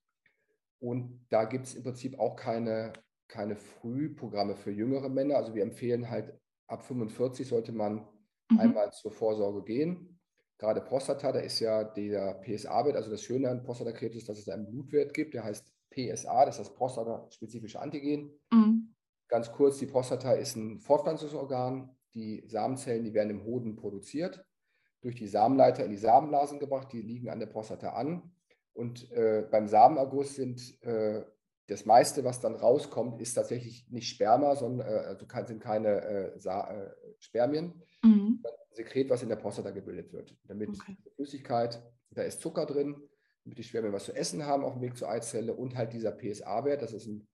Und 0.78 1.26
da 1.30 1.44
gibt 1.44 1.66
es 1.66 1.74
im 1.74 1.82
Prinzip 1.82 2.18
auch 2.18 2.36
keine 2.36 2.92
keine 3.30 3.56
Frühprogramme 3.56 4.56
für 4.56 4.70
jüngere 4.70 5.08
Männer. 5.08 5.36
Also 5.36 5.54
wir 5.54 5.62
empfehlen 5.62 6.10
halt, 6.10 6.38
ab 6.70 6.84
45 6.84 7.46
sollte 7.46 7.72
man 7.72 8.06
mhm. 8.50 8.60
einmal 8.60 8.92
zur 8.92 9.10
Vorsorge 9.10 9.62
gehen. 9.62 10.18
Gerade 10.58 10.80
Prostata, 10.80 11.32
da 11.32 11.40
ist 11.40 11.58
ja 11.60 11.84
der 11.84 12.34
PSA-Wert, 12.42 12.96
also 12.96 13.10
das 13.10 13.22
Schöne 13.22 13.48
an 13.48 13.62
Prostatakrebs 13.62 14.16
ist, 14.16 14.28
dass 14.28 14.38
es 14.38 14.48
einen 14.48 14.66
Blutwert 14.66 15.14
gibt, 15.14 15.34
der 15.34 15.44
heißt 15.44 15.72
PSA, 15.90 16.44
das 16.44 16.58
ist 16.58 16.68
das 16.68 16.74
prostataspezifische 16.74 17.80
Antigen. 17.80 18.30
Mhm. 18.52 18.94
Ganz 19.28 19.50
kurz, 19.52 19.78
die 19.78 19.86
Prostata 19.86 20.32
ist 20.32 20.56
ein 20.56 20.80
Fortpflanzungsorgan. 20.80 21.96
Die 22.14 22.42
Samenzellen, 22.46 23.04
die 23.04 23.14
werden 23.14 23.30
im 23.30 23.44
Hoden 23.44 23.76
produziert, 23.76 24.44
durch 25.00 25.14
die 25.14 25.28
Samenleiter 25.28 25.84
in 25.84 25.92
die 25.92 25.96
Samenblasen 25.96 26.58
gebracht, 26.58 26.92
die 26.92 27.00
liegen 27.00 27.30
an 27.30 27.38
der 27.38 27.46
Prostata 27.46 27.90
an. 27.90 28.34
Und 28.72 29.10
äh, 29.12 29.46
beim 29.50 29.68
Samenerguss 29.68 30.34
sind 30.34 30.82
äh, 30.82 31.24
das 31.70 31.86
meiste, 31.86 32.24
was 32.24 32.40
dann 32.40 32.56
rauskommt, 32.56 33.20
ist 33.20 33.34
tatsächlich 33.34 33.88
nicht 33.90 34.08
Sperma, 34.08 34.56
sondern 34.56 34.88
äh, 34.88 35.06
also 35.06 35.26
sind 35.46 35.60
keine 35.60 35.88
äh, 35.88 36.36
äh, 36.36 36.90
Spermien, 37.20 37.80
mhm. 38.02 38.42
Sekret, 38.72 39.08
was 39.08 39.22
in 39.22 39.28
der 39.28 39.36
Prostata 39.36 39.70
gebildet 39.70 40.12
wird. 40.12 40.36
Damit 40.44 40.70
okay. 40.70 40.96
Flüssigkeit, 41.14 41.80
da 42.10 42.22
ist 42.22 42.40
Zucker 42.40 42.66
drin, 42.66 42.96
damit 43.44 43.58
die 43.58 43.62
Spermien 43.62 43.92
was 43.92 44.04
zu 44.04 44.12
essen 44.12 44.44
haben 44.46 44.64
auf 44.64 44.74
dem 44.74 44.82
Weg 44.82 44.96
zur 44.96 45.08
Eizelle 45.10 45.54
und 45.54 45.76
halt 45.76 45.92
dieser 45.92 46.10
PSA-Wert, 46.10 46.82
das 46.82 46.92
ist 46.92 47.06
ein, 47.06 47.28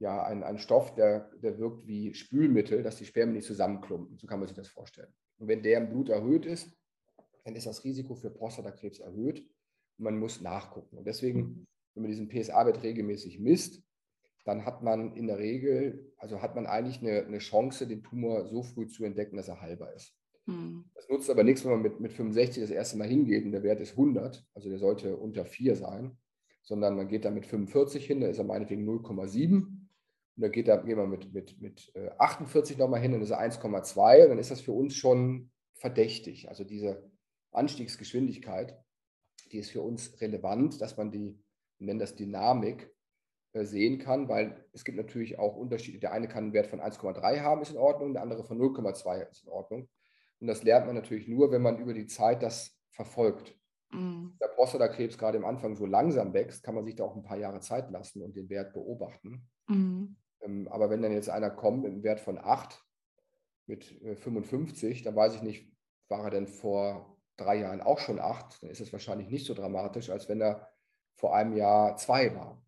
ja, 0.00 0.24
ein, 0.24 0.42
ein 0.42 0.58
Stoff, 0.58 0.94
der, 0.94 1.30
der 1.40 1.56
wirkt 1.58 1.86
wie 1.86 2.12
Spülmittel, 2.12 2.82
dass 2.82 2.96
die 2.96 3.06
Spermien 3.06 3.36
nicht 3.36 3.46
zusammenklumpen. 3.46 4.18
So 4.18 4.26
kann 4.26 4.40
man 4.40 4.48
sich 4.48 4.56
das 4.56 4.68
vorstellen. 4.68 5.12
Und 5.38 5.46
wenn 5.46 5.62
der 5.62 5.78
im 5.78 5.90
Blut 5.90 6.08
erhöht 6.08 6.44
ist, 6.44 6.76
dann 7.44 7.54
ist 7.54 7.66
das 7.66 7.84
Risiko 7.84 8.16
für 8.16 8.30
Prostatakrebs 8.30 8.98
erhöht 8.98 9.40
und 9.98 10.04
man 10.04 10.18
muss 10.18 10.40
nachgucken. 10.40 10.98
Und 10.98 11.06
deswegen 11.06 11.40
mhm 11.40 11.66
wenn 11.94 12.02
man 12.02 12.10
diesen 12.10 12.28
PSA-Wert 12.28 12.82
regelmäßig 12.82 13.40
misst, 13.40 13.82
dann 14.44 14.66
hat 14.66 14.82
man 14.82 15.14
in 15.14 15.26
der 15.26 15.38
Regel, 15.38 16.12
also 16.18 16.42
hat 16.42 16.54
man 16.54 16.66
eigentlich 16.66 17.00
eine, 17.00 17.24
eine 17.24 17.38
Chance, 17.38 17.86
den 17.86 18.02
Tumor 18.02 18.46
so 18.46 18.62
früh 18.62 18.86
zu 18.86 19.04
entdecken, 19.04 19.36
dass 19.36 19.48
er 19.48 19.60
heilbar 19.60 19.94
ist. 19.94 20.14
Mhm. 20.46 20.84
Das 20.94 21.08
nutzt 21.08 21.30
aber 21.30 21.44
nichts, 21.44 21.64
wenn 21.64 21.72
man 21.72 21.82
mit, 21.82 22.00
mit 22.00 22.12
65 22.12 22.62
das 22.62 22.70
erste 22.70 22.98
Mal 22.98 23.08
hingeht 23.08 23.44
und 23.44 23.52
der 23.52 23.62
Wert 23.62 23.80
ist 23.80 23.92
100, 23.92 24.44
also 24.54 24.68
der 24.68 24.78
sollte 24.78 25.16
unter 25.16 25.44
4 25.44 25.76
sein, 25.76 26.18
sondern 26.62 26.96
man 26.96 27.08
geht 27.08 27.24
dann 27.24 27.34
mit 27.34 27.46
45 27.46 28.06
hin, 28.06 28.20
da 28.20 28.26
ist 28.26 28.38
er 28.38 28.44
meinetwegen 28.44 28.88
0,7 28.88 29.84
und 30.36 30.42
dann 30.42 30.52
geht, 30.52 30.68
da, 30.68 30.76
geht 30.76 30.96
man 30.96 31.10
mit, 31.10 31.32
mit, 31.32 31.60
mit 31.60 31.92
48 32.18 32.76
äh, 32.76 32.80
nochmal 32.80 33.00
hin 33.00 33.14
und 33.14 33.22
ist 33.22 33.30
er 33.30 33.40
1,2 33.40 34.24
und 34.24 34.28
dann 34.30 34.38
ist 34.38 34.50
das 34.50 34.60
für 34.60 34.72
uns 34.72 34.94
schon 34.94 35.50
verdächtig. 35.74 36.48
Also 36.48 36.64
diese 36.64 37.10
Anstiegsgeschwindigkeit, 37.52 38.76
die 39.52 39.58
ist 39.58 39.70
für 39.70 39.82
uns 39.82 40.20
relevant, 40.20 40.80
dass 40.80 40.96
man 40.96 41.10
die 41.10 41.38
nennen 41.78 41.98
das 41.98 42.14
Dynamik, 42.14 42.94
äh, 43.52 43.64
sehen 43.64 43.98
kann, 43.98 44.28
weil 44.28 44.64
es 44.72 44.84
gibt 44.84 44.96
natürlich 44.96 45.38
auch 45.38 45.56
Unterschiede. 45.56 46.00
Der 46.00 46.12
eine 46.12 46.28
kann 46.28 46.44
einen 46.44 46.52
Wert 46.52 46.66
von 46.66 46.80
1,3 46.80 47.40
haben, 47.40 47.62
ist 47.62 47.70
in 47.70 47.78
Ordnung, 47.78 48.12
der 48.12 48.22
andere 48.22 48.44
von 48.44 48.58
0,2 48.58 49.30
ist 49.30 49.44
in 49.44 49.48
Ordnung. 49.48 49.88
Und 50.40 50.48
das 50.48 50.62
lernt 50.64 50.86
man 50.86 50.96
natürlich 50.96 51.28
nur, 51.28 51.52
wenn 51.52 51.62
man 51.62 51.78
über 51.78 51.94
die 51.94 52.06
Zeit 52.06 52.42
das 52.42 52.76
verfolgt. 52.90 53.56
Mhm. 53.92 54.36
Der 54.40 54.48
Prostatakrebs 54.48 55.18
gerade 55.18 55.38
am 55.38 55.44
Anfang 55.44 55.76
so 55.76 55.86
langsam 55.86 56.34
wächst, 56.34 56.64
kann 56.64 56.74
man 56.74 56.84
sich 56.84 56.96
da 56.96 57.04
auch 57.04 57.16
ein 57.16 57.22
paar 57.22 57.38
Jahre 57.38 57.60
Zeit 57.60 57.90
lassen 57.90 58.22
und 58.22 58.36
den 58.36 58.48
Wert 58.50 58.72
beobachten. 58.72 59.48
Mhm. 59.68 60.16
Ähm, 60.40 60.68
aber 60.68 60.90
wenn 60.90 61.02
dann 61.02 61.12
jetzt 61.12 61.30
einer 61.30 61.50
kommt 61.50 61.84
mit 61.84 61.92
einem 61.92 62.02
Wert 62.02 62.20
von 62.20 62.38
8 62.38 62.84
mit 63.66 63.84
55, 63.84 65.00
äh, 65.00 65.04
dann 65.04 65.16
weiß 65.16 65.36
ich 65.36 65.42
nicht, 65.42 65.72
war 66.08 66.24
er 66.24 66.30
denn 66.30 66.46
vor 66.46 67.16
drei 67.36 67.56
Jahren 67.56 67.80
auch 67.80 67.98
schon 67.98 68.18
8, 68.18 68.62
dann 68.62 68.70
ist 68.70 68.80
es 68.80 68.92
wahrscheinlich 68.92 69.28
nicht 69.28 69.46
so 69.46 69.54
dramatisch, 69.54 70.10
als 70.10 70.28
wenn 70.28 70.40
er 70.40 70.73
vor 71.14 71.34
einem 71.34 71.56
Jahr 71.56 71.96
2 71.96 72.34
war. 72.34 72.62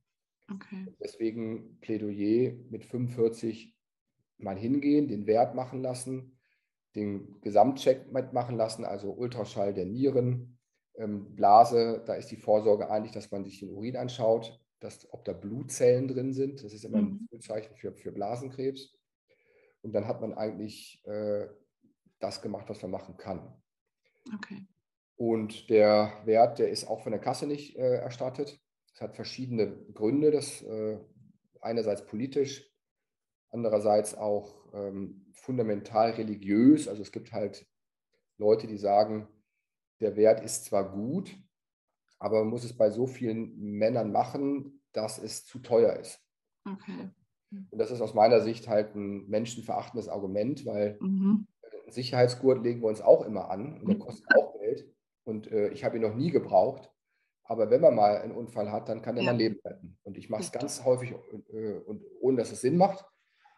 Okay. 0.52 0.86
Deswegen 1.00 1.78
Plädoyer 1.80 2.52
mit 2.70 2.84
45 2.84 3.74
mal 4.38 4.56
hingehen, 4.56 5.08
den 5.08 5.26
Wert 5.26 5.54
machen 5.54 5.82
lassen, 5.82 6.38
den 6.94 7.40
Gesamtcheck 7.40 8.12
mitmachen 8.12 8.56
lassen, 8.56 8.84
also 8.84 9.12
Ultraschall 9.12 9.74
der 9.74 9.86
Nieren, 9.86 10.58
ähm, 10.94 11.34
Blase, 11.34 12.02
da 12.06 12.14
ist 12.14 12.30
die 12.30 12.36
Vorsorge 12.36 12.90
eigentlich, 12.90 13.12
dass 13.12 13.30
man 13.30 13.44
sich 13.44 13.60
den 13.60 13.70
Urin 13.70 13.96
anschaut, 13.96 14.58
dass, 14.80 15.12
ob 15.12 15.24
da 15.24 15.32
Blutzellen 15.32 16.08
drin 16.08 16.32
sind. 16.32 16.62
Das 16.62 16.72
ist 16.72 16.84
immer 16.84 17.02
mhm. 17.02 17.28
ein 17.32 17.40
Zeichen 17.40 17.74
für, 17.76 17.92
für 17.94 18.12
Blasenkrebs. 18.12 18.94
Und 19.82 19.92
dann 19.92 20.06
hat 20.06 20.20
man 20.20 20.34
eigentlich 20.34 21.02
äh, 21.06 21.46
das 22.18 22.40
gemacht, 22.40 22.68
was 22.68 22.82
man 22.82 22.90
machen 22.90 23.16
kann. 23.16 23.62
Okay. 24.34 24.66
Und 25.16 25.70
der 25.70 26.12
Wert, 26.24 26.58
der 26.58 26.70
ist 26.70 26.86
auch 26.86 27.02
von 27.02 27.12
der 27.12 27.20
Kasse 27.20 27.46
nicht 27.46 27.76
äh, 27.76 27.96
erstattet. 27.96 28.60
Es 28.94 29.00
hat 29.00 29.16
verschiedene 29.16 29.76
Gründe. 29.94 30.30
Das 30.30 30.62
äh, 30.62 30.98
einerseits 31.60 32.06
politisch, 32.06 32.70
andererseits 33.50 34.14
auch 34.14 34.72
ähm, 34.74 35.26
fundamental 35.32 36.10
religiös. 36.12 36.88
Also 36.88 37.02
es 37.02 37.12
gibt 37.12 37.32
halt 37.32 37.66
Leute, 38.38 38.66
die 38.66 38.76
sagen, 38.76 39.28
der 40.00 40.16
Wert 40.16 40.44
ist 40.44 40.66
zwar 40.66 40.92
gut, 40.92 41.34
aber 42.18 42.40
man 42.40 42.50
muss 42.50 42.64
es 42.64 42.76
bei 42.76 42.90
so 42.90 43.06
vielen 43.06 43.56
Männern 43.58 44.12
machen, 44.12 44.82
dass 44.92 45.18
es 45.18 45.44
zu 45.44 45.58
teuer 45.58 45.94
ist. 45.94 46.20
Okay. 46.64 47.10
Und 47.50 47.78
das 47.78 47.90
ist 47.90 48.00
aus 48.00 48.14
meiner 48.14 48.40
Sicht 48.40 48.68
halt 48.68 48.94
ein 48.94 49.26
menschenverachtendes 49.28 50.08
Argument, 50.08 50.66
weil 50.66 50.98
mhm. 51.00 51.46
Sicherheitsgurt 51.88 52.62
legen 52.62 52.80
wir 52.82 52.88
uns 52.88 53.00
auch 53.00 53.24
immer 53.24 53.50
an 53.50 53.80
und 53.80 53.88
der 53.88 53.98
kostet 53.98 54.26
auch. 54.36 54.55
Und 55.26 55.50
äh, 55.50 55.68
ich 55.68 55.84
habe 55.84 55.96
ihn 55.96 56.02
noch 56.02 56.14
nie 56.14 56.30
gebraucht. 56.30 56.90
Aber 57.44 57.70
wenn 57.70 57.80
man 57.80 57.94
mal 57.94 58.18
einen 58.18 58.32
Unfall 58.32 58.70
hat, 58.70 58.88
dann 58.88 59.02
kann 59.02 59.16
er 59.16 59.24
ja. 59.24 59.30
mein 59.30 59.38
Leben 59.38 59.60
retten. 59.64 59.98
Und 60.02 60.16
ich 60.16 60.30
mache 60.30 60.42
es 60.42 60.52
ganz 60.52 60.84
häufig 60.84 61.14
äh, 61.52 61.78
und 61.78 62.02
ohne 62.20 62.38
dass 62.38 62.52
es 62.52 62.60
Sinn 62.60 62.76
macht. 62.76 63.04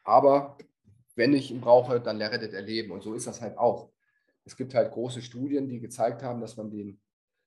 Aber 0.05 0.57
wenn 1.15 1.35
ich 1.35 1.51
ihn 1.51 1.61
brauche, 1.61 2.01
dann 2.01 2.21
rettet 2.21 2.55
er 2.55 2.63
Leben. 2.63 2.91
Und 2.91 3.03
so 3.03 3.15
ist 3.15 3.27
das 3.27 3.41
halt 3.41 3.59
auch. 3.59 3.91
Es 4.45 4.57
gibt 4.57 4.75
halt 4.75 4.93
große 4.93 5.21
Studien, 5.21 5.69
die 5.69 5.81
gezeigt 5.81 6.23
haben, 6.23 6.41
dass 6.41 6.57
man 6.57 6.71
den, 6.71 7.01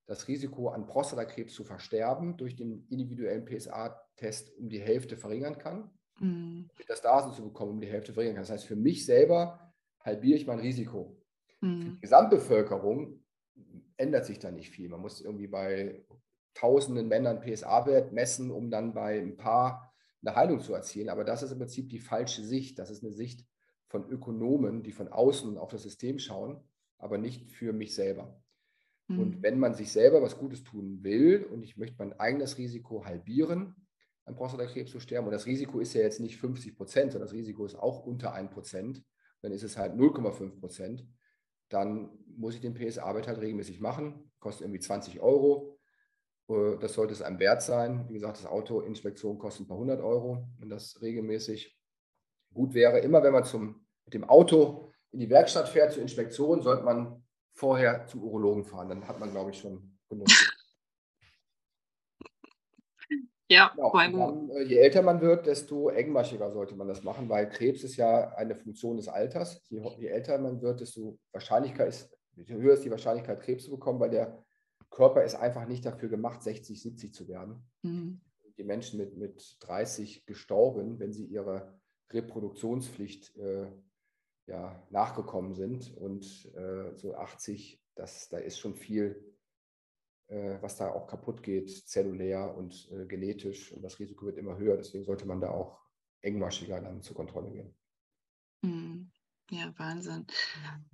das 0.06 0.28
Risiko 0.28 0.70
an 0.70 0.86
Prostatakrebs 0.86 1.54
zu 1.54 1.64
versterben 1.64 2.38
durch 2.38 2.56
den 2.56 2.86
individuellen 2.90 3.46
PSA-Test 3.46 4.56
um 4.58 4.70
die 4.70 4.82
Hälfte 4.82 5.18
verringern 5.18 5.58
kann. 5.58 5.90
Mhm. 6.20 6.70
Metastasen 6.78 7.34
zu 7.34 7.44
bekommen 7.44 7.72
um 7.72 7.82
die 7.82 7.88
Hälfte 7.88 8.14
verringern 8.14 8.36
kann. 8.36 8.44
Das 8.44 8.52
heißt, 8.52 8.66
für 8.66 8.76
mich 8.76 9.06
selber 9.06 9.74
halbiere 10.00 10.38
ich 10.38 10.46
mein 10.46 10.60
Risiko. 10.60 11.18
Mhm. 11.62 11.82
Für 11.82 11.90
die 11.90 12.02
Gesamtbevölkerung 12.02 13.21
ändert 14.02 14.26
sich 14.26 14.40
da 14.40 14.52
nicht 14.52 14.70
viel. 14.72 14.90
Man 14.90 15.02
muss 15.02 15.22
irgendwie 15.22 15.48
bei 15.48 16.04
tausenden 16.54 17.08
Männern 17.08 17.42
PSA-Wert 17.42 18.12
messen, 18.12 18.52
um 18.52 18.70
dann 18.70 18.94
bei 18.94 19.20
ein 19.20 19.38
paar 19.38 19.94
eine 20.24 20.36
Heilung 20.36 20.60
zu 20.60 20.74
erzielen. 20.74 21.10
Aber 21.10 21.24
das 21.24 21.44
ist 21.44 21.52
im 21.52 21.60
Prinzip 21.60 21.90
die 21.90 22.00
falsche 22.00 22.44
Sicht. 22.44 22.78
Das 22.80 22.90
ist 22.90 23.04
eine 23.04 23.14
Sicht 23.14 23.46
von 23.88 24.10
Ökonomen, 24.10 24.84
die 24.84 24.92
von 24.92 25.08
außen 25.08 25.58
auf 25.58 25.72
das 25.72 25.84
System 25.84 26.20
schauen, 26.20 26.62
aber 26.98 27.18
nicht 27.18 27.52
für 27.52 27.74
mich 27.74 27.96
selber. 27.96 28.42
Mhm. 29.08 29.20
Und 29.20 29.44
wenn 29.44 29.60
man 29.60 29.74
sich 29.74 29.92
selber 29.92 30.22
was 30.22 30.38
Gutes 30.38 30.64
tun 30.64 31.04
will 31.04 31.44
und 31.52 31.64
ich 31.64 31.78
möchte 31.78 31.98
mein 32.00 32.20
eigenes 32.20 32.58
Risiko 32.58 33.06
halbieren, 33.06 33.76
an 34.26 34.36
Prostatakrebs 34.36 34.92
zu 34.92 35.00
sterben, 35.00 35.28
und 35.28 35.34
das 35.34 35.46
Risiko 35.46 35.80
ist 35.80 35.94
ja 35.94 36.02
jetzt 36.02 36.20
nicht 36.20 36.38
50 36.38 36.76
Prozent, 36.76 37.12
sondern 37.12 37.28
das 37.28 37.36
Risiko 37.36 37.66
ist 37.66 37.76
auch 37.76 38.06
unter 38.06 38.34
1 38.34 38.52
Prozent, 38.52 39.04
dann 39.42 39.52
ist 39.52 39.64
es 39.64 39.78
halt 39.78 39.94
0,5 39.94 40.60
Prozent, 40.60 41.06
dann 41.72 42.10
muss 42.38 42.56
ich 42.56 42.62
den 42.62 42.74
PSA-Wert 42.74 43.28
halt 43.28 43.40
regelmäßig 43.40 43.80
machen, 43.80 44.32
kostet 44.40 44.66
irgendwie 44.66 44.80
20 44.80 45.20
Euro 45.20 45.78
äh, 46.52 46.78
das 46.80 46.94
sollte 46.94 47.14
es 47.14 47.22
einem 47.22 47.40
wert 47.40 47.62
sein. 47.62 48.06
Wie 48.08 48.14
gesagt, 48.14 48.38
das 48.38 48.46
Autoinspektion 48.46 49.38
kostet 49.38 49.66
ein 49.66 49.68
paar 49.68 49.78
hundert 49.78 50.02
Euro, 50.02 50.48
wenn 50.60 50.70
das 50.70 51.02
regelmäßig 51.02 51.78
gut 52.54 52.74
wäre. 52.74 53.00
Immer 53.00 53.24
wenn 53.24 53.34
man 53.34 53.46
zum, 53.46 53.86
mit 54.06 54.14
dem 54.14 54.24
Auto 54.24 54.92
in 55.12 55.20
die 55.20 55.30
Werkstatt 55.30 55.70
fährt 55.70 55.94
zur 55.94 56.02
Inspektion, 56.02 56.62
sollte 56.62 56.84
man 56.84 57.24
vorher 57.54 58.06
zum 58.08 58.24
Urologen 58.24 58.64
fahren. 58.64 58.90
Dann 58.90 59.08
hat 59.08 59.20
man, 59.20 59.32
glaube 59.32 59.52
ich, 59.52 59.60
schon 59.60 59.98
genug. 60.10 60.28
Ja, 63.52 63.74
genau. 63.76 64.32
dann, 64.32 64.50
äh, 64.52 64.64
je 64.64 64.78
älter 64.78 65.02
man 65.02 65.20
wird, 65.20 65.46
desto 65.46 65.90
engmaschiger 65.90 66.52
sollte 66.52 66.74
man 66.76 66.88
das 66.88 67.04
machen, 67.04 67.28
weil 67.28 67.50
Krebs 67.50 67.84
ist 67.84 67.98
ja 67.98 68.30
eine 68.36 68.56
Funktion 68.56 68.96
des 68.96 69.10
Alters. 69.10 69.62
Je, 69.68 69.82
je 69.98 70.08
älter 70.08 70.38
man 70.38 70.62
wird, 70.62 70.80
desto 70.80 71.20
wahrscheinlicher 71.34 71.86
ist, 71.86 72.10
höher 72.48 72.76
ist 72.76 72.86
die 72.86 72.92
Wahrscheinlichkeit, 72.92 73.42
Krebs 73.42 73.66
zu 73.66 73.72
bekommen, 73.72 74.00
weil 74.00 74.10
der 74.10 74.42
Körper 74.90 75.24
ist 75.26 75.36
einfach 75.36 75.68
nicht 75.68 75.86
dafür 75.86 76.08
gemacht, 76.08 76.42
60, 76.44 76.82
70 76.82 77.14
zu 77.14 77.28
werden. 77.28 77.70
Mhm. 77.82 78.22
Die 78.58 78.64
Menschen 78.64 78.98
mit, 78.98 79.18
mit 79.18 79.58
30 79.60 80.26
gestorben, 80.26 81.00
wenn 81.00 81.12
sie 81.12 81.26
ihrer 81.26 81.78
Reproduktionspflicht 82.10 83.36
äh, 83.38 83.68
ja, 84.48 84.82
nachgekommen 84.92 85.56
sind. 85.56 85.94
Und 85.98 86.50
äh, 86.56 86.96
so 86.96 87.16
80, 87.16 87.82
das, 87.96 88.30
da 88.30 88.38
ist 88.38 88.60
schon 88.60 88.76
viel, 88.76 89.31
was 90.62 90.78
da 90.78 90.92
auch 90.92 91.08
kaputt 91.08 91.44
geht, 91.44 91.70
zellulär 91.88 92.56
und 92.56 92.90
äh, 92.92 93.06
genetisch. 93.06 93.72
Und 93.72 93.82
das 93.82 94.00
Risiko 94.00 94.26
wird 94.26 94.38
immer 94.38 94.58
höher. 94.58 94.78
Deswegen 94.78 95.04
sollte 95.04 95.26
man 95.26 95.42
da 95.42 95.52
auch 95.52 95.80
engmaschiger 96.22 96.80
dann 96.80 97.02
zur 97.02 97.16
Kontrolle 97.16 97.52
gehen. 97.52 97.76
Mhm. 98.62 99.12
Ja, 99.54 99.74
Wahnsinn. 99.78 100.26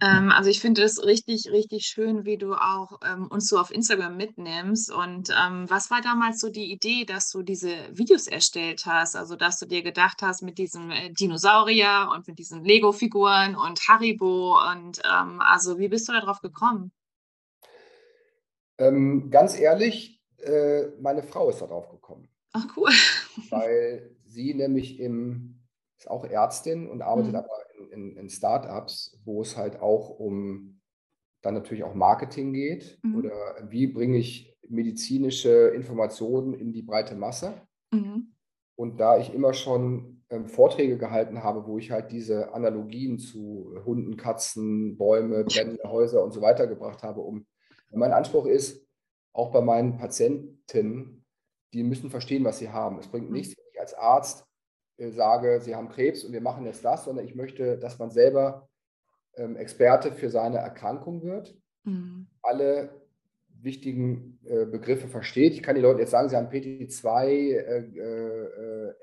Ähm, 0.01 0.31
also 0.31 0.49
ich 0.49 0.59
finde 0.61 0.81
es 0.81 1.03
richtig, 1.05 1.51
richtig 1.51 1.85
schön, 1.85 2.25
wie 2.25 2.39
du 2.39 2.55
auch 2.55 2.99
ähm, 3.05 3.27
uns 3.27 3.49
so 3.49 3.59
auf 3.59 3.69
Instagram 3.69 4.17
mitnimmst. 4.17 4.91
Und 4.91 5.29
ähm, 5.29 5.69
was 5.69 5.91
war 5.91 6.01
damals 6.01 6.39
so 6.39 6.49
die 6.49 6.71
Idee, 6.71 7.05
dass 7.05 7.29
du 7.29 7.43
diese 7.43 7.75
Videos 7.95 8.25
erstellt 8.25 8.87
hast? 8.87 9.15
Also 9.15 9.35
dass 9.35 9.59
du 9.59 9.67
dir 9.67 9.83
gedacht 9.83 10.23
hast 10.23 10.41
mit 10.41 10.57
diesem 10.57 10.89
äh, 10.89 11.11
Dinosaurier 11.11 12.09
und 12.15 12.27
mit 12.27 12.39
diesen 12.39 12.63
Lego-Figuren 12.63 13.55
und 13.55 13.79
Haribo. 13.87 14.59
Und 14.71 15.03
ähm, 15.05 15.39
also 15.39 15.77
wie 15.77 15.89
bist 15.89 16.09
du 16.09 16.13
darauf 16.13 16.41
gekommen? 16.41 16.91
Ähm, 18.77 19.29
ganz 19.29 19.59
ehrlich, 19.59 20.23
äh, 20.39 20.87
meine 20.99 21.23
Frau 21.23 21.49
ist 21.49 21.61
darauf 21.61 21.89
gekommen. 21.89 22.29
Ach 22.53 22.65
cool. 22.77 22.89
Weil 23.49 24.15
sie 24.25 24.53
nämlich 24.53 24.99
im, 24.99 25.59
ist 25.97 26.09
auch 26.09 26.25
Ärztin 26.25 26.89
und 26.89 27.01
arbeitet 27.01 27.33
mhm. 27.33 27.37
aber 27.37 27.49
in, 27.91 28.17
in 28.17 28.29
Startups, 28.29 29.19
wo 29.25 29.41
es 29.41 29.57
halt 29.57 29.79
auch 29.81 30.09
um 30.09 30.77
dann 31.41 31.53
natürlich 31.53 31.83
auch 31.83 31.93
Marketing 31.93 32.53
geht 32.53 32.99
mhm. 33.03 33.15
oder 33.15 33.31
wie 33.69 33.87
bringe 33.87 34.17
ich 34.17 34.57
medizinische 34.67 35.69
Informationen 35.69 36.53
in 36.53 36.73
die 36.73 36.81
breite 36.81 37.15
Masse. 37.15 37.61
Mhm. 37.91 38.33
Und 38.75 38.99
da 38.99 39.17
ich 39.17 39.33
immer 39.33 39.53
schon 39.53 40.23
ähm, 40.29 40.47
Vorträge 40.47 40.97
gehalten 40.97 41.43
habe, 41.43 41.65
wo 41.65 41.77
ich 41.77 41.91
halt 41.91 42.11
diese 42.11 42.53
Analogien 42.53 43.17
zu 43.17 43.73
Hunden, 43.85 44.17
Katzen, 44.17 44.97
Bäume, 44.97 45.45
brennende 45.45 45.89
Häuser 45.89 46.23
und 46.23 46.31
so 46.31 46.41
weiter 46.41 46.67
gebracht 46.67 47.01
habe, 47.01 47.21
um 47.21 47.45
mein 47.91 48.11
Anspruch 48.11 48.45
ist, 48.45 48.85
auch 49.33 49.51
bei 49.51 49.61
meinen 49.61 49.97
Patienten, 49.97 51.25
die 51.73 51.83
müssen 51.83 52.09
verstehen, 52.09 52.43
was 52.43 52.59
sie 52.59 52.69
haben. 52.69 52.99
Es 52.99 53.07
bringt 53.07 53.29
mhm. 53.29 53.35
nichts, 53.35 53.55
wenn 53.57 53.65
ich 53.71 53.79
als 53.79 53.93
Arzt 53.93 54.45
äh, 54.97 55.11
sage, 55.11 55.61
Sie 55.61 55.75
haben 55.75 55.89
Krebs 55.89 56.23
und 56.23 56.33
wir 56.33 56.41
machen 56.41 56.65
jetzt 56.65 56.83
das, 56.83 57.05
sondern 57.05 57.25
ich 57.25 57.35
möchte, 57.35 57.77
dass 57.77 57.99
man 57.99 58.09
selber 58.09 58.69
ähm, 59.35 59.55
Experte 59.55 60.11
für 60.11 60.29
seine 60.29 60.57
Erkrankung 60.57 61.23
wird, 61.23 61.55
mhm. 61.83 62.27
alle 62.41 63.01
wichtigen 63.61 64.39
äh, 64.45 64.65
Begriffe 64.65 65.07
versteht. 65.07 65.53
Ich 65.53 65.63
kann 65.63 65.75
die 65.75 65.81
Leute 65.81 66.01
jetzt 66.01 66.11
sagen, 66.11 66.29
sie 66.29 66.35
haben 66.35 66.49
PT2, 66.49 67.25
äh, 67.25 67.77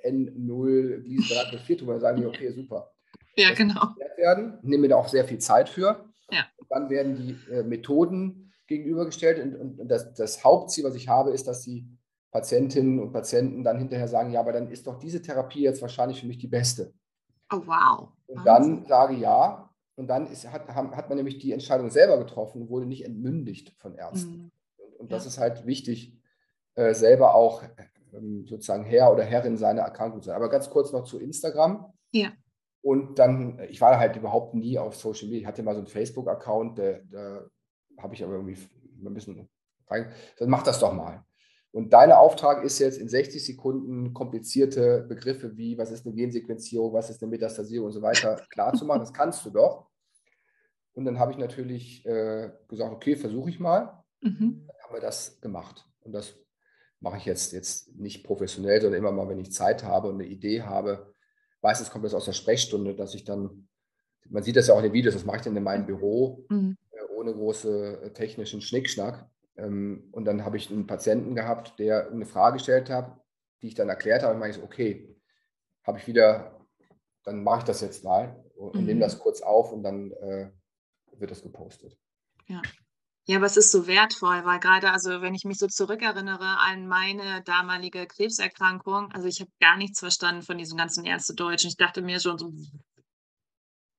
äh, 0.04 0.10
N0, 0.10 1.00
Gliese 1.02 1.34
3 1.34 1.50
plus 1.50 1.62
4 1.62 1.78
Tumor, 1.78 1.94
dann 1.94 2.00
sagen 2.00 2.20
die, 2.20 2.26
okay, 2.26 2.50
super. 2.50 2.90
Ja, 3.36 3.48
das 3.48 3.58
genau. 3.58 3.80
Werden. 4.16 4.58
Nehmen 4.62 4.84
wir 4.84 4.90
da 4.90 4.96
auch 4.96 5.08
sehr 5.08 5.24
viel 5.24 5.38
Zeit 5.38 5.68
für. 5.68 6.04
Ja. 6.30 6.46
Und 6.56 6.70
dann 6.70 6.88
werden 6.88 7.16
die 7.16 7.52
äh, 7.52 7.64
Methoden 7.64 8.52
gegenübergestellt 8.78 9.42
und, 9.42 9.56
und, 9.56 9.80
und 9.80 9.88
das, 9.88 10.14
das 10.14 10.44
Hauptziel, 10.44 10.84
was 10.84 10.94
ich 10.94 11.08
habe, 11.08 11.30
ist, 11.30 11.46
dass 11.46 11.62
sie 11.62 11.88
Patientinnen 12.30 12.98
und 12.98 13.12
Patienten 13.12 13.62
dann 13.62 13.78
hinterher 13.78 14.08
sagen, 14.08 14.32
ja, 14.32 14.40
aber 14.40 14.52
dann 14.52 14.68
ist 14.68 14.86
doch 14.86 14.98
diese 14.98 15.22
Therapie 15.22 15.62
jetzt 15.62 15.82
wahrscheinlich 15.82 16.20
für 16.20 16.26
mich 16.26 16.38
die 16.38 16.48
beste. 16.48 16.92
Oh, 17.52 17.60
wow. 17.64 18.08
Und 18.26 18.44
dann 18.44 18.84
sage 18.86 19.14
ja, 19.14 19.70
und 19.96 20.08
dann 20.08 20.26
ist, 20.26 20.50
hat, 20.50 20.68
hat 20.68 21.08
man 21.08 21.16
nämlich 21.16 21.38
die 21.38 21.52
Entscheidung 21.52 21.90
selber 21.90 22.18
getroffen 22.18 22.62
und 22.62 22.70
wurde 22.70 22.86
nicht 22.86 23.04
entmündigt 23.04 23.74
von 23.78 23.94
Ärzten. 23.94 24.32
Mhm. 24.32 24.50
Und, 24.76 25.00
und, 25.00 25.12
das 25.12 25.24
ja. 25.24 25.28
ist 25.28 25.38
halt 25.38 25.66
wichtig, 25.66 26.18
äh, 26.74 26.92
selber 26.94 27.34
auch 27.34 27.62
ähm, 28.12 28.44
sozusagen 28.48 28.84
Herr 28.84 29.12
oder 29.12 29.22
Herrin 29.22 29.56
seiner 29.56 29.82
Erkrankung 29.82 30.20
zu 30.20 30.26
sein. 30.26 30.36
Aber 30.36 30.48
ganz 30.48 30.68
kurz 30.70 30.92
noch 30.92 31.04
zu 31.04 31.20
Instagram. 31.20 31.92
Ja. 32.12 32.32
Und 32.82 33.18
dann, 33.18 33.60
ich 33.68 33.80
war 33.80 33.98
halt 33.98 34.16
überhaupt 34.16 34.54
nie 34.54 34.76
auf 34.78 34.96
Social 34.96 35.28
Media. 35.28 35.42
Ich 35.42 35.46
hatte 35.46 35.62
mal 35.62 35.74
so 35.74 35.78
einen 35.78 35.86
Facebook-Account, 35.86 36.78
da 36.78 37.44
habe 37.98 38.14
ich 38.14 38.22
aber 38.22 38.34
irgendwie 38.34 38.58
ein 39.04 39.14
bisschen 39.14 39.48
Dann 40.38 40.50
mach 40.50 40.62
das 40.62 40.78
doch 40.78 40.92
mal. 40.92 41.24
Und 41.72 41.92
dein 41.92 42.12
Auftrag 42.12 42.62
ist 42.62 42.78
jetzt 42.78 42.98
in 42.98 43.08
60 43.08 43.44
Sekunden 43.44 44.14
komplizierte 44.14 45.04
Begriffe 45.08 45.56
wie, 45.56 45.76
was 45.76 45.90
ist 45.90 46.06
eine 46.06 46.14
Gensequenzierung, 46.14 46.92
was 46.92 47.10
ist 47.10 47.20
eine 47.20 47.30
Metastasierung 47.30 47.86
und 47.86 47.92
so 47.92 48.00
weiter 48.00 48.36
klarzumachen. 48.50 49.00
Das 49.00 49.12
kannst 49.12 49.44
du 49.44 49.50
doch. 49.50 49.88
Und 50.92 51.04
dann 51.04 51.18
habe 51.18 51.32
ich 51.32 51.38
natürlich 51.38 52.06
äh, 52.06 52.50
gesagt, 52.68 52.92
okay, 52.92 53.16
versuche 53.16 53.50
ich 53.50 53.58
mal. 53.58 54.04
Mhm. 54.20 54.66
Dann 54.68 54.76
haben 54.84 54.94
wir 54.94 55.00
das 55.00 55.40
gemacht. 55.40 55.84
Und 56.02 56.12
das 56.12 56.36
mache 57.00 57.16
ich 57.16 57.24
jetzt, 57.24 57.52
jetzt 57.52 57.94
nicht 57.96 58.24
professionell, 58.24 58.80
sondern 58.80 59.00
immer 59.00 59.10
mal, 59.10 59.28
wenn 59.28 59.40
ich 59.40 59.52
Zeit 59.52 59.82
habe 59.82 60.08
und 60.08 60.14
eine 60.14 60.26
Idee 60.26 60.62
habe. 60.62 61.12
Meistens 61.60 61.90
kommt 61.90 62.04
das 62.04 62.14
aus 62.14 62.26
der 62.26 62.32
Sprechstunde, 62.32 62.94
dass 62.94 63.14
ich 63.14 63.24
dann, 63.24 63.68
man 64.28 64.44
sieht 64.44 64.54
das 64.54 64.68
ja 64.68 64.74
auch 64.74 64.78
in 64.78 64.84
den 64.84 64.92
Videos, 64.92 65.14
das 65.14 65.24
mache 65.24 65.38
ich 65.38 65.42
dann 65.42 65.56
in 65.56 65.62
meinem 65.64 65.86
Büro, 65.86 66.44
mhm. 66.48 66.76
Ohne 67.24 67.34
große 67.34 68.02
äh, 68.02 68.12
technischen 68.12 68.60
Schnickschnack. 68.60 69.28
Ähm, 69.56 70.08
und 70.12 70.24
dann 70.24 70.44
habe 70.44 70.56
ich 70.56 70.70
einen 70.70 70.86
Patienten 70.86 71.34
gehabt, 71.34 71.78
der 71.78 72.10
eine 72.10 72.26
Frage 72.26 72.58
gestellt 72.58 72.90
hat, 72.90 73.18
die 73.62 73.68
ich 73.68 73.74
dann 73.74 73.88
erklärt 73.88 74.22
habe. 74.22 74.34
Und 74.34 74.40
meine 74.40 74.50
ich 74.50 74.58
so, 74.58 74.62
okay, 74.62 75.16
habe 75.84 75.98
ich 75.98 76.06
wieder, 76.06 76.60
dann 77.24 77.42
mache 77.42 77.60
ich 77.60 77.64
das 77.64 77.80
jetzt 77.80 78.04
mal 78.04 78.44
und, 78.56 78.74
mhm. 78.74 78.84
nehme 78.84 79.00
das 79.00 79.18
kurz 79.18 79.40
auf 79.40 79.72
und 79.72 79.82
dann 79.82 80.12
äh, 80.12 80.50
wird 81.16 81.30
das 81.30 81.42
gepostet. 81.42 81.96
Ja. 82.46 82.60
Ja, 83.26 83.38
aber 83.38 83.46
es 83.46 83.56
ist 83.56 83.72
so 83.72 83.86
wertvoll, 83.86 84.44
weil 84.44 84.60
gerade, 84.60 84.92
also 84.92 85.22
wenn 85.22 85.34
ich 85.34 85.46
mich 85.46 85.56
so 85.56 85.66
zurückerinnere 85.66 86.58
an 86.58 86.86
meine 86.86 87.42
damalige 87.42 88.06
Krebserkrankung, 88.06 89.10
also 89.12 89.26
ich 89.26 89.40
habe 89.40 89.50
gar 89.60 89.78
nichts 89.78 90.00
verstanden 90.00 90.42
von 90.42 90.58
diesem 90.58 90.76
ganzen 90.76 91.06
Ärztedeutsch. 91.06 91.64
Ich 91.64 91.78
dachte 91.78 92.02
mir 92.02 92.20
schon 92.20 92.36
so, 92.36 92.52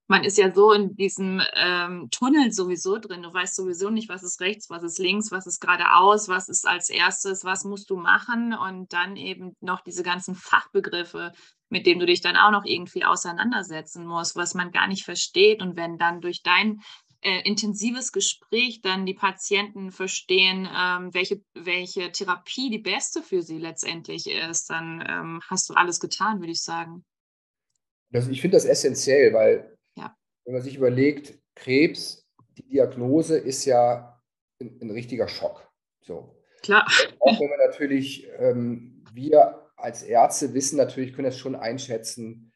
man 0.08 0.24
ist 0.24 0.38
ja 0.38 0.54
so 0.54 0.72
in 0.72 0.96
diesem 0.96 1.41
ähm, 1.56 2.10
Tunnel 2.12 2.52
sowieso 2.52 3.00
drin. 3.00 3.24
Du 3.24 3.34
weißt 3.34 3.56
sowieso 3.56 3.89
nicht, 3.89 4.08
was 4.08 4.24
ist 4.24 4.39
rechts, 4.39 4.70
was 4.70 4.84
ist 4.84 5.00
links, 5.00 5.32
was 5.32 5.48
ist 5.48 5.60
geradeaus, 5.60 6.28
was 6.28 6.48
ist 6.48 6.68
als 6.68 6.89
erstes, 6.89 7.44
was 7.44 7.63
musst 7.63 7.89
du 7.89 7.98
machen 7.98 8.54
und 8.54 8.94
dann 8.94 9.15
eben 9.15 9.56
noch 9.62 9.82
diese 9.82 10.04
ganzen 10.04 10.36
Fachbegriffe, 10.36 11.32
mit 11.70 11.88
denen 11.88 12.00
du 12.00 12.06
dich 12.06 12.22
dann 12.22 12.38
auch 12.38 12.52
noch 12.52 12.65
irgendwie 12.65 13.04
auseinandersetzen 13.04 14.06
musst, 14.06 14.36
was 14.36 14.54
man 14.54 14.72
gar 14.72 14.88
nicht 14.88 15.06
versteht. 15.06 15.62
Und 15.62 15.76
wenn 15.76 15.98
dann 15.98 16.22
durch 16.22 16.44
dein 16.44 16.82
äh, 17.22 17.41
intensives 17.41 18.12
Gespräch 18.12 18.82
dann 18.82 19.08
die 19.08 19.15
Patienten 19.15 19.91
verstehen, 19.91 20.70
ähm, 20.72 21.12
welche, 21.15 21.41
welche 21.56 22.12
Therapie 22.12 22.70
die 22.70 22.78
beste 22.78 23.24
für 23.24 23.41
sie 23.41 23.58
letztendlich 23.58 24.28
ist, 24.28 24.70
dann 24.70 25.04
ähm, 25.08 25.41
hast 25.50 25.68
du 25.68 25.74
alles 25.74 26.00
getan, 26.00 26.41
würde 26.41 26.52
ich 26.52 26.62
sagen. 26.62 27.04
Also 28.13 28.30
ich 28.30 28.39
finde 28.39 28.58
das 28.58 28.65
essentiell, 28.65 29.34
weil 29.34 29.75
wenn 30.45 30.53
man 30.53 30.63
sich 30.63 30.77
überlegt, 30.77 31.39
Krebs, 31.55 32.27
die 32.58 32.67
Diagnose 32.67 33.38
ist 33.38 33.65
ja 33.65 34.21
ein, 34.62 34.79
ein 34.81 34.91
richtiger 34.91 35.27
Schock. 35.27 35.69
So. 36.01 36.36
Klar. 36.62 36.86
Auch 37.19 37.39
wenn 37.39 37.49
wir 37.49 37.67
natürlich, 37.67 38.27
ähm, 38.38 39.03
wir 39.13 39.71
als 39.75 40.03
Ärzte 40.03 40.53
wissen 40.53 40.77
natürlich, 40.77 41.13
können 41.13 41.25
das 41.25 41.38
schon 41.38 41.55
einschätzen, 41.55 42.53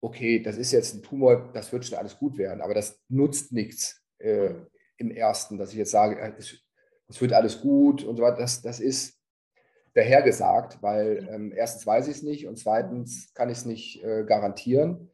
okay, 0.00 0.40
das 0.42 0.56
ist 0.56 0.72
jetzt 0.72 0.94
ein 0.94 1.02
Tumor, 1.02 1.52
das 1.54 1.72
wird 1.72 1.84
schon 1.84 1.98
alles 1.98 2.18
gut 2.18 2.36
werden, 2.36 2.60
aber 2.60 2.74
das 2.74 3.00
nutzt 3.08 3.52
nichts 3.52 4.02
äh, 4.18 4.54
im 4.96 5.10
ersten, 5.10 5.58
dass 5.58 5.70
ich 5.70 5.78
jetzt 5.78 5.92
sage, 5.92 6.20
äh, 6.20 6.32
es, 6.38 6.58
es, 7.08 7.20
wird 7.20 7.32
alles 7.32 7.60
gut 7.60 8.02
und 8.04 8.16
so 8.16 8.22
weiter. 8.22 8.38
Das, 8.38 8.62
das 8.62 8.80
ist 8.80 9.18
dahergesagt, 9.94 10.82
weil 10.82 11.28
ähm, 11.30 11.52
erstens 11.54 11.86
weiß 11.86 12.08
ich 12.08 12.16
es 12.16 12.22
nicht 12.22 12.46
und 12.46 12.58
zweitens 12.58 13.32
kann 13.34 13.50
ich 13.50 13.58
es 13.58 13.64
nicht 13.64 14.02
äh, 14.02 14.24
garantieren. 14.24 15.11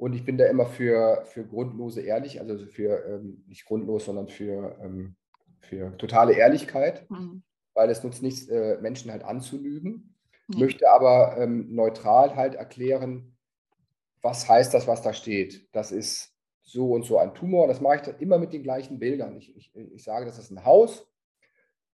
Und 0.00 0.14
ich 0.14 0.24
bin 0.24 0.38
da 0.38 0.46
immer 0.46 0.64
für, 0.64 1.26
für 1.26 1.44
grundlose 1.44 2.00
Ehrlich, 2.00 2.40
also 2.40 2.56
für 2.64 3.04
ähm, 3.04 3.44
nicht 3.46 3.66
grundlos, 3.66 4.06
sondern 4.06 4.28
für, 4.28 4.78
ähm, 4.82 5.14
für 5.60 5.94
totale 5.98 6.32
Ehrlichkeit, 6.32 7.04
mhm. 7.10 7.42
weil 7.74 7.90
es 7.90 8.02
nutzt 8.02 8.22
nichts, 8.22 8.48
äh, 8.48 8.78
Menschen 8.80 9.12
halt 9.12 9.22
anzulügen. 9.22 10.16
Mhm. 10.48 10.58
Möchte 10.58 10.90
aber 10.90 11.36
ähm, 11.36 11.74
neutral 11.74 12.34
halt 12.34 12.54
erklären, 12.54 13.36
was 14.22 14.48
heißt 14.48 14.72
das, 14.72 14.88
was 14.88 15.02
da 15.02 15.12
steht. 15.12 15.68
Das 15.72 15.92
ist 15.92 16.34
so 16.62 16.92
und 16.92 17.04
so 17.04 17.18
ein 17.18 17.34
Tumor. 17.34 17.68
Das 17.68 17.82
mache 17.82 17.96
ich 17.96 18.02
dann 18.02 18.18
immer 18.20 18.38
mit 18.38 18.54
den 18.54 18.62
gleichen 18.62 18.98
Bildern. 18.98 19.36
Ich, 19.36 19.54
ich, 19.54 19.70
ich 19.76 20.02
sage, 20.02 20.24
das 20.24 20.38
ist 20.38 20.50
ein 20.50 20.64
Haus 20.64 21.06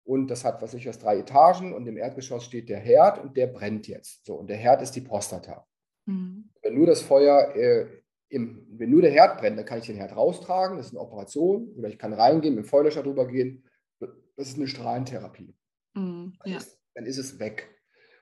und 0.04 0.28
das 0.28 0.46
hat, 0.46 0.62
was 0.62 0.76
ich 0.76 0.86
was, 0.86 1.00
drei 1.00 1.18
Etagen 1.18 1.74
und 1.74 1.88
im 1.88 1.98
Erdgeschoss 1.98 2.46
steht 2.46 2.70
der 2.70 2.78
Herd 2.78 3.18
und 3.18 3.36
der 3.36 3.48
brennt 3.48 3.88
jetzt. 3.88 4.28
So, 4.28 4.36
und 4.36 4.46
der 4.48 4.58
Herd 4.58 4.84
ist 4.84 4.92
die 4.92 5.02
Prostata. 5.02 5.66
Mhm. 6.06 6.50
Wenn 6.62 6.76
nur 6.76 6.88
das 6.88 7.02
Feuer, 7.02 7.56
äh, 7.56 7.88
im, 8.30 8.66
wenn 8.72 8.90
nur 8.90 9.02
der 9.02 9.12
Herd 9.12 9.40
brennt, 9.40 9.58
dann 9.58 9.66
kann 9.66 9.80
ich 9.80 9.86
den 9.86 9.98
Herd 9.98 10.16
raustragen, 10.16 10.78
das 10.78 10.88
ist 10.88 10.94
eine 10.94 11.02
Operation, 11.02 11.74
oder 11.78 11.90
ich 11.90 12.00
kann 12.00 12.14
reingehen, 12.14 12.56
mit 12.56 12.66
dem 12.66 12.68
Feuerlöscher 12.68 13.04
drüber 13.04 13.28
gehen, 13.28 13.64
das 14.00 14.50
ist 14.50 14.58
eine 14.58 14.68
Strahlentherapie. 14.68 15.56
Mhm, 15.94 16.34
ja. 16.44 16.52
dann, 16.52 16.58
ist, 16.58 16.80
dann, 16.94 17.06
ist, 17.06 17.18
es 17.18 17.40
weg. 17.40 17.70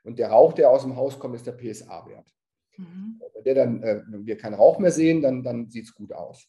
Und 0.03 0.19
der 0.19 0.29
Rauch, 0.29 0.53
der 0.53 0.69
aus 0.69 0.83
dem 0.83 0.95
Haus 0.95 1.19
kommt, 1.19 1.35
ist 1.35 1.47
der 1.47 1.53
PSA-Wert. 1.53 2.31
Mhm. 2.77 3.21
Wenn, 3.33 3.43
der 3.43 3.55
dann, 3.55 3.83
äh, 3.83 4.03
wenn 4.07 4.25
wir 4.25 4.37
keinen 4.37 4.53
Rauch 4.53 4.79
mehr 4.79 4.91
sehen, 4.91 5.21
dann, 5.21 5.43
dann 5.43 5.69
sieht 5.69 5.85
es 5.85 5.95
gut 5.95 6.13
aus. 6.13 6.47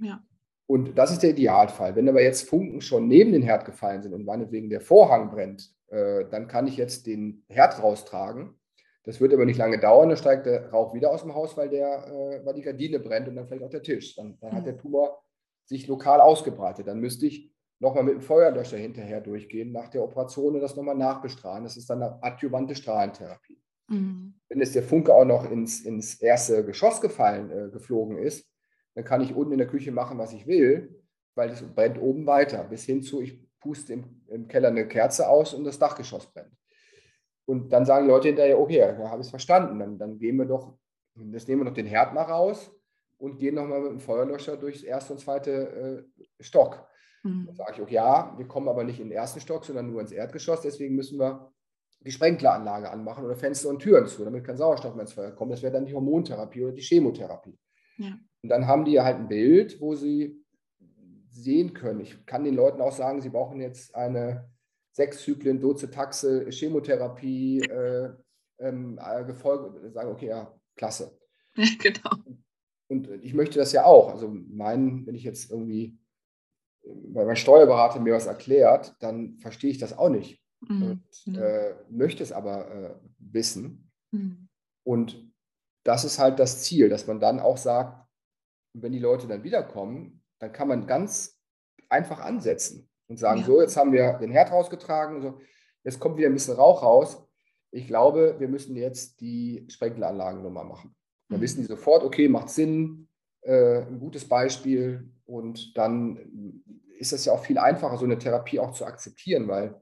Ja. 0.00 0.24
Und 0.66 0.98
das 0.98 1.12
ist 1.12 1.22
der 1.22 1.30
Idealfall. 1.30 1.94
Wenn 1.94 2.08
aber 2.08 2.22
jetzt 2.22 2.48
Funken 2.48 2.80
schon 2.80 3.06
neben 3.06 3.32
den 3.32 3.42
Herd 3.42 3.64
gefallen 3.64 4.02
sind 4.02 4.12
und 4.12 4.24
meinetwegen 4.24 4.68
der 4.68 4.80
Vorhang 4.80 5.30
brennt, 5.30 5.72
äh, 5.88 6.24
dann 6.28 6.48
kann 6.48 6.66
ich 6.66 6.76
jetzt 6.76 7.06
den 7.06 7.44
Herd 7.48 7.80
raustragen 7.80 8.55
das 9.06 9.20
wird 9.20 9.32
aber 9.32 9.44
nicht 9.44 9.58
lange 9.58 9.78
dauern, 9.78 10.08
dann 10.08 10.18
steigt 10.18 10.46
der 10.46 10.68
Rauch 10.70 10.92
wieder 10.92 11.12
aus 11.12 11.22
dem 11.22 11.32
Haus, 11.32 11.56
weil, 11.56 11.68
der, 11.68 12.06
äh, 12.08 12.44
weil 12.44 12.54
die 12.54 12.62
Gardine 12.62 12.98
brennt 12.98 13.28
und 13.28 13.36
dann 13.36 13.46
vielleicht 13.46 13.64
auch 13.64 13.70
der 13.70 13.82
Tisch. 13.82 14.16
Dann, 14.16 14.36
dann 14.40 14.52
hat 14.52 14.66
der 14.66 14.76
Tumor 14.76 15.22
sich 15.64 15.86
lokal 15.86 16.20
ausgebreitet. 16.20 16.88
Dann 16.88 16.98
müsste 16.98 17.26
ich 17.26 17.52
nochmal 17.78 18.02
mit 18.02 18.14
dem 18.14 18.20
Feuerlöscher 18.20 18.76
hinterher 18.76 19.20
durchgehen 19.20 19.70
nach 19.70 19.88
der 19.88 20.02
Operation 20.02 20.56
und 20.56 20.60
das 20.60 20.74
nochmal 20.74 20.96
nachbestrahlen. 20.96 21.62
Das 21.62 21.76
ist 21.76 21.88
dann 21.88 22.02
eine 22.02 22.20
adjuvante 22.20 22.74
Strahlentherapie. 22.74 23.62
Mhm. 23.88 24.34
Wenn 24.48 24.58
jetzt 24.58 24.74
der 24.74 24.82
Funke 24.82 25.14
auch 25.14 25.24
noch 25.24 25.48
ins, 25.48 25.82
ins 25.82 26.20
erste 26.20 26.64
Geschoss 26.64 27.00
gefallen, 27.00 27.50
äh, 27.50 27.70
geflogen 27.70 28.18
ist, 28.18 28.50
dann 28.96 29.04
kann 29.04 29.20
ich 29.20 29.36
unten 29.36 29.52
in 29.52 29.58
der 29.58 29.68
Küche 29.68 29.92
machen, 29.92 30.18
was 30.18 30.32
ich 30.32 30.48
will, 30.48 31.00
weil 31.36 31.50
es 31.50 31.62
brennt 31.62 32.00
oben 32.00 32.26
weiter, 32.26 32.64
bis 32.64 32.84
hin 32.84 33.02
zu, 33.02 33.20
ich 33.20 33.40
puste 33.60 33.92
im, 33.92 34.22
im 34.26 34.48
Keller 34.48 34.68
eine 34.68 34.88
Kerze 34.88 35.28
aus 35.28 35.54
und 35.54 35.62
das 35.62 35.78
Dachgeschoss 35.78 36.26
brennt. 36.32 36.50
Und 37.46 37.72
dann 37.72 37.86
sagen 37.86 38.06
die 38.06 38.10
Leute 38.10 38.28
hinterher, 38.28 38.58
okay, 38.58 38.78
da 38.78 39.08
habe 39.08 39.20
ich 39.20 39.26
es 39.26 39.30
verstanden. 39.30 39.78
Dann, 39.78 39.98
dann 39.98 40.18
gehen 40.18 40.36
wir 40.36 40.46
doch, 40.46 40.76
das 41.14 41.46
nehmen 41.46 41.60
wir 41.60 41.66
noch 41.66 41.74
den 41.74 41.86
Herd 41.86 42.12
mal 42.12 42.22
raus 42.22 42.70
und 43.18 43.38
gehen 43.38 43.54
nochmal 43.54 43.80
mit 43.80 43.92
dem 43.92 44.00
Feuerlöscher 44.00 44.56
durchs 44.56 44.82
erste 44.82 45.14
und 45.14 45.20
zweite 45.20 46.06
äh, 46.10 46.24
Stock. 46.40 46.86
Mhm. 47.22 47.46
Dann 47.46 47.54
sage 47.54 47.72
ich, 47.74 47.82
okay, 47.82 47.94
ja, 47.94 48.34
wir 48.36 48.46
kommen 48.46 48.68
aber 48.68 48.84
nicht 48.84 49.00
in 49.00 49.08
den 49.08 49.16
ersten 49.16 49.40
Stock, 49.40 49.64
sondern 49.64 49.90
nur 49.90 50.00
ins 50.00 50.12
Erdgeschoss. 50.12 50.60
Deswegen 50.60 50.96
müssen 50.96 51.18
wir 51.18 51.52
die 52.00 52.10
Sprenkleranlage 52.10 52.90
anmachen 52.90 53.24
oder 53.24 53.36
Fenster 53.36 53.68
und 53.68 53.80
Türen 53.80 54.06
zu, 54.06 54.24
damit 54.24 54.44
kein 54.44 54.56
Sauerstoff 54.56 54.94
mehr 54.94 55.02
ins 55.02 55.12
Feuer 55.12 55.32
kommt. 55.32 55.52
Das 55.52 55.62
wäre 55.62 55.72
dann 55.72 55.86
die 55.86 55.94
Hormontherapie 55.94 56.64
oder 56.64 56.72
die 56.72 56.82
Chemotherapie. 56.82 57.58
Ja. 57.98 58.18
Und 58.42 58.48
dann 58.48 58.66
haben 58.66 58.84
die 58.84 59.00
halt 59.00 59.16
ein 59.16 59.28
Bild, 59.28 59.80
wo 59.80 59.94
sie 59.94 60.44
sehen 61.30 61.74
können. 61.74 62.00
Ich 62.00 62.24
kann 62.26 62.44
den 62.44 62.54
Leuten 62.54 62.80
auch 62.80 62.92
sagen, 62.92 63.20
sie 63.20 63.28
brauchen 63.28 63.60
jetzt 63.60 63.94
eine 63.94 64.48
sechs 64.96 65.22
Zyklen 65.24 65.60
Docetaxel, 65.60 66.50
Chemotherapie 66.50 67.60
äh, 67.60 68.14
ähm, 68.58 68.98
äh, 68.98 69.24
gefolgt, 69.26 69.92
sagen, 69.92 70.10
okay, 70.10 70.28
ja, 70.28 70.58
klasse. 70.74 71.18
genau. 71.54 72.10
Und 72.88 73.10
ich 73.22 73.34
möchte 73.34 73.58
das 73.58 73.72
ja 73.72 73.84
auch. 73.84 74.10
Also 74.10 74.28
mein, 74.28 75.06
wenn 75.06 75.14
ich 75.14 75.24
jetzt 75.24 75.50
irgendwie, 75.50 75.98
weil 76.82 77.26
mein 77.26 77.36
Steuerberater 77.36 78.00
mir 78.00 78.14
was 78.14 78.24
erklärt, 78.24 78.96
dann 79.00 79.36
verstehe 79.38 79.70
ich 79.70 79.76
das 79.76 79.98
auch 79.98 80.08
nicht. 80.08 80.42
Mhm. 80.66 81.02
Und 81.26 81.36
äh, 81.36 81.74
möchte 81.90 82.22
es 82.22 82.32
aber 82.32 82.70
äh, 82.70 82.94
wissen. 83.18 83.92
Mhm. 84.12 84.48
Und 84.82 85.30
das 85.84 86.06
ist 86.06 86.18
halt 86.18 86.38
das 86.38 86.62
Ziel, 86.62 86.88
dass 86.88 87.06
man 87.06 87.20
dann 87.20 87.38
auch 87.38 87.58
sagt, 87.58 88.08
wenn 88.72 88.92
die 88.92 88.98
Leute 88.98 89.26
dann 89.26 89.44
wiederkommen, 89.44 90.22
dann 90.38 90.52
kann 90.52 90.68
man 90.68 90.86
ganz 90.86 91.38
einfach 91.90 92.20
ansetzen 92.20 92.88
und 93.08 93.18
sagen, 93.18 93.40
ja. 93.40 93.46
so, 93.46 93.60
jetzt 93.60 93.76
haben 93.76 93.92
wir 93.92 94.14
den 94.14 94.30
Herd 94.30 94.50
rausgetragen, 94.50 95.22
so, 95.22 95.38
jetzt 95.84 96.00
kommt 96.00 96.16
wieder 96.16 96.28
ein 96.28 96.34
bisschen 96.34 96.56
Rauch 96.56 96.82
raus. 96.82 97.24
Ich 97.70 97.86
glaube, 97.86 98.36
wir 98.38 98.48
müssen 98.48 98.76
jetzt 98.76 99.20
die 99.20 99.66
Sprenkleranlagen 99.68 100.42
nochmal 100.42 100.64
machen. 100.64 100.94
Dann 101.28 101.38
mhm. 101.38 101.42
wissen 101.42 101.60
die 101.60 101.66
sofort, 101.66 102.02
okay, 102.02 102.28
macht 102.28 102.48
Sinn, 102.48 103.08
äh, 103.42 103.82
ein 103.82 104.00
gutes 104.00 104.28
Beispiel. 104.28 105.12
Und 105.24 105.76
dann 105.76 106.62
ist 106.98 107.12
es 107.12 107.24
ja 107.24 107.32
auch 107.32 107.44
viel 107.44 107.58
einfacher, 107.58 107.98
so 107.98 108.04
eine 108.04 108.18
Therapie 108.18 108.58
auch 108.58 108.72
zu 108.72 108.84
akzeptieren, 108.84 109.48
weil 109.48 109.80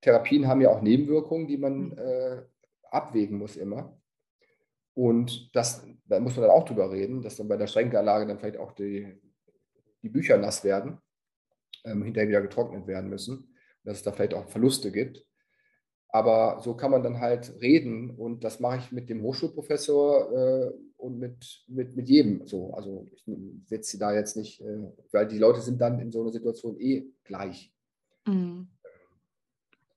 Therapien 0.00 0.46
haben 0.46 0.60
ja 0.60 0.70
auch 0.70 0.82
Nebenwirkungen, 0.82 1.46
die 1.46 1.58
man 1.58 1.90
mhm. 1.90 1.98
äh, 1.98 2.42
abwägen 2.90 3.38
muss 3.38 3.56
immer. 3.56 3.98
Und 4.94 5.54
das, 5.56 5.86
da 6.04 6.20
muss 6.20 6.36
man 6.36 6.42
dann 6.42 6.50
auch 6.50 6.64
drüber 6.64 6.90
reden, 6.90 7.22
dass 7.22 7.36
dann 7.36 7.48
bei 7.48 7.56
der 7.56 7.66
Schränkeinlage 7.66 8.26
dann 8.26 8.38
vielleicht 8.38 8.58
auch 8.58 8.72
die, 8.72 9.18
die 10.02 10.10
Bücher 10.10 10.36
nass 10.36 10.64
werden 10.64 11.00
ähm, 11.84 12.02
hinterher 12.02 12.28
wieder 12.28 12.42
getrocknet 12.42 12.86
werden 12.86 13.10
müssen, 13.10 13.54
dass 13.84 13.98
es 13.98 14.02
da 14.02 14.12
vielleicht 14.12 14.34
auch 14.34 14.48
Verluste 14.48 14.92
gibt. 14.92 15.24
Aber 16.08 16.60
so 16.60 16.74
kann 16.74 16.90
man 16.90 17.02
dann 17.02 17.20
halt 17.20 17.54
reden 17.62 18.10
und 18.10 18.44
das 18.44 18.60
mache 18.60 18.78
ich 18.78 18.92
mit 18.92 19.08
dem 19.08 19.22
Hochschulprofessor 19.22 20.32
äh, 20.32 20.70
und 20.98 21.18
mit, 21.18 21.64
mit, 21.68 21.96
mit 21.96 22.08
jedem 22.08 22.46
so. 22.46 22.74
Also 22.74 23.08
ich 23.12 23.24
setze 23.66 23.92
sie 23.92 23.98
da 23.98 24.12
jetzt 24.12 24.36
nicht, 24.36 24.60
äh, 24.60 24.92
weil 25.10 25.26
die 25.26 25.38
Leute 25.38 25.62
sind 25.62 25.80
dann 25.80 26.00
in 26.00 26.12
so 26.12 26.20
einer 26.20 26.30
Situation 26.30 26.78
eh 26.78 27.06
gleich. 27.24 27.72
Mhm. 28.26 28.68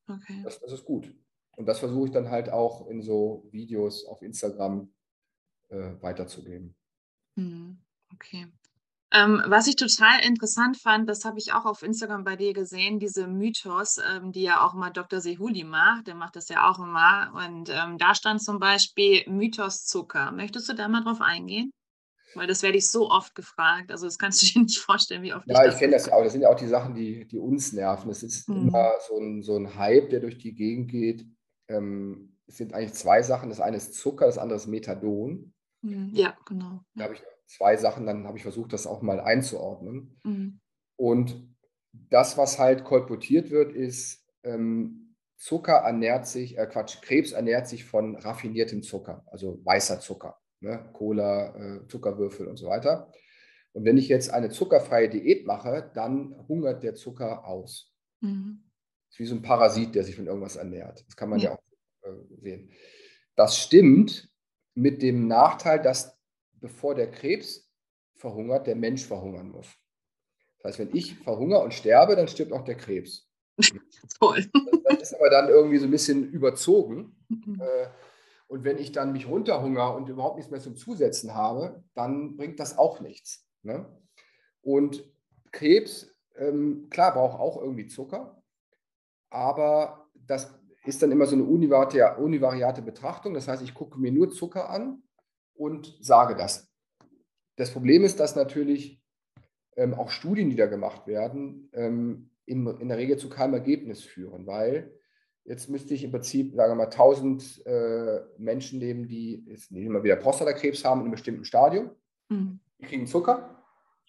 Okay. 0.07 0.41
Das, 0.43 0.59
das, 0.61 0.71
ist 0.71 0.85
gut. 0.85 1.13
Und 1.57 1.65
das 1.65 1.79
versuche 1.79 2.05
ich 2.05 2.11
dann 2.11 2.29
halt 2.29 2.49
auch 2.49 2.87
in 2.87 3.01
so 3.01 3.47
Videos 3.51 4.05
auf 4.05 4.21
Instagram 4.21 4.91
äh, 5.69 5.93
weiterzugeben. 5.99 6.75
Hm, 7.35 7.77
okay. 8.13 8.47
Ähm, 9.11 9.41
was 9.45 9.67
ich 9.67 9.75
total 9.75 10.25
interessant 10.25 10.77
fand, 10.77 11.07
das 11.07 11.25
habe 11.25 11.37
ich 11.37 11.53
auch 11.53 11.65
auf 11.65 11.83
Instagram 11.83 12.23
bei 12.23 12.35
dir 12.35 12.53
gesehen, 12.53 12.99
diese 12.99 13.27
Mythos, 13.27 13.97
ähm, 13.97 14.31
die 14.31 14.41
ja 14.41 14.65
auch 14.65 14.73
mal 14.73 14.89
Dr. 14.89 15.21
Sehuli 15.21 15.63
macht, 15.63 16.07
der 16.07 16.15
macht 16.15 16.35
das 16.35 16.49
ja 16.49 16.69
auch 16.69 16.79
immer. 16.79 17.31
Und 17.33 17.69
ähm, 17.69 17.97
da 17.97 18.15
stand 18.15 18.41
zum 18.41 18.59
Beispiel 18.59 19.23
Mythos 19.27 19.85
Zucker. 19.85 20.31
Möchtest 20.31 20.67
du 20.69 20.73
da 20.73 20.87
mal 20.87 21.03
drauf 21.03 21.21
eingehen? 21.21 21.71
Weil 22.33 22.47
das 22.47 22.63
werde 22.63 22.77
ich 22.77 22.89
so 22.89 23.09
oft 23.09 23.33
gefragt. 23.35 23.91
Also 23.91 24.05
das 24.07 24.17
kannst 24.17 24.41
du 24.41 24.45
dir 24.53 24.63
nicht 24.63 24.79
vorstellen, 24.79 25.23
wie 25.23 25.33
oft 25.33 25.47
ja, 25.47 25.65
ich, 25.65 25.73
ich 25.73 25.79
kenne 25.79 25.93
das 25.93 26.11
auch. 26.11 26.23
Das 26.23 26.33
sind 26.33 26.41
ja 26.41 26.49
auch 26.49 26.55
die 26.55 26.67
Sachen, 26.67 26.95
die, 26.95 27.25
die 27.25 27.37
uns 27.37 27.73
nerven. 27.73 28.09
Es 28.09 28.23
ist 28.23 28.49
mhm. 28.49 28.67
immer 28.67 28.91
so 29.07 29.17
ein, 29.17 29.43
so 29.43 29.55
ein 29.55 29.75
Hype, 29.75 30.09
der 30.09 30.19
durch 30.19 30.37
die 30.37 30.53
Gegend 30.53 30.89
geht. 30.89 31.25
Ähm, 31.69 32.37
es 32.47 32.57
sind 32.57 32.73
eigentlich 32.73 32.93
zwei 32.93 33.23
Sachen. 33.23 33.49
Das 33.49 33.61
eine 33.61 33.77
ist 33.77 33.93
Zucker, 33.93 34.25
das 34.25 34.37
andere 34.37 34.57
ist 34.57 34.67
Methadon. 34.67 35.53
Mhm. 35.81 36.09
Ja, 36.13 36.35
genau. 36.45 36.81
Da 36.95 37.05
habe 37.05 37.13
ich 37.13 37.21
zwei 37.45 37.77
Sachen, 37.77 38.05
dann 38.05 38.27
habe 38.27 38.37
ich 38.37 38.43
versucht, 38.43 38.73
das 38.73 38.87
auch 38.87 39.01
mal 39.01 39.19
einzuordnen. 39.19 40.19
Mhm. 40.23 40.59
Und 40.97 41.55
das, 41.91 42.37
was 42.37 42.59
halt 42.59 42.83
kolportiert 42.83 43.51
wird, 43.51 43.73
ist, 43.73 44.25
ähm, 44.43 45.15
Zucker 45.37 45.73
ernährt 45.73 46.27
sich, 46.27 46.57
äh 46.57 46.65
Quatsch, 46.65 47.01
Krebs 47.01 47.33
ernährt 47.33 47.67
sich 47.67 47.83
von 47.85 48.15
raffiniertem 48.15 48.83
Zucker, 48.83 49.23
also 49.27 49.59
weißer 49.65 49.99
Zucker 49.99 50.39
ne? 50.65 50.89
Cola, 50.93 51.55
äh, 51.55 51.87
Zuckerwürfel 51.87 52.47
und 52.47 52.57
so 52.57 52.67
weiter. 52.67 53.11
Und 53.73 53.85
wenn 53.85 53.97
ich 53.97 54.07
jetzt 54.07 54.31
eine 54.31 54.49
zuckerfreie 54.49 55.09
Diät 55.09 55.45
mache, 55.45 55.91
dann 55.93 56.35
hungert 56.47 56.83
der 56.83 56.95
Zucker 56.95 57.45
aus. 57.45 57.93
Mhm. 58.21 58.63
Das 59.07 59.15
ist 59.15 59.19
wie 59.19 59.25
so 59.25 59.35
ein 59.35 59.41
Parasit, 59.41 59.95
der 59.95 60.03
sich 60.03 60.15
von 60.15 60.27
irgendwas 60.27 60.55
ernährt. 60.55 61.05
Das 61.07 61.15
kann 61.15 61.29
man 61.29 61.39
ja, 61.39 61.51
ja 61.51 61.55
auch 61.55 62.09
äh, 62.09 62.41
sehen. 62.41 62.71
Das 63.35 63.57
stimmt 63.57 64.31
mit 64.73 65.01
dem 65.01 65.27
Nachteil, 65.27 65.81
dass 65.81 66.14
bevor 66.65 66.95
der 66.95 67.11
Krebs 67.11 67.71
verhungert, 68.15 68.65
der 68.65 68.75
Mensch 68.75 69.05
verhungern 69.05 69.49
muss. 69.49 69.67
Das 70.57 70.71
heißt, 70.71 70.79
wenn 70.79 70.95
ich 70.95 71.15
verhungere 71.19 71.63
und 71.63 71.75
sterbe, 71.75 72.15
dann 72.15 72.27
stirbt 72.27 72.51
auch 72.53 72.63
der 72.63 72.73
Krebs. 72.73 73.29
Toll. 74.19 74.43
Das, 74.83 75.11
ist 75.11 75.13
aber 75.13 75.29
dann 75.29 75.47
irgendwie 75.47 75.77
so 75.77 75.85
ein 75.85 75.91
bisschen 75.91 76.27
überzogen. 76.31 77.15
Mhm. 77.29 77.61
Äh, 77.61 77.87
und 78.47 78.63
wenn 78.63 78.79
ich 78.79 78.93
dann 78.93 79.11
mich 79.11 79.27
runterhungere 79.27 79.95
und 79.95 80.09
überhaupt 80.09 80.37
nichts 80.37 80.49
mehr 80.49 80.59
zum 80.59 80.75
Zusetzen 80.75 81.35
habe, 81.35 81.83
dann 81.93 82.35
bringt 82.35 82.59
das 82.59 82.79
auch 82.79 82.99
nichts. 82.99 83.47
Ne? 83.61 83.85
Und 84.61 85.07
Krebs, 85.51 86.15
ähm, 86.35 86.87
klar, 86.89 87.13
braucht 87.13 87.39
auch 87.39 87.61
irgendwie 87.61 87.85
Zucker, 87.85 88.41
aber 89.29 90.09
das 90.15 90.51
ist 90.83 91.03
dann 91.03 91.11
immer 91.11 91.27
so 91.27 91.35
eine 91.35 91.43
univariate, 91.43 92.19
univariate 92.19 92.81
Betrachtung. 92.81 93.35
Das 93.35 93.47
heißt, 93.47 93.61
ich 93.61 93.75
gucke 93.75 93.99
mir 93.99 94.11
nur 94.11 94.31
Zucker 94.31 94.71
an 94.71 95.03
und 95.55 95.97
sage 96.01 96.35
das. 96.35 96.71
Das 97.57 97.71
Problem 97.71 98.03
ist, 98.03 98.19
dass 98.19 98.35
natürlich 98.35 99.01
ähm, 99.77 99.93
auch 99.93 100.09
Studien, 100.09 100.49
die 100.49 100.55
da 100.55 100.67
gemacht 100.67 101.07
werden, 101.07 101.69
ähm, 101.73 102.29
in, 102.45 102.67
in 102.67 102.89
der 102.89 102.97
Regel 102.97 103.17
zu 103.17 103.29
keinem 103.29 103.55
Ergebnis 103.55 104.03
führen, 104.03 104.45
weil 104.45 104.95
Jetzt 105.45 105.69
müsste 105.69 105.93
ich 105.93 106.03
im 106.03 106.09
Prinzip, 106.09 106.55
sagen 106.55 106.71
wir 106.71 106.75
mal, 106.75 106.85
1000 106.85 107.67
äh, 107.67 108.21
Menschen 108.39 108.79
nehmen, 108.79 109.07
die 109.07 109.45
jetzt 109.47 109.71
nehmen 109.71 109.93
wir 109.93 110.03
wieder 110.03 110.15
Prostatakrebs 110.15 110.83
haben 110.83 111.01
in 111.01 111.05
einem 111.05 111.11
bestimmten 111.11 111.45
Stadium. 111.45 111.91
Mhm. 112.29 112.59
Die 112.79 112.85
kriegen 112.85 113.05
Zucker. 113.05 113.63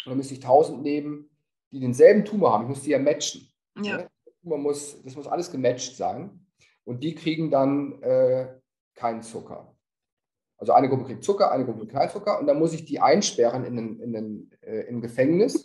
Und 0.05 0.11
dann 0.11 0.17
müsste 0.17 0.33
ich 0.33 0.41
1000 0.41 0.83
nehmen, 0.83 1.29
die 1.73 1.81
denselben 1.81 2.25
Tumor 2.25 2.55
haben. 2.55 2.65
Ich 2.65 2.69
muss 2.71 2.83
die 2.83 2.91
ja 2.91 2.99
matchen. 2.99 3.47
Ja. 3.83 3.99
Ne? 3.99 4.11
Tumor 4.41 4.57
muss, 4.57 5.03
das 5.03 5.15
muss 5.15 5.27
alles 5.27 5.51
gematcht 5.51 5.97
sein. 5.97 6.47
Und 6.85 7.05
die 7.05 7.15
kriegen 7.15 7.51
dann 7.51 8.01
äh, 8.03 8.59
keinen 8.95 9.23
Zucker. 9.23 9.76
Also 10.59 10.73
eine 10.73 10.89
Gruppe 10.89 11.05
kriegt 11.05 11.25
Zucker, 11.25 11.51
eine 11.53 11.65
Gruppe 11.65 11.81
kriegt 11.81 11.93
keinen 11.93 12.11
Zucker. 12.11 12.41
Und 12.41 12.47
dann 12.47 12.59
muss 12.59 12.73
ich 12.73 12.85
die 12.85 13.01
einsperren 13.01 13.65
in 13.65 13.79
ein, 13.79 14.01
in 14.01 14.17
ein, 14.17 14.51
äh, 14.63 14.83
in 14.89 14.97
ein 14.97 15.01
Gefängnis, 15.03 15.63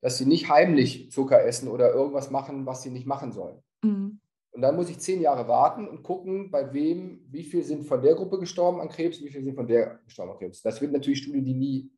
dass 0.00 0.18
sie 0.18 0.26
nicht 0.26 0.48
heimlich 0.48 1.10
Zucker 1.10 1.44
essen 1.44 1.68
oder 1.68 1.92
irgendwas 1.92 2.30
machen, 2.30 2.66
was 2.66 2.82
sie 2.82 2.90
nicht 2.90 3.06
machen 3.06 3.32
sollen. 3.32 3.62
Mhm. 3.82 4.20
Und 4.52 4.60
dann 4.60 4.76
muss 4.76 4.90
ich 4.90 4.98
zehn 4.98 5.20
Jahre 5.20 5.48
warten 5.48 5.88
und 5.88 6.02
gucken, 6.02 6.50
bei 6.50 6.72
wem, 6.74 7.24
wie 7.30 7.42
viel 7.42 7.62
sind 7.62 7.84
von 7.84 8.02
der 8.02 8.14
Gruppe 8.14 8.38
gestorben 8.38 8.80
an 8.80 8.90
Krebs, 8.90 9.20
wie 9.22 9.30
viel 9.30 9.42
sind 9.42 9.54
von 9.54 9.66
der 9.66 10.00
gestorben 10.04 10.32
an 10.32 10.38
Krebs. 10.38 10.60
Das 10.60 10.76
sind 10.76 10.92
natürlich 10.92 11.22
Studien, 11.22 11.44
die 11.44 11.54
nie 11.54 11.90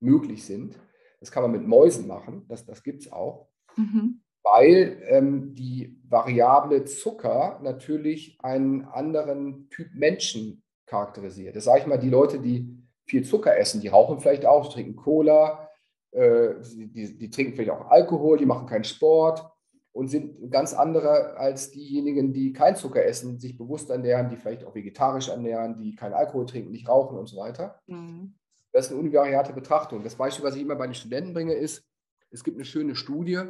möglich 0.00 0.44
sind. 0.44 0.78
Das 1.18 1.32
kann 1.32 1.42
man 1.42 1.52
mit 1.52 1.66
Mäusen 1.66 2.06
machen, 2.06 2.44
das, 2.48 2.64
das 2.64 2.82
gibt 2.82 3.02
es 3.02 3.12
auch. 3.12 3.48
Mhm. 3.76 4.20
Weil 4.44 5.02
ähm, 5.08 5.54
die 5.54 5.98
Variable 6.08 6.84
Zucker 6.84 7.58
natürlich 7.64 8.38
einen 8.40 8.84
anderen 8.84 9.68
Typ 9.70 9.88
Menschen 9.92 10.62
charakterisiert. 10.86 11.56
Das 11.56 11.64
sage 11.64 11.80
ich 11.80 11.86
mal, 11.86 11.98
die 11.98 12.10
Leute, 12.10 12.38
die 12.38 12.76
viel 13.04 13.24
Zucker 13.24 13.56
essen, 13.56 13.80
die 13.80 13.88
rauchen 13.88 14.20
vielleicht 14.20 14.46
auch, 14.46 14.72
trinken 14.72 14.96
Cola, 14.96 15.68
äh, 16.12 16.54
die, 16.74 16.92
die, 16.92 17.18
die 17.18 17.30
trinken 17.30 17.54
vielleicht 17.54 17.70
auch 17.70 17.90
Alkohol, 17.90 18.38
die 18.38 18.46
machen 18.46 18.66
keinen 18.66 18.84
Sport 18.84 19.44
und 19.92 20.08
sind 20.08 20.50
ganz 20.50 20.74
andere 20.74 21.36
als 21.36 21.70
diejenigen, 21.70 22.32
die 22.32 22.52
kein 22.52 22.76
Zucker 22.76 23.04
essen, 23.04 23.38
sich 23.38 23.56
bewusst 23.56 23.90
ernähren, 23.90 24.28
die 24.28 24.36
vielleicht 24.36 24.64
auch 24.64 24.74
vegetarisch 24.74 25.28
ernähren, 25.28 25.78
die 25.78 25.94
keinen 25.94 26.14
Alkohol 26.14 26.46
trinken, 26.46 26.70
nicht 26.70 26.88
rauchen 26.88 27.16
und 27.18 27.26
so 27.26 27.38
weiter. 27.38 27.80
Mhm. 27.86 28.34
Das 28.72 28.86
ist 28.86 28.92
eine 28.92 29.00
univariate 29.00 29.54
Betrachtung. 29.54 30.02
Das 30.02 30.16
Beispiel, 30.16 30.44
was 30.44 30.54
ich 30.54 30.62
immer 30.62 30.76
bei 30.76 30.86
den 30.86 30.94
Studenten 30.94 31.32
bringe, 31.32 31.54
ist, 31.54 31.82
es 32.30 32.44
gibt 32.44 32.58
eine 32.58 32.66
schöne 32.66 32.94
Studie, 32.94 33.40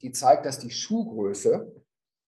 die 0.00 0.12
zeigt, 0.12 0.46
dass 0.46 0.58
die 0.58 0.70
Schuhgröße 0.70 1.70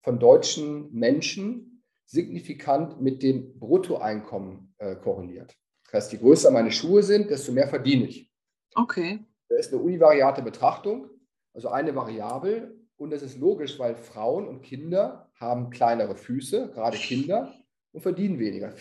von 0.02 0.18
deutschen 0.18 0.92
Menschen 0.92 1.71
signifikant 2.12 3.00
mit 3.00 3.22
dem 3.22 3.58
Bruttoeinkommen 3.58 4.74
äh, 4.78 4.96
korreliert. 4.96 5.56
Das 5.84 6.04
heißt, 6.04 6.12
je 6.12 6.18
größer 6.18 6.50
meine 6.50 6.70
Schuhe 6.70 7.02
sind, 7.02 7.30
desto 7.30 7.52
mehr 7.52 7.68
verdiene 7.68 8.06
ich. 8.06 8.30
Okay. 8.74 9.24
Das 9.48 9.66
ist 9.66 9.72
eine 9.72 9.82
univariate 9.82 10.42
Betrachtung, 10.42 11.08
also 11.54 11.68
eine 11.68 11.94
Variable 11.94 12.74
und 12.96 13.10
das 13.10 13.22
ist 13.22 13.38
logisch, 13.38 13.78
weil 13.78 13.96
Frauen 13.96 14.46
und 14.46 14.62
Kinder 14.62 15.30
haben 15.36 15.70
kleinere 15.70 16.14
Füße, 16.14 16.70
gerade 16.72 16.96
Kinder, 16.96 17.54
und 17.92 18.02
verdienen 18.02 18.38
weniger. 18.38 18.74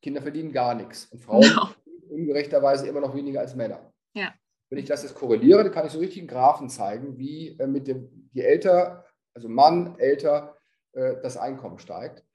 Kinder 0.00 0.22
verdienen 0.22 0.52
gar 0.52 0.74
nichts. 0.74 1.06
Und 1.06 1.20
Frauen 1.20 1.46
no. 1.54 1.68
ungerechterweise 2.08 2.86
immer 2.86 3.00
noch 3.00 3.14
weniger 3.14 3.40
als 3.40 3.54
Männer. 3.54 3.92
Ja. 4.14 4.32
Wenn 4.70 4.78
ich 4.78 4.86
das 4.86 5.02
jetzt 5.02 5.14
korreliere, 5.14 5.62
dann 5.64 5.72
kann 5.72 5.86
ich 5.86 5.92
so 5.92 5.98
richtig 5.98 6.20
einen 6.20 6.28
Graphen 6.28 6.68
zeigen, 6.68 7.18
wie 7.18 7.56
äh, 7.58 7.66
mit 7.66 7.88
dem, 7.88 8.30
je 8.32 8.42
älter, 8.42 9.04
also 9.34 9.48
Mann 9.48 9.96
älter, 9.98 10.56
äh, 10.92 11.16
das 11.22 11.36
Einkommen 11.36 11.78
steigt. 11.78 12.25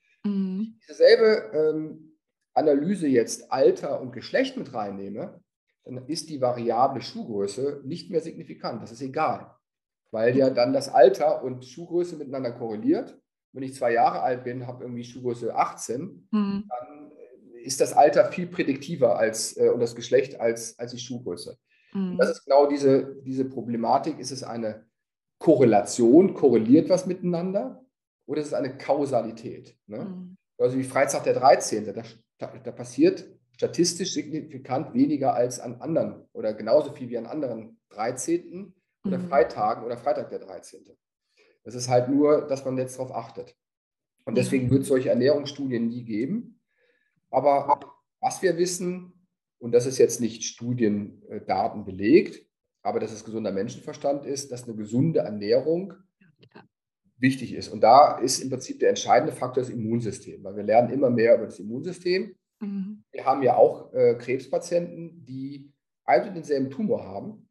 Mhm. 0.61 0.79
Dieselbe 0.89 1.51
ähm, 1.53 2.17
Analyse 2.53 3.07
jetzt 3.07 3.51
Alter 3.51 4.01
und 4.01 4.11
Geschlecht 4.11 4.57
mit 4.57 4.73
reinnehme, 4.73 5.41
dann 5.83 6.07
ist 6.07 6.29
die 6.29 6.41
variable 6.41 7.01
Schuhgröße 7.01 7.81
nicht 7.85 8.11
mehr 8.11 8.21
signifikant. 8.21 8.83
Das 8.83 8.91
ist 8.91 9.01
egal 9.01 9.55
weil 10.11 10.37
ja 10.37 10.49
dann 10.49 10.73
das 10.73 10.89
Alter 10.89 11.43
und 11.43 11.65
Schuhgröße 11.65 12.17
miteinander 12.17 12.51
korreliert. 12.51 13.17
Wenn 13.53 13.63
ich 13.63 13.73
zwei 13.73 13.93
Jahre 13.93 14.21
alt 14.21 14.43
bin, 14.43 14.67
habe 14.67 14.83
irgendwie 14.83 15.03
Schuhgröße 15.03 15.55
18, 15.55 16.27
mhm. 16.31 16.69
dann 16.69 17.11
ist 17.63 17.81
das 17.81 17.93
Alter 17.93 18.25
viel 18.25 18.47
prädiktiver 18.47 19.17
als, 19.17 19.57
äh, 19.57 19.69
und 19.69 19.79
das 19.79 19.95
Geschlecht 19.95 20.39
als, 20.39 20.77
als 20.79 20.91
die 20.91 20.99
Schuhgröße. 20.99 21.57
Mhm. 21.93 22.17
Das 22.17 22.29
ist 22.29 22.45
genau 22.45 22.67
diese, 22.67 23.15
diese 23.23 23.45
Problematik. 23.45 24.19
Ist 24.19 24.31
es 24.31 24.43
eine 24.43 24.85
Korrelation, 25.37 26.33
korreliert 26.33 26.89
was 26.89 27.05
miteinander 27.05 27.83
oder 28.25 28.41
ist 28.41 28.47
es 28.47 28.53
eine 28.53 28.77
Kausalität? 28.77 29.77
Ne? 29.87 30.05
Mhm. 30.05 30.37
Also 30.61 30.77
wie 30.77 30.83
Freitag 30.83 31.23
der 31.23 31.33
13. 31.33 31.85
Da, 32.37 32.47
da 32.47 32.71
passiert 32.71 33.25
statistisch 33.55 34.13
signifikant 34.13 34.93
weniger 34.93 35.33
als 35.33 35.59
an 35.59 35.81
anderen 35.81 36.27
oder 36.33 36.53
genauso 36.53 36.91
viel 36.93 37.09
wie 37.09 37.17
an 37.17 37.25
anderen 37.25 37.79
13 37.89 38.73
oder 39.05 39.17
mhm. 39.17 39.27
Freitagen 39.27 39.83
oder 39.83 39.97
Freitag 39.97 40.29
der 40.29 40.39
13. 40.39 40.83
Das 41.63 41.75
ist 41.75 41.89
halt 41.89 42.09
nur, 42.09 42.47
dass 42.47 42.65
man 42.65 42.77
jetzt 42.77 42.97
darauf 42.97 43.13
achtet. 43.13 43.55
Und 44.25 44.35
deswegen 44.35 44.69
wird 44.69 44.83
es 44.83 44.87
solche 44.87 45.09
Ernährungsstudien 45.09 45.87
nie 45.87 46.03
geben. 46.03 46.59
Aber 47.29 47.79
was 48.19 48.41
wir 48.41 48.57
wissen, 48.57 49.27
und 49.59 49.73
das 49.73 49.85
ist 49.85 49.97
jetzt 49.97 50.21
nicht 50.21 50.43
Studiendaten 50.43 51.85
belegt, 51.85 52.47
aber 52.83 52.99
dass 52.99 53.11
es 53.11 53.23
gesunder 53.23 53.51
Menschenverstand 53.51 54.25
ist, 54.25 54.51
dass 54.51 54.63
eine 54.63 54.75
gesunde 54.75 55.19
Ernährung 55.19 55.93
wichtig 57.21 57.53
ist. 57.53 57.69
Und 57.69 57.81
da 57.81 58.17
ist 58.17 58.39
im 58.39 58.49
Prinzip 58.49 58.79
der 58.79 58.89
entscheidende 58.89 59.33
Faktor 59.33 59.63
das 59.63 59.71
Immunsystem, 59.71 60.43
weil 60.43 60.55
wir 60.55 60.63
lernen 60.63 60.89
immer 60.89 61.09
mehr 61.09 61.35
über 61.35 61.45
das 61.45 61.59
Immunsystem. 61.59 62.35
Mhm. 62.59 63.03
Wir 63.11 63.25
haben 63.25 63.43
ja 63.43 63.55
auch 63.55 63.93
äh, 63.93 64.15
Krebspatienten, 64.15 65.23
die 65.25 65.71
einen 66.03 66.29
und 66.29 66.35
denselben 66.35 66.69
Tumor 66.69 67.03
haben, 67.03 67.47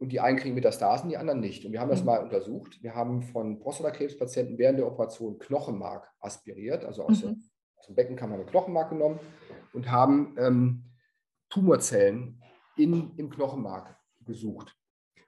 und 0.00 0.12
die 0.12 0.20
einen 0.20 0.38
kriegen 0.38 0.54
Metastasen, 0.54 1.10
die 1.10 1.18
anderen 1.18 1.40
nicht. 1.40 1.64
Und 1.64 1.72
wir 1.72 1.80
haben 1.80 1.90
das 1.90 2.00
mhm. 2.00 2.06
mal 2.06 2.22
untersucht. 2.22 2.82
Wir 2.82 2.94
haben 2.94 3.22
von 3.22 3.60
Prostatakrebspatienten 3.60 4.56
während 4.56 4.78
der 4.78 4.86
Operation 4.86 5.38
Knochenmark 5.38 6.10
aspiriert, 6.20 6.84
also 6.86 7.04
aus, 7.04 7.22
mhm. 7.22 7.42
aus 7.76 7.86
dem 7.86 7.94
Beckenkammer 7.94 8.34
eine 8.34 8.46
Knochenmark 8.46 8.88
genommen 8.88 9.20
und 9.74 9.90
haben 9.90 10.34
ähm, 10.38 10.84
Tumorzellen 11.50 12.42
in, 12.76 13.12
im 13.18 13.28
Knochenmark 13.28 13.94
gesucht. 14.24 14.74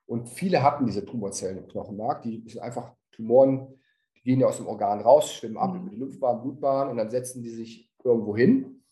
Und 0.07 0.29
viele 0.29 0.63
hatten 0.63 0.87
diese 0.87 1.05
Tumorzellen 1.05 1.59
im 1.59 1.69
Knochenmark, 1.69 2.23
die 2.23 2.43
sind 2.49 2.63
einfach 2.63 2.95
Tumoren, 3.13 3.69
Die 4.17 4.23
gehen 4.23 4.41
ja 4.41 4.47
aus 4.47 4.57
dem 4.57 4.67
Organ 4.67 5.01
raus, 5.01 5.33
schwimmen 5.33 5.57
ab 5.57 5.75
mhm. 5.75 5.81
über 5.81 5.91
die 5.91 5.97
Lymphbahn, 5.97 6.43
Blutbahn 6.43 6.89
und 6.91 6.97
dann 6.97 7.11
setzen 7.11 7.43
die 7.43 7.51
sich 7.51 7.93
irgendwo 8.03 8.37
hin. 8.37 8.83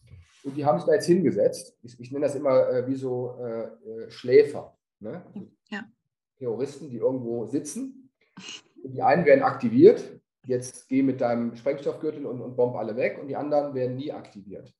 Und 0.42 0.56
die 0.56 0.64
haben 0.64 0.78
sich 0.78 0.86
da 0.86 0.94
jetzt 0.94 1.06
hingesetzt. 1.06 1.76
Ich, 1.82 1.98
ich 2.00 2.10
nenne 2.12 2.26
das 2.26 2.34
immer 2.34 2.68
äh, 2.68 2.86
wie 2.86 2.94
so 2.94 3.36
äh, 3.38 3.64
äh 3.64 4.10
Schläfer. 4.10 4.76
Ne? 5.00 5.22
Ja. 5.70 5.84
Terroristen, 6.38 6.88
die 6.88 6.96
irgendwo 6.96 7.46
sitzen. 7.46 8.10
Und 8.82 8.92
die 8.92 9.02
einen 9.02 9.26
werden 9.26 9.42
aktiviert. 9.42 10.20
Jetzt 10.46 10.88
geh 10.88 11.02
mit 11.02 11.20
deinem 11.20 11.54
Sprengstoffgürtel 11.54 12.24
und, 12.24 12.40
und 12.40 12.56
bomb 12.56 12.74
alle 12.76 12.96
weg. 12.96 13.18
Und 13.20 13.28
die 13.28 13.36
anderen 13.36 13.74
werden 13.74 13.96
nie 13.96 14.12
aktiviert. 14.12 14.74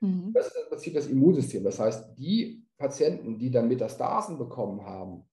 Mhm. 0.00 0.32
Das 0.32 0.46
ist 0.46 0.56
im 0.56 0.68
Prinzip 0.68 0.94
das 0.94 1.08
Immunsystem. 1.08 1.64
Das 1.64 1.80
heißt, 1.80 2.16
die 2.16 2.64
Patienten, 2.78 3.38
die 3.38 3.50
dann 3.50 3.68
Metastasen 3.68 4.38
bekommen 4.38 4.84
haben, 4.84 5.24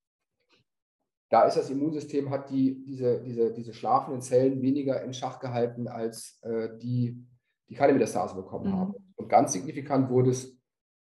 da 1.31 1.43
ist 1.43 1.55
das 1.55 1.69
Immunsystem, 1.69 2.29
hat 2.29 2.49
die, 2.49 2.83
diese, 2.83 3.21
diese, 3.21 3.53
diese 3.53 3.73
schlafenden 3.73 4.21
Zellen 4.21 4.61
weniger 4.61 5.01
in 5.01 5.13
Schach 5.13 5.39
gehalten 5.39 5.87
als 5.87 6.37
äh, 6.41 6.77
die, 6.77 7.25
die 7.69 7.73
keine 7.73 7.93
Metastase 7.93 8.35
bekommen 8.35 8.69
mhm. 8.69 8.75
haben. 8.75 8.93
Und 9.15 9.29
ganz 9.29 9.53
signifikant 9.53 10.09
wurde 10.09 10.31
es 10.31 10.59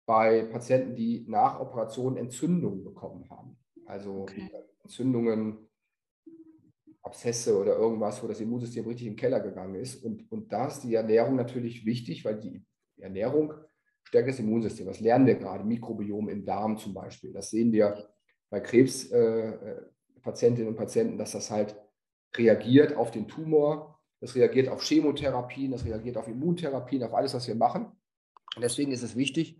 bei 0.05 0.43
Patienten, 0.45 0.95
die 0.95 1.25
nach 1.27 1.59
Operationen 1.59 2.15
Entzündungen 2.15 2.85
bekommen 2.85 3.29
haben. 3.29 3.57
Also 3.85 4.21
okay. 4.21 4.49
Entzündungen, 4.83 5.69
Abszesse 7.01 7.59
oder 7.59 7.75
irgendwas, 7.75 8.23
wo 8.23 8.27
das 8.27 8.39
Immunsystem 8.39 8.87
richtig 8.87 9.07
in 9.07 9.13
den 9.13 9.19
Keller 9.19 9.41
gegangen 9.41 9.75
ist. 9.75 10.05
Und, 10.05 10.31
und 10.31 10.53
da 10.53 10.67
ist 10.67 10.81
die 10.81 10.95
Ernährung 10.95 11.35
natürlich 11.35 11.85
wichtig, 11.85 12.23
weil 12.23 12.39
die 12.39 12.65
Ernährung 12.97 13.53
stärkt 14.03 14.29
das 14.29 14.39
Immunsystem. 14.39 14.85
Das 14.85 15.01
lernen 15.01 15.25
wir 15.25 15.35
gerade, 15.35 15.65
Mikrobiom 15.65 16.29
im 16.29 16.45
Darm 16.45 16.77
zum 16.77 16.93
Beispiel. 16.93 17.33
Das 17.33 17.49
sehen 17.49 17.73
wir 17.73 18.07
bei 18.49 18.61
Krebs. 18.61 19.11
Äh, 19.11 19.49
äh 19.49 19.81
Patientinnen 20.23 20.69
und 20.69 20.75
Patienten, 20.75 21.17
dass 21.17 21.33
das 21.33 21.51
halt 21.51 21.75
reagiert 22.35 22.95
auf 22.95 23.11
den 23.11 23.27
Tumor, 23.27 23.99
das 24.19 24.35
reagiert 24.35 24.69
auf 24.69 24.81
Chemotherapien, 24.81 25.71
das 25.71 25.85
reagiert 25.85 26.17
auf 26.17 26.27
Immuntherapien, 26.27 27.03
auf 27.03 27.13
alles, 27.13 27.33
was 27.33 27.47
wir 27.47 27.55
machen. 27.55 27.91
Und 28.55 28.61
deswegen 28.61 28.91
ist 28.91 29.03
es 29.03 29.15
wichtig, 29.15 29.59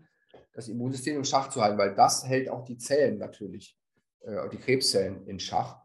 das 0.54 0.68
Immunsystem 0.68 1.16
in 1.16 1.24
Schach 1.24 1.50
zu 1.50 1.60
halten, 1.60 1.78
weil 1.78 1.94
das 1.94 2.26
hält 2.26 2.48
auch 2.48 2.64
die 2.64 2.78
Zellen 2.78 3.18
natürlich, 3.18 3.78
äh, 4.20 4.48
die 4.50 4.56
Krebszellen 4.56 5.26
in 5.26 5.38
Schach. 5.38 5.84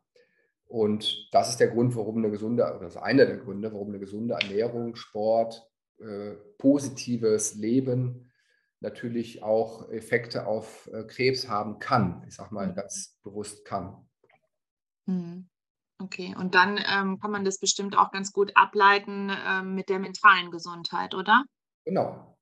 Und 0.66 1.28
das 1.32 1.50
ist 1.50 1.60
der 1.60 1.70
Grund, 1.70 1.96
warum 1.96 2.18
eine 2.18 2.30
gesunde, 2.30 2.64
oder 2.64 2.80
das 2.80 2.96
ist 2.96 3.02
einer 3.02 3.26
der 3.26 3.38
Gründe, 3.38 3.74
warum 3.74 3.90
eine 3.90 4.00
gesunde 4.00 4.36
Ernährung, 4.36 4.96
Sport, 4.96 5.68
äh, 6.00 6.36
positives 6.58 7.56
Leben 7.56 8.32
natürlich 8.80 9.44
auch 9.44 9.90
Effekte 9.90 10.46
auf 10.46 10.90
äh, 10.94 11.04
Krebs 11.04 11.50
haben 11.50 11.80
kann. 11.80 12.24
Ich 12.28 12.36
sage 12.36 12.54
mal 12.54 12.74
ganz 12.74 13.20
bewusst 13.24 13.66
kann. 13.66 14.09
Mhm. 15.10 15.50
Okay, 16.02 16.34
und 16.40 16.56
dann 16.56 16.78
ähm, 16.78 17.20
kann 17.20 17.32
man 17.32 17.44
das 17.44 17.60
bestimmt 17.60 17.98
auch 17.98 18.12
ganz 18.12 18.32
gut 18.32 18.54
ableiten 18.56 19.30
ähm, 19.46 19.76
mit 19.76 19.90
der 19.90 20.00
mentalen 20.00 20.50
Gesundheit, 20.50 21.14
oder? 21.14 21.44
Genau. 21.84 22.38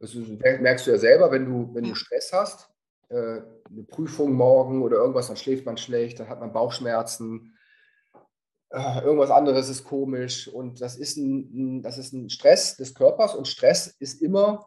Das 0.00 0.14
merkst 0.14 0.86
du 0.86 0.90
ja 0.90 0.98
selber, 0.98 1.30
wenn 1.30 1.44
du, 1.44 1.72
wenn 1.74 1.84
ja. 1.84 1.90
du 1.90 1.94
Stress 1.94 2.32
hast, 2.32 2.68
äh, 3.10 3.14
eine 3.14 3.84
Prüfung 3.88 4.32
morgen 4.32 4.82
oder 4.82 4.96
irgendwas, 4.96 5.28
dann 5.28 5.36
schläft 5.36 5.66
man 5.66 5.76
schlecht, 5.76 6.18
dann 6.18 6.28
hat 6.28 6.40
man 6.40 6.52
Bauchschmerzen, 6.52 7.56
äh, 8.70 9.02
irgendwas 9.02 9.30
anderes 9.30 9.68
ist 9.68 9.84
komisch 9.84 10.48
und 10.48 10.80
das 10.80 10.96
ist 10.96 11.16
ein, 11.16 11.82
das 11.82 11.98
ist 11.98 12.12
ein 12.12 12.28
Stress 12.28 12.76
des 12.76 12.94
Körpers 12.94 13.36
und 13.36 13.46
Stress 13.46 13.88
ist 13.98 14.20
immer 14.20 14.66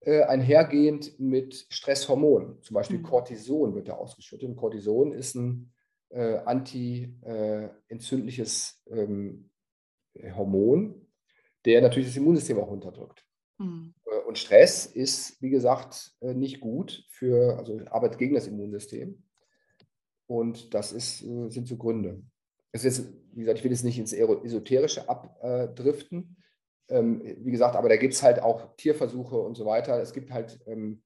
äh, 0.00 0.22
einhergehend 0.22 1.18
mit 1.18 1.66
Stresshormonen. 1.68 2.62
Zum 2.62 2.74
Beispiel 2.74 2.98
mhm. 2.98 3.04
Cortison 3.04 3.74
wird 3.74 3.88
da 3.88 3.94
ausgeschüttet. 3.94 4.48
Und 4.48 4.56
Cortison 4.56 5.12
ist 5.12 5.34
ein 5.34 5.72
äh, 6.10 6.36
anti-entzündliches 6.44 8.80
äh, 8.86 9.02
ähm, 9.02 9.50
Hormon, 10.36 11.06
der 11.64 11.80
natürlich 11.82 12.08
das 12.08 12.16
Immunsystem 12.16 12.58
auch 12.58 12.70
unterdrückt. 12.70 13.24
Mhm. 13.58 13.94
Und 14.26 14.38
Stress 14.38 14.86
ist, 14.86 15.40
wie 15.42 15.50
gesagt, 15.50 16.16
äh, 16.20 16.34
nicht 16.34 16.60
gut 16.60 17.04
für, 17.10 17.58
also 17.58 17.80
arbeitet 17.86 18.18
gegen 18.18 18.34
das 18.34 18.46
Immunsystem. 18.46 19.22
Und 20.26 20.74
das 20.74 20.92
ist, 20.92 21.18
sind 21.18 21.66
so 21.66 21.76
Gründe. 21.76 22.22
Das 22.70 22.84
ist 22.84 23.12
wie 23.32 23.40
gesagt, 23.40 23.58
ich 23.58 23.64
will 23.64 23.70
jetzt 23.70 23.84
nicht 23.84 23.98
ins 23.98 24.12
Esoterische 24.12 25.08
abdriften. 25.08 26.36
Ähm, 26.88 27.22
wie 27.22 27.50
gesagt, 27.50 27.76
aber 27.76 27.88
da 27.88 27.96
gibt 27.96 28.14
es 28.14 28.22
halt 28.22 28.42
auch 28.42 28.74
Tierversuche 28.76 29.36
und 29.36 29.56
so 29.56 29.64
weiter. 29.64 30.00
Es 30.00 30.12
gibt 30.12 30.32
halt 30.32 30.60
ähm, 30.66 31.02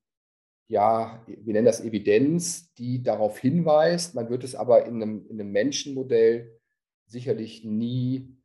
ja, 0.66 1.22
wir 1.26 1.52
nennen 1.52 1.66
das 1.66 1.84
Evidenz, 1.84 2.72
die 2.74 3.02
darauf 3.02 3.38
hinweist. 3.38 4.14
Man 4.14 4.30
wird 4.30 4.44
es 4.44 4.54
aber 4.54 4.86
in 4.86 5.02
einem, 5.02 5.26
in 5.28 5.40
einem 5.40 5.52
Menschenmodell 5.52 6.58
sicherlich 7.06 7.64
nie 7.64 8.36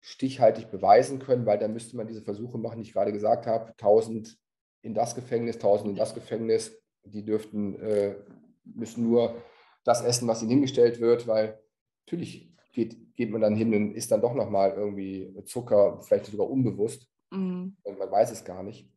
stichhaltig 0.00 0.70
beweisen 0.70 1.18
können, 1.18 1.46
weil 1.46 1.58
dann 1.58 1.72
müsste 1.72 1.96
man 1.96 2.08
diese 2.08 2.22
Versuche 2.22 2.58
machen, 2.58 2.80
die 2.80 2.88
ich 2.88 2.92
gerade 2.92 3.12
gesagt 3.12 3.46
habe, 3.46 3.70
1000 3.72 4.36
in 4.82 4.94
das 4.94 5.14
Gefängnis, 5.14 5.56
1000 5.56 5.90
in 5.90 5.96
das 5.96 6.14
Gefängnis. 6.14 6.76
Die 7.04 7.24
dürften, 7.24 7.78
äh, 7.80 8.16
müssen 8.64 9.04
nur 9.04 9.42
das 9.84 10.02
essen, 10.02 10.28
was 10.28 10.42
ihnen 10.42 10.50
hingestellt 10.50 11.00
wird, 11.00 11.26
weil 11.26 11.60
natürlich 12.06 12.54
geht, 12.72 13.14
geht 13.14 13.30
man 13.30 13.40
dann 13.40 13.56
hin 13.56 13.74
und 13.74 13.94
isst 13.94 14.10
dann 14.10 14.20
doch 14.20 14.34
nochmal 14.34 14.72
irgendwie 14.72 15.34
Zucker, 15.44 16.00
vielleicht 16.02 16.26
sogar 16.26 16.50
unbewusst. 16.50 17.08
Mhm. 17.30 17.76
Und 17.82 17.98
man 17.98 18.10
weiß 18.10 18.32
es 18.32 18.44
gar 18.44 18.62
nicht. 18.62 18.90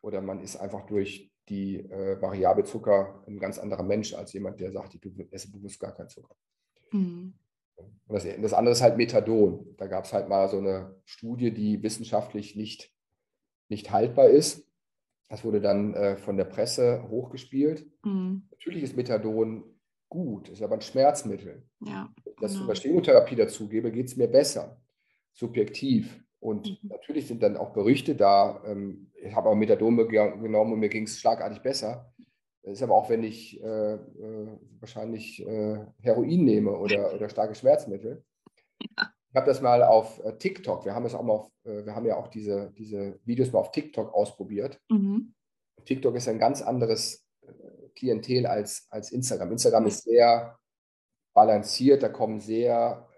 Oder 0.00 0.20
man 0.20 0.40
ist 0.40 0.56
einfach 0.56 0.86
durch 0.86 1.32
die 1.48 1.78
äh, 1.78 2.20
Variable 2.20 2.64
Zucker 2.64 3.22
ein 3.26 3.38
ganz 3.38 3.58
anderer 3.58 3.82
Mensch 3.82 4.14
als 4.14 4.32
jemand, 4.32 4.60
der 4.60 4.72
sagt, 4.72 4.94
ich 4.94 5.32
esse 5.32 5.50
bewusst 5.50 5.80
gar 5.80 5.94
keinen 5.94 6.08
Zucker. 6.08 6.34
Mhm. 6.92 7.34
Und 7.76 8.14
das, 8.14 8.26
das, 8.40 8.52
andere 8.52 8.72
ist 8.72 8.82
halt 8.82 8.96
Methadon. 8.96 9.74
Da 9.76 9.86
gab 9.86 10.04
es 10.04 10.12
halt 10.12 10.28
mal 10.28 10.48
so 10.48 10.58
eine 10.58 10.96
Studie, 11.04 11.52
die 11.52 11.82
wissenschaftlich 11.82 12.56
nicht, 12.56 12.92
nicht 13.68 13.90
haltbar 13.90 14.28
ist. 14.28 14.66
Das 15.28 15.44
wurde 15.44 15.60
dann 15.60 15.94
äh, 15.94 16.16
von 16.16 16.36
der 16.36 16.44
Presse 16.44 17.06
hochgespielt. 17.08 17.86
Mhm. 18.04 18.48
Natürlich 18.50 18.82
ist 18.82 18.96
Methadon 18.96 19.64
gut, 20.08 20.48
ist 20.48 20.62
aber 20.62 20.74
ein 20.74 20.80
Schmerzmittel. 20.80 21.62
Ja, 21.80 22.12
Dass 22.40 22.54
genau. 22.54 22.72
ich 22.72 22.80
Chemotherapie 22.80 23.36
dazugebe, 23.36 23.92
geht 23.92 24.06
es 24.06 24.16
mir 24.16 24.28
besser, 24.28 24.80
subjektiv. 25.32 26.24
Und 26.40 26.68
mhm. 26.82 26.88
natürlich 26.88 27.26
sind 27.26 27.42
dann 27.42 27.56
auch 27.56 27.72
Berichte 27.72 28.14
da. 28.14 28.62
Ähm, 28.64 29.10
ich 29.14 29.34
habe 29.34 29.48
auch 29.48 29.54
Methadon 29.54 29.96
genommen 30.08 30.72
und 30.72 30.78
mir 30.78 30.88
ging 30.88 31.04
es 31.04 31.18
schlagartig 31.18 31.60
besser. 31.60 32.12
Das 32.62 32.74
ist 32.74 32.82
aber 32.82 32.94
auch, 32.94 33.08
wenn 33.08 33.24
ich 33.24 33.62
äh, 33.62 33.94
äh, 33.94 34.58
wahrscheinlich 34.78 35.44
äh, 35.44 35.78
Heroin 36.00 36.44
nehme 36.44 36.76
oder, 36.76 37.12
oder 37.14 37.28
starke 37.28 37.54
Schmerzmittel. 37.54 38.24
Ja. 38.96 39.12
Ich 39.30 39.36
habe 39.36 39.46
das 39.46 39.60
mal 39.60 39.82
auf 39.82 40.22
äh, 40.24 40.36
TikTok, 40.36 40.84
wir 40.84 40.94
haben 40.94 41.04
es 41.04 41.14
auch 41.14 41.22
mal 41.22 41.34
auf, 41.34 41.50
äh, 41.64 41.84
wir 41.84 41.94
haben 41.94 42.06
ja 42.06 42.16
auch 42.16 42.28
diese, 42.28 42.72
diese 42.76 43.18
Videos 43.24 43.52
mal 43.52 43.58
auf 43.58 43.72
TikTok 43.72 44.12
ausprobiert. 44.14 44.80
Mhm. 44.90 45.34
TikTok 45.84 46.14
ist 46.16 46.28
ein 46.28 46.38
ganz 46.38 46.62
anderes 46.62 47.24
Klientel 47.94 48.46
als, 48.46 48.86
als 48.90 49.10
Instagram. 49.10 49.52
Instagram 49.52 49.86
ist 49.86 50.04
sehr 50.04 50.58
balanciert, 51.34 52.02
da 52.02 52.08
kommen 52.08 52.40
sehr 52.40 53.08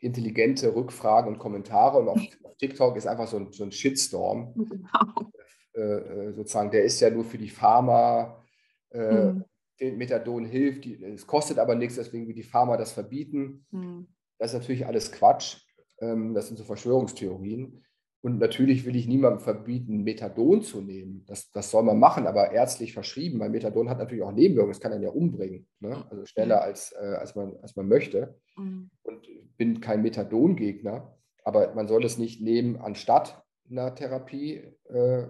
intelligente 0.00 0.74
Rückfragen 0.74 1.32
und 1.32 1.38
Kommentare. 1.38 1.98
Und 1.98 2.08
auf, 2.08 2.20
auf 2.44 2.56
TikTok 2.56 2.96
ist 2.96 3.06
einfach 3.06 3.26
so 3.26 3.38
ein, 3.38 3.52
so 3.52 3.64
ein 3.64 3.72
Shitstorm. 3.72 4.54
Genau. 4.68 5.30
Äh, 5.74 5.80
äh, 5.80 6.32
sozusagen, 6.32 6.72
der 6.72 6.82
ist 6.82 6.98
ja 6.98 7.10
nur 7.10 7.24
für 7.24 7.38
die 7.38 7.50
Pharma. 7.50 8.42
Äh, 8.90 9.32
mhm. 9.32 9.44
Methadon 9.80 10.44
hilft, 10.44 10.84
die, 10.84 11.00
es 11.04 11.24
kostet 11.26 11.60
aber 11.60 11.76
nichts, 11.76 11.94
deswegen 11.94 12.26
will 12.26 12.34
die 12.34 12.42
Pharma 12.42 12.76
das 12.76 12.90
verbieten. 12.90 13.64
Mhm. 13.70 14.08
Das 14.38 14.52
ist 14.52 14.60
natürlich 14.60 14.86
alles 14.86 15.12
Quatsch. 15.12 15.58
Ähm, 16.00 16.34
das 16.34 16.48
sind 16.48 16.56
so 16.56 16.64
Verschwörungstheorien. 16.64 17.84
Und 18.20 18.38
natürlich 18.38 18.84
will 18.84 18.96
ich 18.96 19.06
niemandem 19.06 19.40
verbieten, 19.40 20.02
Methadon 20.02 20.62
zu 20.62 20.80
nehmen. 20.80 21.24
Das, 21.26 21.50
das 21.52 21.70
soll 21.70 21.84
man 21.84 21.98
machen, 21.98 22.26
aber 22.26 22.50
ärztlich 22.50 22.92
verschrieben, 22.92 23.38
weil 23.38 23.48
Methadon 23.48 23.88
hat 23.88 23.98
natürlich 23.98 24.24
auch 24.24 24.32
Nebenwirkungen, 24.32 24.72
das 24.72 24.80
kann 24.80 24.92
einen 24.92 25.04
ja 25.04 25.10
umbringen. 25.10 25.68
Ne? 25.78 26.04
Also 26.10 26.26
schneller 26.26 26.62
als, 26.62 26.92
äh, 26.92 27.14
als, 27.14 27.36
man, 27.36 27.56
als 27.62 27.76
man 27.76 27.86
möchte. 27.86 28.36
Mhm. 28.56 28.90
Und 29.02 29.28
bin 29.56 29.80
kein 29.80 30.02
Methadon-Gegner, 30.02 31.16
aber 31.44 31.74
man 31.74 31.86
soll 31.86 32.04
es 32.04 32.18
nicht 32.18 32.40
nehmen 32.40 32.76
anstatt 32.76 33.44
einer 33.70 33.94
Therapie, 33.94 34.62
äh, 34.88 35.26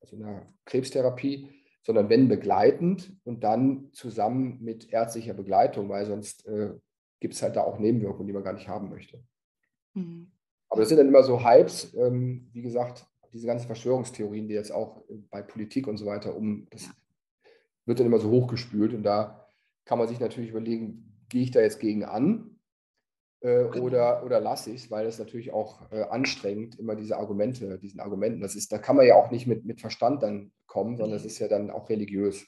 also 0.00 0.16
einer 0.16 0.46
Krebstherapie, 0.66 1.48
sondern 1.82 2.10
wenn 2.10 2.28
begleitend 2.28 3.16
und 3.24 3.42
dann 3.42 3.88
zusammen 3.92 4.58
mit 4.60 4.92
ärztlicher 4.92 5.34
Begleitung, 5.34 5.88
weil 5.88 6.04
sonst 6.04 6.46
äh, 6.46 6.74
gibt 7.20 7.34
es 7.34 7.42
halt 7.42 7.56
da 7.56 7.62
auch 7.62 7.78
Nebenwirkungen, 7.78 8.26
die 8.26 8.32
man 8.34 8.44
gar 8.44 8.52
nicht 8.52 8.68
haben 8.68 8.90
möchte. 8.90 9.22
Mhm. 9.94 10.30
Aber 10.70 10.80
das 10.80 10.88
sind 10.88 10.98
dann 10.98 11.08
immer 11.08 11.22
so 11.22 11.44
Hypes, 11.44 11.94
ähm, 11.94 12.48
wie 12.52 12.62
gesagt, 12.62 13.06
diese 13.32 13.46
ganzen 13.46 13.66
Verschwörungstheorien, 13.66 14.48
die 14.48 14.54
jetzt 14.54 14.72
auch 14.72 15.02
bei 15.30 15.42
Politik 15.42 15.86
und 15.86 15.96
so 15.96 16.06
weiter 16.06 16.34
um, 16.34 16.66
das 16.70 16.88
wird 17.86 17.98
dann 17.98 18.06
immer 18.06 18.18
so 18.18 18.30
hochgespült 18.30 18.94
und 18.94 19.02
da 19.02 19.48
kann 19.84 19.98
man 19.98 20.08
sich 20.08 20.20
natürlich 20.20 20.50
überlegen, 20.50 21.24
gehe 21.28 21.42
ich 21.42 21.50
da 21.50 21.60
jetzt 21.60 21.80
gegen 21.80 22.04
an 22.04 22.56
äh, 23.40 23.68
genau. 23.70 23.84
oder, 23.84 24.24
oder 24.24 24.40
lasse 24.40 24.70
ich 24.70 24.84
es, 24.84 24.90
weil 24.90 25.06
es 25.06 25.18
natürlich 25.18 25.52
auch 25.52 25.90
äh, 25.90 26.02
anstrengend, 26.02 26.78
immer 26.78 26.94
diese 26.94 27.16
Argumente, 27.16 27.78
diesen 27.78 28.00
Argumenten, 28.00 28.40
das 28.40 28.54
ist, 28.54 28.70
da 28.70 28.78
kann 28.78 28.96
man 28.96 29.06
ja 29.06 29.14
auch 29.14 29.30
nicht 29.30 29.46
mit, 29.46 29.64
mit 29.64 29.80
Verstand 29.80 30.22
dann 30.22 30.52
kommen, 30.66 30.96
sondern 30.96 31.16
es 31.16 31.24
ist 31.24 31.38
ja 31.38 31.48
dann 31.48 31.70
auch 31.70 31.88
religiös. 31.88 32.46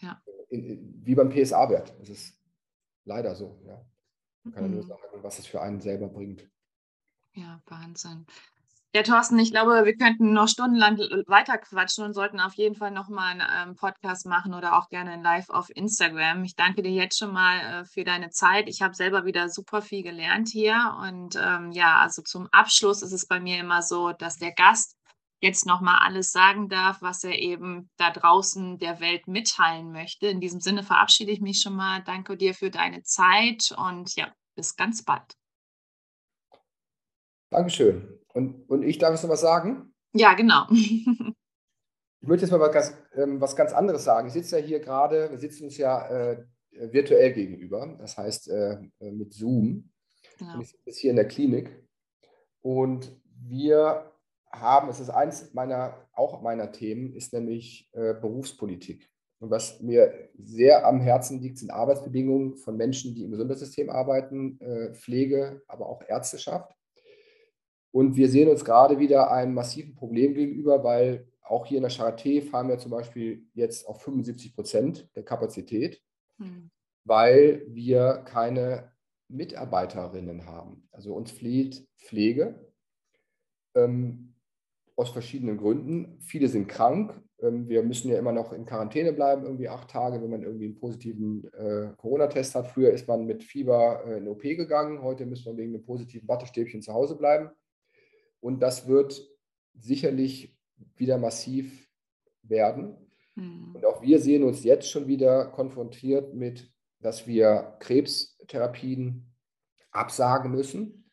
Ja. 0.00 0.22
In, 0.48 0.64
in, 0.64 1.00
wie 1.04 1.14
beim 1.14 1.30
PSA-Wert. 1.30 1.94
Das 1.98 2.08
ist 2.08 2.38
leider 3.04 3.34
so, 3.34 3.58
ja. 3.66 3.84
Man 4.44 4.54
kann 4.54 4.66
mhm. 4.68 4.74
nur 4.74 4.82
sagen, 4.82 5.00
was 5.22 5.38
es 5.38 5.46
für 5.46 5.60
einen 5.60 5.80
selber 5.80 6.08
bringt. 6.08 6.48
Ja, 7.34 7.60
Wahnsinn. 7.66 8.26
Ja, 8.96 9.02
Thorsten, 9.02 9.40
ich 9.40 9.50
glaube, 9.50 9.84
wir 9.84 9.96
könnten 9.96 10.32
noch 10.32 10.46
stundenlang 10.46 10.98
weiter 11.26 11.58
quatschen 11.58 12.04
und 12.04 12.14
sollten 12.14 12.38
auf 12.38 12.54
jeden 12.54 12.76
Fall 12.76 12.92
nochmal 12.92 13.40
einen 13.40 13.70
ähm, 13.70 13.74
Podcast 13.74 14.24
machen 14.24 14.54
oder 14.54 14.78
auch 14.78 14.88
gerne 14.88 15.20
Live 15.20 15.50
auf 15.50 15.68
Instagram. 15.74 16.44
Ich 16.44 16.54
danke 16.54 16.80
dir 16.80 16.92
jetzt 16.92 17.18
schon 17.18 17.32
mal 17.32 17.58
äh, 17.58 17.84
für 17.86 18.04
deine 18.04 18.30
Zeit. 18.30 18.68
Ich 18.68 18.82
habe 18.82 18.94
selber 18.94 19.24
wieder 19.24 19.48
super 19.48 19.82
viel 19.82 20.04
gelernt 20.04 20.48
hier. 20.48 20.96
Und 21.02 21.34
ähm, 21.34 21.72
ja, 21.72 21.98
also 21.98 22.22
zum 22.22 22.46
Abschluss 22.52 23.02
ist 23.02 23.12
es 23.12 23.26
bei 23.26 23.40
mir 23.40 23.58
immer 23.58 23.82
so, 23.82 24.12
dass 24.12 24.36
der 24.36 24.52
Gast 24.52 24.96
jetzt 25.40 25.66
nochmal 25.66 25.98
alles 25.98 26.30
sagen 26.30 26.68
darf, 26.68 27.02
was 27.02 27.24
er 27.24 27.36
eben 27.36 27.90
da 27.96 28.10
draußen 28.12 28.78
der 28.78 29.00
Welt 29.00 29.26
mitteilen 29.26 29.90
möchte. 29.90 30.28
In 30.28 30.40
diesem 30.40 30.60
Sinne 30.60 30.84
verabschiede 30.84 31.32
ich 31.32 31.40
mich 31.40 31.60
schon 31.60 31.74
mal. 31.74 32.00
Danke 32.04 32.36
dir 32.36 32.54
für 32.54 32.70
deine 32.70 33.02
Zeit 33.02 33.74
und 33.76 34.14
ja, 34.14 34.32
bis 34.54 34.76
ganz 34.76 35.02
bald. 35.02 35.34
Dankeschön. 37.54 38.18
Und, 38.32 38.68
und 38.68 38.82
ich 38.82 38.98
darf 38.98 39.12
jetzt 39.12 39.22
noch 39.22 39.30
was 39.30 39.40
sagen? 39.40 39.94
Ja, 40.12 40.34
genau. 40.34 40.66
ich 40.70 41.06
möchte 42.20 42.44
jetzt 42.44 42.50
mal 42.50 42.58
was 42.58 42.72
ganz, 42.72 42.96
ähm, 43.14 43.40
was 43.40 43.54
ganz 43.54 43.72
anderes 43.72 44.02
sagen. 44.02 44.26
Ich 44.26 44.32
sitze 44.32 44.58
ja 44.58 44.66
hier 44.66 44.80
gerade, 44.80 45.30
wir 45.30 45.38
sitzen 45.38 45.66
uns 45.66 45.76
ja 45.76 46.04
äh, 46.08 46.44
virtuell 46.72 47.32
gegenüber, 47.32 47.96
das 48.00 48.18
heißt 48.18 48.48
äh, 48.48 48.78
mit 48.98 49.32
Zoom. 49.32 49.92
Genau. 50.36 50.54
Und 50.54 50.62
ich 50.62 50.76
sitze 50.84 51.00
hier 51.00 51.10
in 51.10 51.16
der 51.16 51.28
Klinik. 51.28 51.70
Und 52.60 53.16
wir 53.24 54.10
haben, 54.50 54.88
es 54.88 54.98
ist 54.98 55.10
eins 55.10 55.54
meiner, 55.54 56.08
auch 56.12 56.42
meiner 56.42 56.72
Themen, 56.72 57.12
ist 57.12 57.32
nämlich 57.32 57.88
äh, 57.92 58.14
Berufspolitik. 58.14 59.08
Und 59.38 59.50
was 59.50 59.80
mir 59.80 60.30
sehr 60.36 60.84
am 60.84 61.00
Herzen 61.00 61.40
liegt, 61.40 61.58
sind 61.58 61.70
Arbeitsbedingungen 61.70 62.56
von 62.56 62.76
Menschen, 62.76 63.14
die 63.14 63.22
im 63.22 63.30
Gesundheitssystem 63.30 63.90
arbeiten, 63.90 64.58
äh, 64.60 64.92
Pflege, 64.92 65.62
aber 65.68 65.88
auch 65.88 66.02
Ärzteschaft. 66.08 66.74
Und 67.94 68.16
wir 68.16 68.28
sehen 68.28 68.48
uns 68.48 68.64
gerade 68.64 68.98
wieder 68.98 69.30
einem 69.30 69.54
massiven 69.54 69.94
Problem 69.94 70.34
gegenüber, 70.34 70.82
weil 70.82 71.28
auch 71.42 71.64
hier 71.64 71.76
in 71.76 71.84
der 71.84 71.92
Charité 71.92 72.42
fahren 72.42 72.68
wir 72.68 72.76
zum 72.76 72.90
Beispiel 72.90 73.46
jetzt 73.54 73.86
auf 73.86 74.02
75 74.02 74.52
Prozent 74.52 75.08
der 75.14 75.22
Kapazität, 75.22 76.02
hm. 76.38 76.72
weil 77.04 77.62
wir 77.68 78.24
keine 78.24 78.90
Mitarbeiterinnen 79.28 80.44
haben. 80.44 80.88
Also 80.90 81.14
uns 81.14 81.30
fehlt 81.30 81.86
Pflege 81.96 82.68
ähm, 83.76 84.34
aus 84.96 85.10
verschiedenen 85.10 85.56
Gründen. 85.56 86.18
Viele 86.18 86.48
sind 86.48 86.66
krank. 86.66 87.22
Ähm, 87.40 87.68
wir 87.68 87.84
müssen 87.84 88.10
ja 88.10 88.18
immer 88.18 88.32
noch 88.32 88.52
in 88.52 88.66
Quarantäne 88.66 89.12
bleiben, 89.12 89.44
irgendwie 89.44 89.68
acht 89.68 89.88
Tage, 89.88 90.20
wenn 90.20 90.30
man 90.30 90.42
irgendwie 90.42 90.64
einen 90.64 90.80
positiven 90.80 91.44
äh, 91.52 91.92
Corona-Test 91.96 92.56
hat. 92.56 92.66
Früher 92.66 92.90
ist 92.90 93.06
man 93.06 93.24
mit 93.24 93.44
Fieber 93.44 94.02
äh, 94.04 94.16
in 94.16 94.26
OP 94.26 94.42
gegangen. 94.42 95.00
Heute 95.00 95.26
müssen 95.26 95.44
wir 95.44 95.56
wegen 95.56 95.72
einem 95.72 95.84
positiven 95.84 96.26
Wattestäbchen 96.26 96.82
zu 96.82 96.92
Hause 96.92 97.16
bleiben. 97.16 97.50
Und 98.44 98.60
das 98.60 98.86
wird 98.86 99.26
sicherlich 99.72 100.54
wieder 100.96 101.16
massiv 101.16 101.88
werden. 102.42 102.94
Mhm. 103.36 103.74
Und 103.74 103.86
auch 103.86 104.02
wir 104.02 104.20
sehen 104.20 104.44
uns 104.44 104.64
jetzt 104.64 104.90
schon 104.90 105.06
wieder 105.06 105.46
konfrontiert 105.46 106.34
mit, 106.34 106.70
dass 107.00 107.26
wir 107.26 107.78
Krebstherapien 107.80 109.32
absagen 109.92 110.50
müssen, 110.50 111.10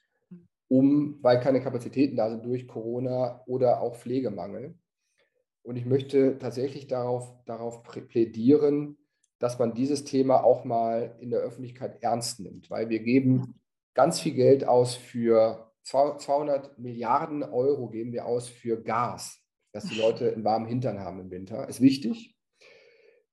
um, 0.68 1.20
weil 1.22 1.40
keine 1.40 1.62
Kapazitäten 1.62 2.18
da 2.18 2.30
sind 2.30 2.44
durch 2.44 2.68
Corona 2.68 3.42
oder 3.46 3.80
auch 3.80 3.96
Pflegemangel. 3.96 4.78
Und 5.64 5.78
ich 5.78 5.86
möchte 5.86 6.38
tatsächlich 6.38 6.88
darauf, 6.88 7.34
darauf 7.46 7.82
plädieren, 7.84 8.98
dass 9.40 9.58
man 9.58 9.74
dieses 9.74 10.04
Thema 10.04 10.44
auch 10.44 10.66
mal 10.66 11.16
in 11.22 11.30
der 11.30 11.40
Öffentlichkeit 11.40 12.04
ernst 12.04 12.42
nimmt, 12.42 12.70
weil 12.70 12.90
wir 12.90 13.00
geben 13.00 13.62
ganz 13.94 14.20
viel 14.20 14.34
Geld 14.34 14.68
aus 14.68 14.96
für 14.96 15.71
200 15.84 16.78
Milliarden 16.78 17.44
Euro 17.44 17.90
geben 17.90 18.14
wir 18.14 18.26
aus 18.26 18.48
für 18.48 18.82
Gas, 18.82 19.40
dass 19.72 19.86
die 19.86 20.00
Leute 20.00 20.32
einen 20.32 20.44
warmen 20.44 20.68
Hintern 20.68 21.00
haben 21.00 21.20
im 21.20 21.32
Winter. 21.32 21.68
Ist 21.68 21.82
wichtig. 21.82 22.36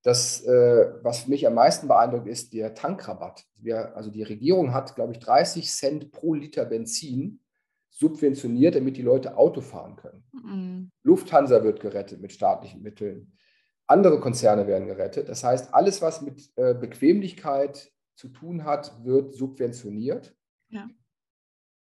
Das, 0.01 0.41
äh, 0.45 0.93
was 1.03 1.27
mich 1.27 1.45
am 1.45 1.55
meisten 1.55 1.87
beeindruckt, 1.87 2.27
ist 2.27 2.53
der 2.53 2.73
Tankrabatt. 2.73 3.45
Wir, 3.57 3.95
also 3.97 4.09
die 4.09 4.23
Regierung 4.23 4.73
hat, 4.73 4.95
glaube 4.95 5.11
ich, 5.11 5.19
30 5.19 5.69
Cent 5.69 6.11
pro 6.11 6.33
Liter 6.33 6.65
Benzin 6.65 7.41
subventioniert, 7.89 8.75
damit 8.75 8.95
die 8.95 9.01
Leute 9.01 9.35
Auto 9.35 9.59
fahren 9.59 9.97
können. 9.97 10.23
Mhm. 10.31 10.91
Lufthansa 11.03 11.63
wird 11.63 11.81
gerettet 11.81 12.21
mit 12.21 12.31
staatlichen 12.31 12.81
Mitteln. 12.81 13.33
Andere 13.87 14.21
Konzerne 14.21 14.67
werden 14.67 14.87
gerettet. 14.87 15.27
Das 15.27 15.43
heißt, 15.43 15.73
alles, 15.73 16.01
was 16.01 16.21
mit 16.21 16.49
äh, 16.55 16.73
Bequemlichkeit 16.73 17.91
zu 18.15 18.29
tun 18.29 18.63
hat, 18.63 19.03
wird 19.03 19.33
subventioniert. 19.33 20.33
Ja 20.69 20.87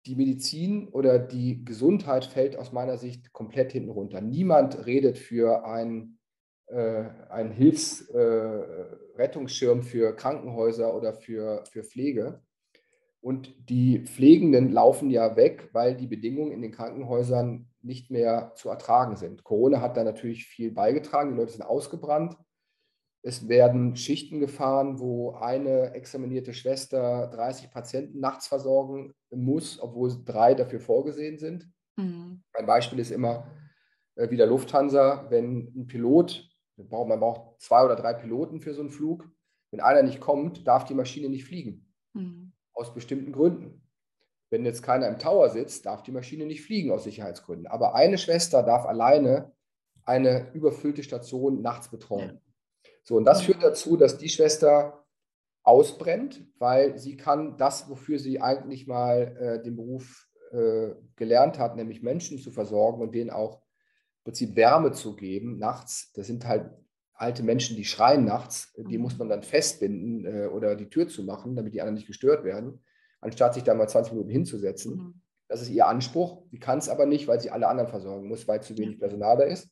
die 0.06 0.16
Medizin 0.16 0.88
oder 0.88 1.18
die 1.18 1.62
Gesundheit 1.64 2.24
fällt 2.24 2.56
aus 2.56 2.72
meiner 2.72 2.96
Sicht 2.96 3.32
komplett 3.32 3.72
hinten 3.72 3.90
runter. 3.90 4.20
Niemand 4.20 4.86
redet 4.86 5.18
für 5.18 5.64
einen, 5.64 6.20
äh, 6.66 7.04
einen 7.28 7.50
Hilfsrettungsschirm 7.50 9.80
äh, 9.80 9.82
für 9.82 10.14
Krankenhäuser 10.16 10.96
oder 10.96 11.12
für, 11.12 11.64
für 11.70 11.82
Pflege. 11.82 12.40
Und 13.20 13.54
die 13.68 14.06
Pflegenden 14.06 14.72
laufen 14.72 15.10
ja 15.10 15.36
weg, 15.36 15.68
weil 15.72 15.94
die 15.94 16.06
Bedingungen 16.06 16.52
in 16.52 16.62
den 16.62 16.72
Krankenhäusern 16.72 17.68
nicht 17.82 18.10
mehr 18.10 18.52
zu 18.54 18.70
ertragen 18.70 19.16
sind. 19.16 19.44
Corona 19.44 19.82
hat 19.82 19.98
da 19.98 20.04
natürlich 20.04 20.46
viel 20.46 20.72
beigetragen. 20.72 21.32
Die 21.32 21.36
Leute 21.36 21.52
sind 21.52 21.62
ausgebrannt. 21.62 22.38
Es 23.22 23.48
werden 23.48 23.96
Schichten 23.96 24.40
gefahren, 24.40 24.98
wo 24.98 25.32
eine 25.32 25.92
examinierte 25.94 26.54
Schwester 26.54 27.28
30 27.28 27.70
Patienten 27.70 28.20
nachts 28.20 28.46
versorgen 28.46 29.12
muss, 29.30 29.78
obwohl 29.80 30.24
drei 30.24 30.54
dafür 30.54 30.80
vorgesehen 30.80 31.38
sind. 31.38 31.70
Mhm. 31.96 32.42
Ein 32.54 32.66
Beispiel 32.66 32.98
ist 32.98 33.10
immer 33.10 33.46
äh, 34.14 34.30
wieder 34.30 34.46
Lufthansa, 34.46 35.26
wenn 35.28 35.72
ein 35.76 35.86
Pilot, 35.86 36.48
man 36.76 37.20
braucht 37.20 37.60
zwei 37.60 37.84
oder 37.84 37.96
drei 37.96 38.14
Piloten 38.14 38.60
für 38.60 38.72
so 38.72 38.80
einen 38.80 38.90
Flug, 38.90 39.28
wenn 39.70 39.80
einer 39.80 40.02
nicht 40.02 40.20
kommt, 40.20 40.66
darf 40.66 40.84
die 40.84 40.94
Maschine 40.94 41.28
nicht 41.28 41.44
fliegen. 41.44 41.92
Mhm. 42.14 42.52
Aus 42.72 42.94
bestimmten 42.94 43.32
Gründen. 43.32 43.86
Wenn 44.48 44.64
jetzt 44.64 44.82
keiner 44.82 45.08
im 45.08 45.18
Tower 45.18 45.48
sitzt, 45.50 45.86
darf 45.86 46.02
die 46.02 46.10
Maschine 46.10 46.46
nicht 46.46 46.62
fliegen 46.62 46.90
aus 46.90 47.04
Sicherheitsgründen. 47.04 47.66
Aber 47.66 47.94
eine 47.94 48.18
Schwester 48.18 48.62
darf 48.62 48.84
alleine 48.84 49.52
eine 50.04 50.50
überfüllte 50.54 51.04
Station 51.04 51.62
nachts 51.62 51.88
betreuen. 51.88 52.40
So, 53.10 53.16
und 53.16 53.24
das 53.24 53.42
führt 53.42 53.60
dazu, 53.60 53.96
dass 53.96 54.18
die 54.18 54.28
Schwester 54.28 55.04
ausbrennt, 55.64 56.46
weil 56.60 56.96
sie 56.96 57.16
kann 57.16 57.56
das, 57.56 57.90
wofür 57.90 58.20
sie 58.20 58.40
eigentlich 58.40 58.86
mal 58.86 59.36
äh, 59.36 59.60
den 59.64 59.74
Beruf 59.74 60.28
äh, 60.52 60.90
gelernt 61.16 61.58
hat, 61.58 61.74
nämlich 61.74 62.04
Menschen 62.04 62.38
zu 62.38 62.52
versorgen 62.52 63.02
und 63.02 63.12
denen 63.12 63.30
auch 63.30 63.56
im 63.56 64.26
Prinzip 64.26 64.54
Wärme 64.54 64.92
zu 64.92 65.16
geben 65.16 65.58
nachts. 65.58 66.12
Das 66.12 66.28
sind 66.28 66.46
halt 66.46 66.70
alte 67.12 67.42
Menschen, 67.42 67.76
die 67.76 67.84
schreien 67.84 68.24
nachts, 68.24 68.72
die 68.76 68.98
muss 68.98 69.18
man 69.18 69.28
dann 69.28 69.42
festbinden 69.42 70.24
äh, 70.24 70.46
oder 70.46 70.76
die 70.76 70.88
Tür 70.88 71.08
zu 71.08 71.24
machen, 71.24 71.56
damit 71.56 71.74
die 71.74 71.80
anderen 71.80 71.96
nicht 71.96 72.06
gestört 72.06 72.44
werden, 72.44 72.78
anstatt 73.20 73.54
sich 73.54 73.64
da 73.64 73.74
mal 73.74 73.88
20 73.88 74.12
Minuten 74.12 74.30
hinzusetzen. 74.30 74.94
Mhm. 74.94 75.20
Das 75.48 75.62
ist 75.62 75.70
ihr 75.70 75.88
Anspruch. 75.88 76.44
Sie 76.52 76.60
kann 76.60 76.78
es 76.78 76.88
aber 76.88 77.06
nicht, 77.06 77.26
weil 77.26 77.40
sie 77.40 77.50
alle 77.50 77.66
anderen 77.66 77.90
versorgen 77.90 78.28
muss, 78.28 78.46
weil 78.46 78.62
zu 78.62 78.78
wenig 78.78 79.00
Personal 79.00 79.36
da 79.36 79.42
ist. 79.42 79.68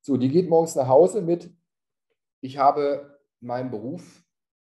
So, 0.00 0.16
die 0.16 0.30
geht 0.30 0.48
morgens 0.48 0.74
nach 0.74 0.88
Hause 0.88 1.20
mit 1.20 1.52
ich 2.42 2.58
habe 2.58 3.18
meinen 3.40 3.70
Beruf 3.70 4.22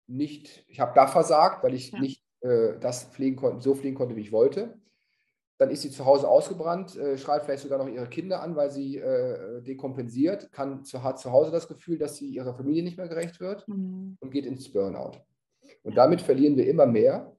nicht, 0.08 0.64
ich 0.68 0.80
habe 0.80 0.94
da 0.96 1.08
versagt, 1.08 1.64
weil 1.64 1.74
ich 1.74 1.92
ja. 1.92 2.00
nicht 2.00 2.24
äh, 2.42 2.80
das 2.80 3.06
pflegen 3.06 3.36
konnte, 3.36 3.62
so 3.62 3.76
pflegen 3.76 3.96
konnte, 3.96 4.16
wie 4.16 4.22
ich 4.22 4.32
wollte. 4.32 4.80
Dann 5.58 5.70
ist 5.70 5.82
sie 5.82 5.92
zu 5.92 6.06
Hause 6.06 6.28
ausgebrannt, 6.28 6.96
äh, 6.96 7.18
schreit 7.18 7.44
vielleicht 7.44 7.64
sogar 7.64 7.80
noch 7.80 7.88
ihre 7.88 8.08
Kinder 8.08 8.42
an, 8.42 8.56
weil 8.56 8.72
sie 8.72 8.98
äh, 8.98 9.62
dekompensiert, 9.62 10.52
kann 10.52 10.84
zu, 10.84 11.04
hat 11.04 11.20
zu 11.20 11.32
Hause 11.32 11.52
das 11.52 11.68
Gefühl, 11.68 11.98
dass 11.98 12.18
sie 12.18 12.28
ihrer 12.28 12.54
Familie 12.54 12.84
nicht 12.84 12.98
mehr 12.98 13.08
gerecht 13.08 13.40
wird 13.40 13.68
mhm. 13.68 14.18
und 14.20 14.32
geht 14.32 14.46
ins 14.46 14.72
Burnout. 14.72 15.20
Und 15.84 15.98
damit 15.98 16.22
verlieren 16.22 16.58
wir 16.58 16.68
immer 16.68 16.86
mehr. 16.86 17.36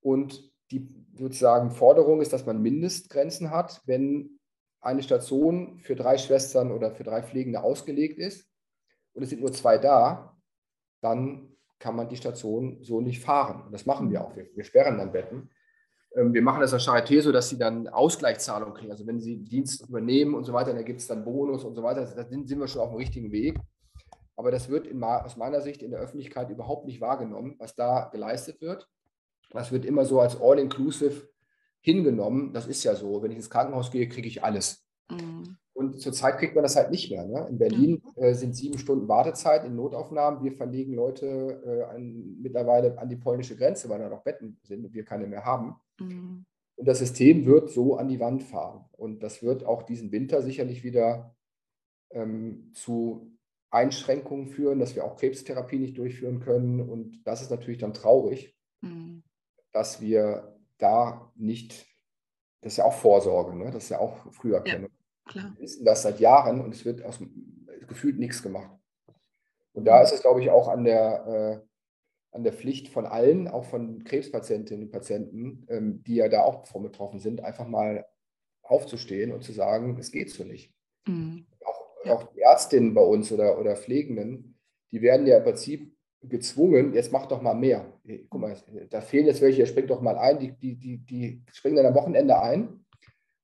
Und 0.00 0.52
die 0.70 0.88
sozusagen 1.14 1.70
Forderung 1.70 2.20
ist, 2.20 2.32
dass 2.32 2.46
man 2.46 2.60
Mindestgrenzen 2.60 3.50
hat, 3.50 3.82
wenn 3.86 4.38
eine 4.80 5.02
Station 5.02 5.78
für 5.78 5.94
drei 5.94 6.18
Schwestern 6.18 6.72
oder 6.72 6.90
für 6.90 7.04
drei 7.04 7.22
Pflegende 7.22 7.62
ausgelegt 7.62 8.18
ist 8.18 8.51
und 9.14 9.22
es 9.22 9.30
sind 9.30 9.40
nur 9.40 9.52
zwei 9.52 9.78
da, 9.78 10.36
dann 11.00 11.48
kann 11.78 11.96
man 11.96 12.08
die 12.08 12.16
Station 12.16 12.78
so 12.82 13.00
nicht 13.00 13.20
fahren. 13.20 13.66
Und 13.66 13.72
das 13.72 13.86
machen 13.86 14.10
wir 14.10 14.24
auch. 14.24 14.36
Wir, 14.36 14.48
wir 14.54 14.64
sperren 14.64 14.98
dann 14.98 15.12
Betten. 15.12 15.50
Ähm, 16.14 16.32
wir 16.32 16.42
machen 16.42 16.60
das 16.60 16.72
als 16.72 16.86
Charité 16.86 17.20
so, 17.20 17.32
dass 17.32 17.48
sie 17.48 17.58
dann 17.58 17.88
Ausgleichszahlung 17.88 18.72
kriegen. 18.74 18.92
Also 18.92 19.06
wenn 19.06 19.20
sie 19.20 19.38
Dienst 19.38 19.88
übernehmen 19.88 20.34
und 20.34 20.44
so 20.44 20.52
weiter, 20.52 20.72
dann 20.72 20.84
gibt 20.84 21.00
es 21.00 21.06
dann 21.06 21.24
Bonus 21.24 21.64
und 21.64 21.74
so 21.74 21.82
weiter. 21.82 22.04
Da 22.04 22.24
sind, 22.24 22.48
sind 22.48 22.60
wir 22.60 22.68
schon 22.68 22.82
auf 22.82 22.90
dem 22.90 22.98
richtigen 22.98 23.32
Weg. 23.32 23.58
Aber 24.36 24.50
das 24.50 24.68
wird 24.68 24.86
in, 24.86 25.02
aus 25.02 25.36
meiner 25.36 25.60
Sicht 25.60 25.82
in 25.82 25.90
der 25.90 26.00
Öffentlichkeit 26.00 26.50
überhaupt 26.50 26.86
nicht 26.86 27.00
wahrgenommen, 27.00 27.56
was 27.58 27.74
da 27.74 28.08
geleistet 28.12 28.60
wird. 28.60 28.88
Das 29.50 29.72
wird 29.72 29.84
immer 29.84 30.04
so 30.04 30.20
als 30.20 30.40
All-Inclusive 30.40 31.28
hingenommen. 31.80 32.52
Das 32.52 32.66
ist 32.66 32.84
ja 32.84 32.94
so. 32.94 33.22
Wenn 33.22 33.32
ich 33.32 33.36
ins 33.36 33.50
Krankenhaus 33.50 33.90
gehe, 33.90 34.08
kriege 34.08 34.28
ich 34.28 34.42
alles. 34.42 34.86
Mhm. 35.10 35.58
Und 35.82 36.00
zurzeit 36.00 36.38
kriegt 36.38 36.54
man 36.54 36.62
das 36.62 36.76
halt 36.76 36.90
nicht 36.90 37.10
mehr. 37.10 37.24
Ne? 37.24 37.46
In 37.48 37.58
Berlin 37.58 38.02
äh, 38.16 38.34
sind 38.34 38.54
sieben 38.54 38.78
Stunden 38.78 39.08
Wartezeit 39.08 39.64
in 39.64 39.74
Notaufnahmen. 39.74 40.42
Wir 40.42 40.52
verlegen 40.52 40.94
Leute 40.94 41.26
äh, 41.66 41.94
an, 41.94 42.36
mittlerweile 42.40 42.98
an 42.98 43.08
die 43.08 43.16
polnische 43.16 43.56
Grenze, 43.56 43.88
weil 43.88 43.98
da 43.98 44.08
noch 44.08 44.22
Betten 44.22 44.58
sind 44.62 44.84
und 44.84 44.94
wir 44.94 45.04
keine 45.04 45.26
mehr 45.26 45.44
haben. 45.44 45.76
Mhm. 46.00 46.44
Und 46.76 46.88
das 46.88 46.98
System 46.98 47.46
wird 47.46 47.70
so 47.70 47.96
an 47.96 48.08
die 48.08 48.20
Wand 48.20 48.42
fahren. 48.42 48.84
Und 48.92 49.22
das 49.22 49.42
wird 49.42 49.64
auch 49.64 49.82
diesen 49.82 50.12
Winter 50.12 50.42
sicherlich 50.42 50.84
wieder 50.84 51.34
ähm, 52.10 52.70
zu 52.72 53.32
Einschränkungen 53.70 54.46
führen, 54.46 54.78
dass 54.78 54.94
wir 54.94 55.04
auch 55.04 55.16
Krebstherapie 55.16 55.78
nicht 55.78 55.96
durchführen 55.98 56.40
können. 56.40 56.80
Und 56.80 57.22
das 57.24 57.42
ist 57.42 57.50
natürlich 57.50 57.78
dann 57.78 57.94
traurig, 57.94 58.56
mhm. 58.82 59.22
dass 59.72 60.00
wir 60.00 60.58
da 60.78 61.32
nicht, 61.36 61.86
das 62.60 62.74
ist 62.74 62.76
ja 62.78 62.84
auch 62.84 62.94
Vorsorge, 62.94 63.56
ne? 63.56 63.70
das 63.70 63.84
ist 63.84 63.90
ja 63.90 64.00
auch 64.00 64.30
Früherkennung. 64.32 64.90
Ja. 64.90 65.01
Klar. 65.26 65.52
Wir 65.56 65.62
wissen 65.62 65.84
das 65.84 66.02
seit 66.02 66.20
Jahren 66.20 66.60
und 66.60 66.74
es 66.74 66.84
wird 66.84 67.04
aus, 67.04 67.20
gefühlt 67.86 68.18
nichts 68.18 68.42
gemacht. 68.42 68.70
Und 69.72 69.84
da 69.84 70.02
ist 70.02 70.12
es, 70.12 70.22
glaube 70.22 70.40
ich, 70.40 70.50
auch 70.50 70.68
an 70.68 70.84
der, 70.84 71.62
äh, 71.62 71.66
an 72.32 72.44
der 72.44 72.52
Pflicht 72.52 72.88
von 72.88 73.06
allen, 73.06 73.48
auch 73.48 73.64
von 73.64 74.04
Krebspatientinnen 74.04 74.86
und 74.86 74.92
Patienten, 74.92 75.66
ähm, 75.68 76.02
die 76.04 76.16
ja 76.16 76.28
da 76.28 76.42
auch 76.42 76.66
von 76.66 76.82
betroffen 76.82 77.20
sind, 77.20 77.42
einfach 77.42 77.66
mal 77.66 78.06
aufzustehen 78.62 79.32
und 79.32 79.42
zu 79.42 79.52
sagen, 79.52 79.96
es 79.98 80.10
geht 80.10 80.30
so 80.30 80.44
nicht. 80.44 80.72
Mhm. 81.06 81.46
Auch, 81.64 81.86
ja. 82.04 82.14
auch 82.14 82.22
die 82.32 82.40
Ärztinnen 82.40 82.94
bei 82.94 83.02
uns 83.02 83.32
oder, 83.32 83.58
oder 83.58 83.76
Pflegenden, 83.76 84.58
die 84.90 85.02
werden 85.02 85.26
ja 85.26 85.38
im 85.38 85.44
Prinzip 85.44 85.94
gezwungen, 86.22 86.94
jetzt 86.94 87.12
mach 87.12 87.26
doch 87.26 87.42
mal 87.42 87.54
mehr. 87.54 87.92
Guck 88.28 88.40
mal, 88.40 88.56
da 88.90 89.00
fehlen 89.00 89.26
jetzt 89.26 89.40
welche, 89.40 89.66
springt 89.66 89.90
doch 89.90 90.00
mal 90.00 90.16
ein, 90.16 90.38
die, 90.38 90.52
die, 90.52 90.76
die, 90.76 90.98
die 90.98 91.42
springen 91.52 91.76
dann 91.76 91.86
am 91.86 91.94
Wochenende 91.94 92.40
ein 92.40 92.81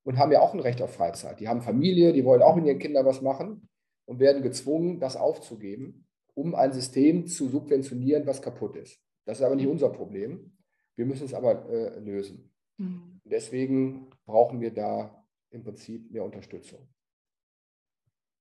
und 0.08 0.16
haben 0.16 0.32
ja 0.32 0.40
auch 0.40 0.54
ein 0.54 0.60
Recht 0.60 0.80
auf 0.80 0.94
Freizeit. 0.94 1.38
Die 1.38 1.48
haben 1.48 1.60
Familie, 1.60 2.14
die 2.14 2.24
wollen 2.24 2.40
auch 2.40 2.56
mit 2.56 2.64
ihren 2.64 2.78
Kindern 2.78 3.04
was 3.04 3.20
machen 3.20 3.68
und 4.06 4.20
werden 4.20 4.42
gezwungen, 4.42 5.00
das 5.00 5.16
aufzugeben, 5.16 6.06
um 6.32 6.54
ein 6.54 6.72
System 6.72 7.26
zu 7.26 7.50
subventionieren, 7.50 8.26
was 8.26 8.40
kaputt 8.40 8.74
ist. 8.76 9.02
Das 9.26 9.38
ist 9.38 9.44
aber 9.44 9.54
nicht 9.54 9.68
unser 9.68 9.90
Problem. 9.90 10.56
Wir 10.96 11.04
müssen 11.04 11.26
es 11.26 11.34
aber 11.34 11.68
äh, 11.68 11.98
lösen. 11.98 12.50
Mhm. 12.78 13.20
Deswegen 13.24 14.08
brauchen 14.24 14.62
wir 14.62 14.72
da 14.72 15.26
im 15.50 15.62
Prinzip 15.62 16.10
mehr 16.10 16.24
Unterstützung. 16.24 16.88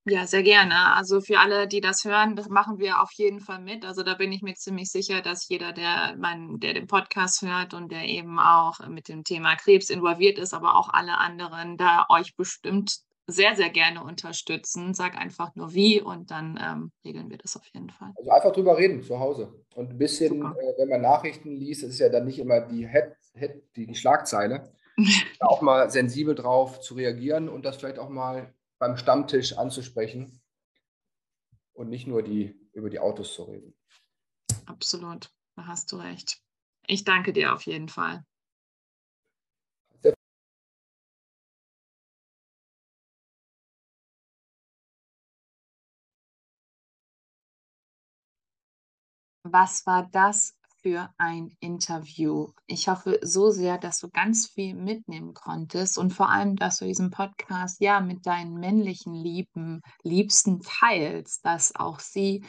Ja, 0.10 0.26
sehr 0.26 0.43
gerne. 0.43 0.95
Also 0.95 1.20
für 1.20 1.39
alle, 1.39 1.68
die 1.68 1.82
das 1.82 2.05
hören, 2.05 2.38
das 2.38 2.47
machen 2.47 2.80
wir 2.80 3.01
auf 3.01 3.12
jeden 3.14 3.41
Fall 3.41 3.60
mit. 3.60 3.84
Also 3.84 4.03
da 4.03 4.14
bin 4.14 4.32
ich 4.32 4.41
mir 4.41 4.55
ziemlich 4.55 4.89
sicher, 4.89 5.22
dass 5.22 5.49
jeder, 5.49 5.74
der, 5.74 6.16
mein, 6.18 6.60
der 6.60 6.74
den 6.74 6.88
Podcast 6.88 7.41
hört 7.41 7.74
und 7.74 7.91
der 7.91 8.03
eben 8.03 8.39
auch 8.39 8.80
mit 8.88 9.10
dem 9.10 9.26
Thema 9.26 9.58
Krebs 9.58 9.89
involviert 9.89 10.39
ist, 10.39 10.53
aber 10.53 10.78
auch 10.78 10.89
alle 10.93 11.18
anderen, 11.18 11.76
da 11.76 12.05
euch 12.08 12.38
bestimmt 12.38 12.99
sehr, 13.28 13.58
sehr 13.58 13.70
gerne 13.70 14.01
unterstützen. 14.01 14.93
Sag 14.93 15.18
einfach 15.18 15.53
nur 15.55 15.74
wie 15.74 15.99
und 16.01 16.32
dann 16.32 16.58
ähm, 16.64 16.91
regeln 17.03 17.30
wir 17.30 17.38
das 17.38 17.58
auf 17.58 17.66
jeden 17.74 17.89
Fall. 17.89 18.14
Also 18.16 18.32
einfach 18.32 18.53
drüber 18.53 18.78
reden 18.78 19.03
zu 19.03 19.20
Hause. 19.20 19.53
Und 19.76 19.89
ein 19.89 19.97
bisschen, 19.97 20.41
äh, 20.41 20.74
wenn 20.78 20.88
man 20.88 21.01
Nachrichten 21.01 21.51
liest, 21.58 21.84
das 21.84 21.89
ist 21.89 21.99
ja 21.99 22.08
dann 22.08 22.24
nicht 22.24 22.39
immer 22.39 22.62
die, 22.62 22.88
Head, 22.88 23.12
Head, 23.34 23.62
die, 23.76 23.88
die 23.88 23.95
Schlagzeile, 23.95 24.72
auch 25.41 25.62
mal 25.62 25.89
sensibel 25.89 26.34
drauf 26.34 26.80
zu 26.80 26.93
reagieren 26.93 27.49
und 27.49 27.66
das 27.66 27.76
vielleicht 27.76 27.99
auch 27.99 28.10
mal 28.10 28.53
beim 28.80 28.97
Stammtisch 28.97 29.57
anzusprechen 29.57 30.41
und 31.73 31.89
nicht 31.89 32.07
nur 32.07 32.23
die, 32.23 32.59
über 32.73 32.89
die 32.89 32.99
Autos 32.99 33.34
zu 33.34 33.43
reden. 33.43 33.75
Absolut, 34.65 35.32
da 35.55 35.67
hast 35.67 35.91
du 35.91 35.97
recht. 35.97 36.41
Ich 36.88 37.03
danke 37.03 37.34
dir 37.34 37.53
auf 37.53 37.63
jeden 37.63 37.89
Fall. 37.89 38.23
Was 49.43 49.86
war 49.86 50.09
das 50.11 50.57
für 50.88 51.10
ein 51.18 51.52
Interview. 51.60 52.54
Ich 52.66 52.88
hoffe 52.88 53.20
so 53.22 53.50
sehr, 53.50 53.78
dass 53.78 54.00
du 54.00 54.10
ganz 54.10 54.48
viel 54.48 54.74
mitnehmen 54.74 55.34
konntest 55.34 55.98
und 55.98 56.14
vor 56.14 56.30
allem, 56.30 56.56
dass 56.56 56.78
du 56.78 56.86
diesen 56.86 57.12
Podcast 57.12 57.82
ja 57.82 58.00
mit 58.00 58.26
deinen 58.26 58.54
männlichen 58.54 59.14
Lieben, 59.14 59.82
Liebsten 60.04 60.62
teilst, 60.62 61.46
dass 61.46 61.76
auch 61.76 62.00
sie 62.00 62.46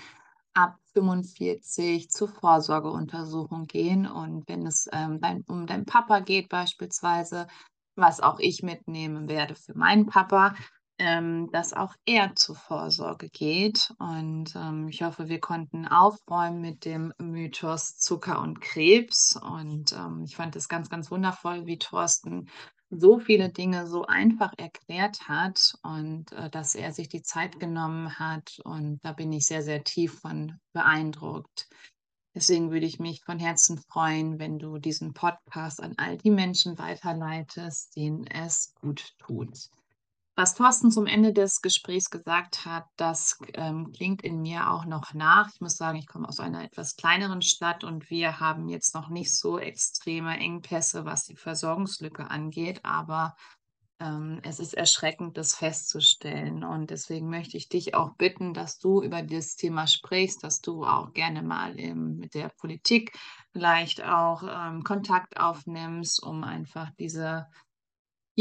ab 0.55 0.77
45 0.93 2.11
zur 2.11 2.29
Vorsorgeuntersuchung 2.29 3.67
gehen 3.67 4.07
und 4.07 4.49
wenn 4.49 4.69
es 4.69 4.89
ähm, 4.93 5.21
dein, 5.21 5.43
um 5.49 5.67
deinen 5.67 5.85
Papa 5.85 6.21
geht 6.21 6.49
beispielsweise, 6.49 7.49
was 7.97 8.21
auch 8.21 8.39
ich 8.39 8.63
mitnehmen 8.63 9.29
werde 9.29 9.57
für 9.57 9.77
meinen 9.77 10.07
Papa, 10.07 10.55
ähm, 10.99 11.51
dass 11.53 11.73
auch 11.73 11.95
er 12.07 12.35
zur 12.35 12.57
Vorsorge 12.57 13.29
geht. 13.29 13.93
Und 13.99 14.55
ähm, 14.57 14.89
ich 14.89 15.03
hoffe, 15.03 15.29
wir 15.29 15.41
konnten 15.41 15.87
aufräumen 15.87 16.61
mit 16.61 16.85
dem 16.85 17.13
Mythos 17.19 17.99
Zucker 17.99 18.41
und 18.41 18.61
Krebs. 18.61 19.37
Und 19.37 19.93
ähm, 19.93 20.25
ich 20.25 20.37
fand 20.37 20.57
es 20.57 20.69
ganz, 20.69 20.91
ganz 20.91 21.11
wundervoll, 21.11 21.67
wie 21.67 21.79
Thorsten 21.79 22.49
so 22.91 23.19
viele 23.19 23.51
Dinge 23.51 23.87
so 23.87 24.07
einfach 24.07 24.53
erklärt 24.57 25.29
hat 25.29 25.75
und 25.83 26.33
äh, 26.33 26.51
dass 26.51 26.75
er 26.75 26.93
sich 26.93 27.09
die 27.09 27.23
Zeit 27.23 27.61
genommen 27.61 28.19
hat. 28.19 28.59
Und 28.65 28.99
da 29.05 29.13
bin 29.13 29.33
ich 29.33 29.47
sehr, 29.47 29.63
sehr 29.63 29.85
tief 29.85 30.21
von 30.21 30.59
beeindruckt. 30.73 31.69
Deswegen 32.35 32.71
würde 32.71 32.87
ich 32.87 32.99
mich 32.99 33.23
von 33.25 33.39
Herzen 33.39 33.79
freuen, 33.79 34.39
wenn 34.39 34.59
du 34.59 34.79
diesen 34.79 35.13
Podcast 35.13 35.83
an 35.83 35.95
all 35.97 36.19
die 36.19 36.31
Menschen 36.31 36.79
weiterleitest, 36.79 37.97
denen 37.97 38.27
es 38.27 38.75
gut 38.81 39.15
tut. 39.19 39.71
Was 40.39 40.55
Thorsten 40.55 40.93
zum 40.93 41.07
Ende 41.07 41.33
des 41.33 41.63
Gesprächs 41.63 42.11
gesagt 42.11 42.65
hat, 42.65 42.85
das 42.95 43.41
ähm, 43.55 43.91
klingt 43.91 44.23
in 44.23 44.41
mir 44.41 44.71
auch 44.71 44.85
noch 44.85 45.13
nach. 45.13 45.51
Ich 45.53 45.61
muss 45.61 45.77
sagen, 45.77 45.99
ich 45.99 46.07
komme 46.07 46.29
aus 46.29 46.39
einer 46.39 46.63
etwas 46.63 46.95
kleineren 46.95 47.43
Stadt 47.43 47.83
und 47.83 48.09
wir 48.09 48.39
haben 48.39 48.69
jetzt 48.69 48.95
noch 48.95 49.09
nicht 49.09 49.37
so 49.37 49.59
extreme 49.59 50.39
Engpässe, 50.39 51.05
was 51.05 51.25
die 51.25 51.35
Versorgungslücke 51.35 52.31
angeht, 52.31 52.85
aber 52.85 53.35
ähm, 53.99 54.39
es 54.45 54.61
ist 54.61 54.75
erschreckend, 54.75 55.37
das 55.37 55.57
festzustellen. 55.57 56.63
Und 56.63 56.91
deswegen 56.91 57.29
möchte 57.29 57.57
ich 57.57 57.69
dich 57.69 57.97
auch 57.97 58.15
bitten, 58.15 58.55
dass 58.55 58.79
du 58.79 59.03
über 59.03 59.23
dieses 59.23 59.57
Thema 59.57 59.89
sprichst, 59.89 60.45
dass 60.45 60.61
du 60.61 60.85
auch 60.85 61.15
gerne 61.15 61.43
mal 61.43 61.77
im, 61.77 62.17
mit 62.17 62.35
der 62.35 62.51
Politik 62.51 63.19
vielleicht 63.51 64.05
auch 64.05 64.45
ähm, 64.45 64.85
Kontakt 64.85 65.41
aufnimmst, 65.41 66.23
um 66.23 66.45
einfach 66.45 66.91
diese 66.97 67.49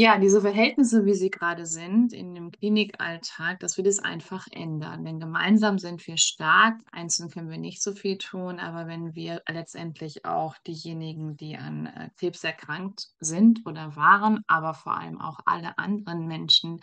ja, 0.00 0.16
diese 0.16 0.40
Verhältnisse, 0.40 1.06
wie 1.06 1.14
sie 1.14 1.28
gerade 1.28 1.66
sind 1.66 2.12
in 2.12 2.32
dem 2.32 2.52
Klinikalltag, 2.52 3.58
dass 3.58 3.78
wir 3.78 3.82
das 3.82 3.98
einfach 3.98 4.46
ändern. 4.52 5.04
Denn 5.04 5.18
gemeinsam 5.18 5.80
sind 5.80 6.06
wir 6.06 6.16
stark, 6.18 6.76
einzeln 6.92 7.30
können 7.30 7.50
wir 7.50 7.58
nicht 7.58 7.82
so 7.82 7.92
viel 7.92 8.16
tun, 8.16 8.60
aber 8.60 8.86
wenn 8.86 9.16
wir 9.16 9.42
letztendlich 9.48 10.24
auch 10.24 10.56
diejenigen, 10.58 11.36
die 11.36 11.56
an 11.56 11.86
äh, 11.86 12.10
Krebs 12.16 12.44
erkrankt 12.44 13.08
sind 13.18 13.66
oder 13.66 13.96
waren, 13.96 14.44
aber 14.46 14.72
vor 14.72 14.96
allem 14.96 15.20
auch 15.20 15.40
alle 15.46 15.76
anderen 15.78 16.28
Menschen 16.28 16.78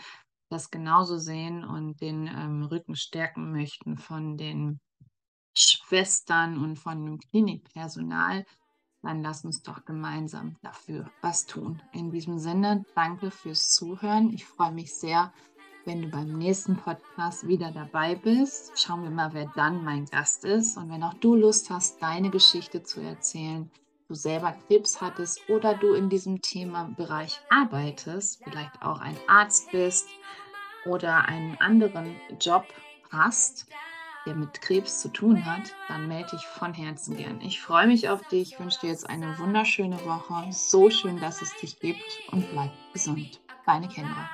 das 0.49 0.69
genauso 0.69 1.17
sehen 1.17 1.63
und 1.63 2.01
den 2.01 2.27
ähm, 2.27 2.63
Rücken 2.63 2.97
stärken 2.97 3.53
möchten 3.53 3.97
von 3.97 4.35
den 4.35 4.81
Schwestern 5.57 6.57
und 6.57 6.75
von 6.75 7.05
dem 7.05 7.19
Klinikpersonal, 7.19 8.43
dann 9.05 9.21
lass 9.21 9.45
uns 9.45 9.61
doch 9.61 9.85
gemeinsam 9.85 10.55
dafür 10.61 11.09
was 11.21 11.45
tun. 11.45 11.81
In 11.93 12.11
diesem 12.11 12.39
Sinne, 12.39 12.83
danke 12.95 13.31
fürs 13.31 13.73
Zuhören. 13.73 14.33
Ich 14.33 14.45
freue 14.45 14.71
mich 14.71 14.93
sehr, 14.93 15.31
wenn 15.85 16.01
du 16.01 16.09
beim 16.09 16.37
nächsten 16.37 16.75
Podcast 16.75 17.47
wieder 17.47 17.71
dabei 17.71 18.15
bist. 18.15 18.71
Schauen 18.79 19.03
wir 19.03 19.11
mal, 19.11 19.33
wer 19.33 19.51
dann 19.55 19.83
mein 19.83 20.05
Gast 20.05 20.43
ist. 20.43 20.77
Und 20.77 20.89
wenn 20.89 21.03
auch 21.03 21.13
du 21.15 21.35
Lust 21.35 21.69
hast, 21.69 22.01
deine 22.01 22.29
Geschichte 22.31 22.83
zu 22.83 22.99
erzählen, 23.01 23.69
du 24.07 24.15
selber 24.15 24.55
Krebs 24.67 25.01
hattest 25.01 25.47
oder 25.49 25.75
du 25.75 25.93
in 25.93 26.09
diesem 26.09 26.41
Themenbereich 26.41 27.39
arbeitest, 27.49 28.43
vielleicht 28.43 28.81
auch 28.81 28.99
ein 28.99 29.17
Arzt 29.27 29.71
bist 29.71 30.07
oder 30.85 31.27
einen 31.27 31.57
anderen 31.59 32.15
Job 32.39 32.65
hast, 33.11 33.67
der 34.25 34.35
mit 34.35 34.61
Krebs 34.61 35.01
zu 35.01 35.09
tun 35.09 35.45
hat, 35.45 35.73
dann 35.87 36.07
melde 36.07 36.31
dich 36.31 36.45
von 36.45 36.73
Herzen 36.73 37.17
gern. 37.17 37.39
Ich 37.41 37.61
freue 37.61 37.87
mich 37.87 38.09
auf 38.09 38.21
dich, 38.27 38.53
ich 38.53 38.59
wünsche 38.59 38.81
dir 38.81 38.89
jetzt 38.89 39.09
eine 39.09 39.37
wunderschöne 39.37 40.03
Woche. 40.05 40.51
So 40.51 40.89
schön, 40.89 41.19
dass 41.19 41.41
es 41.41 41.55
dich 41.57 41.79
gibt 41.79 42.21
und 42.31 42.49
bleib 42.51 42.71
gesund. 42.93 43.39
Deine 43.65 43.87
Kendra. 43.87 44.29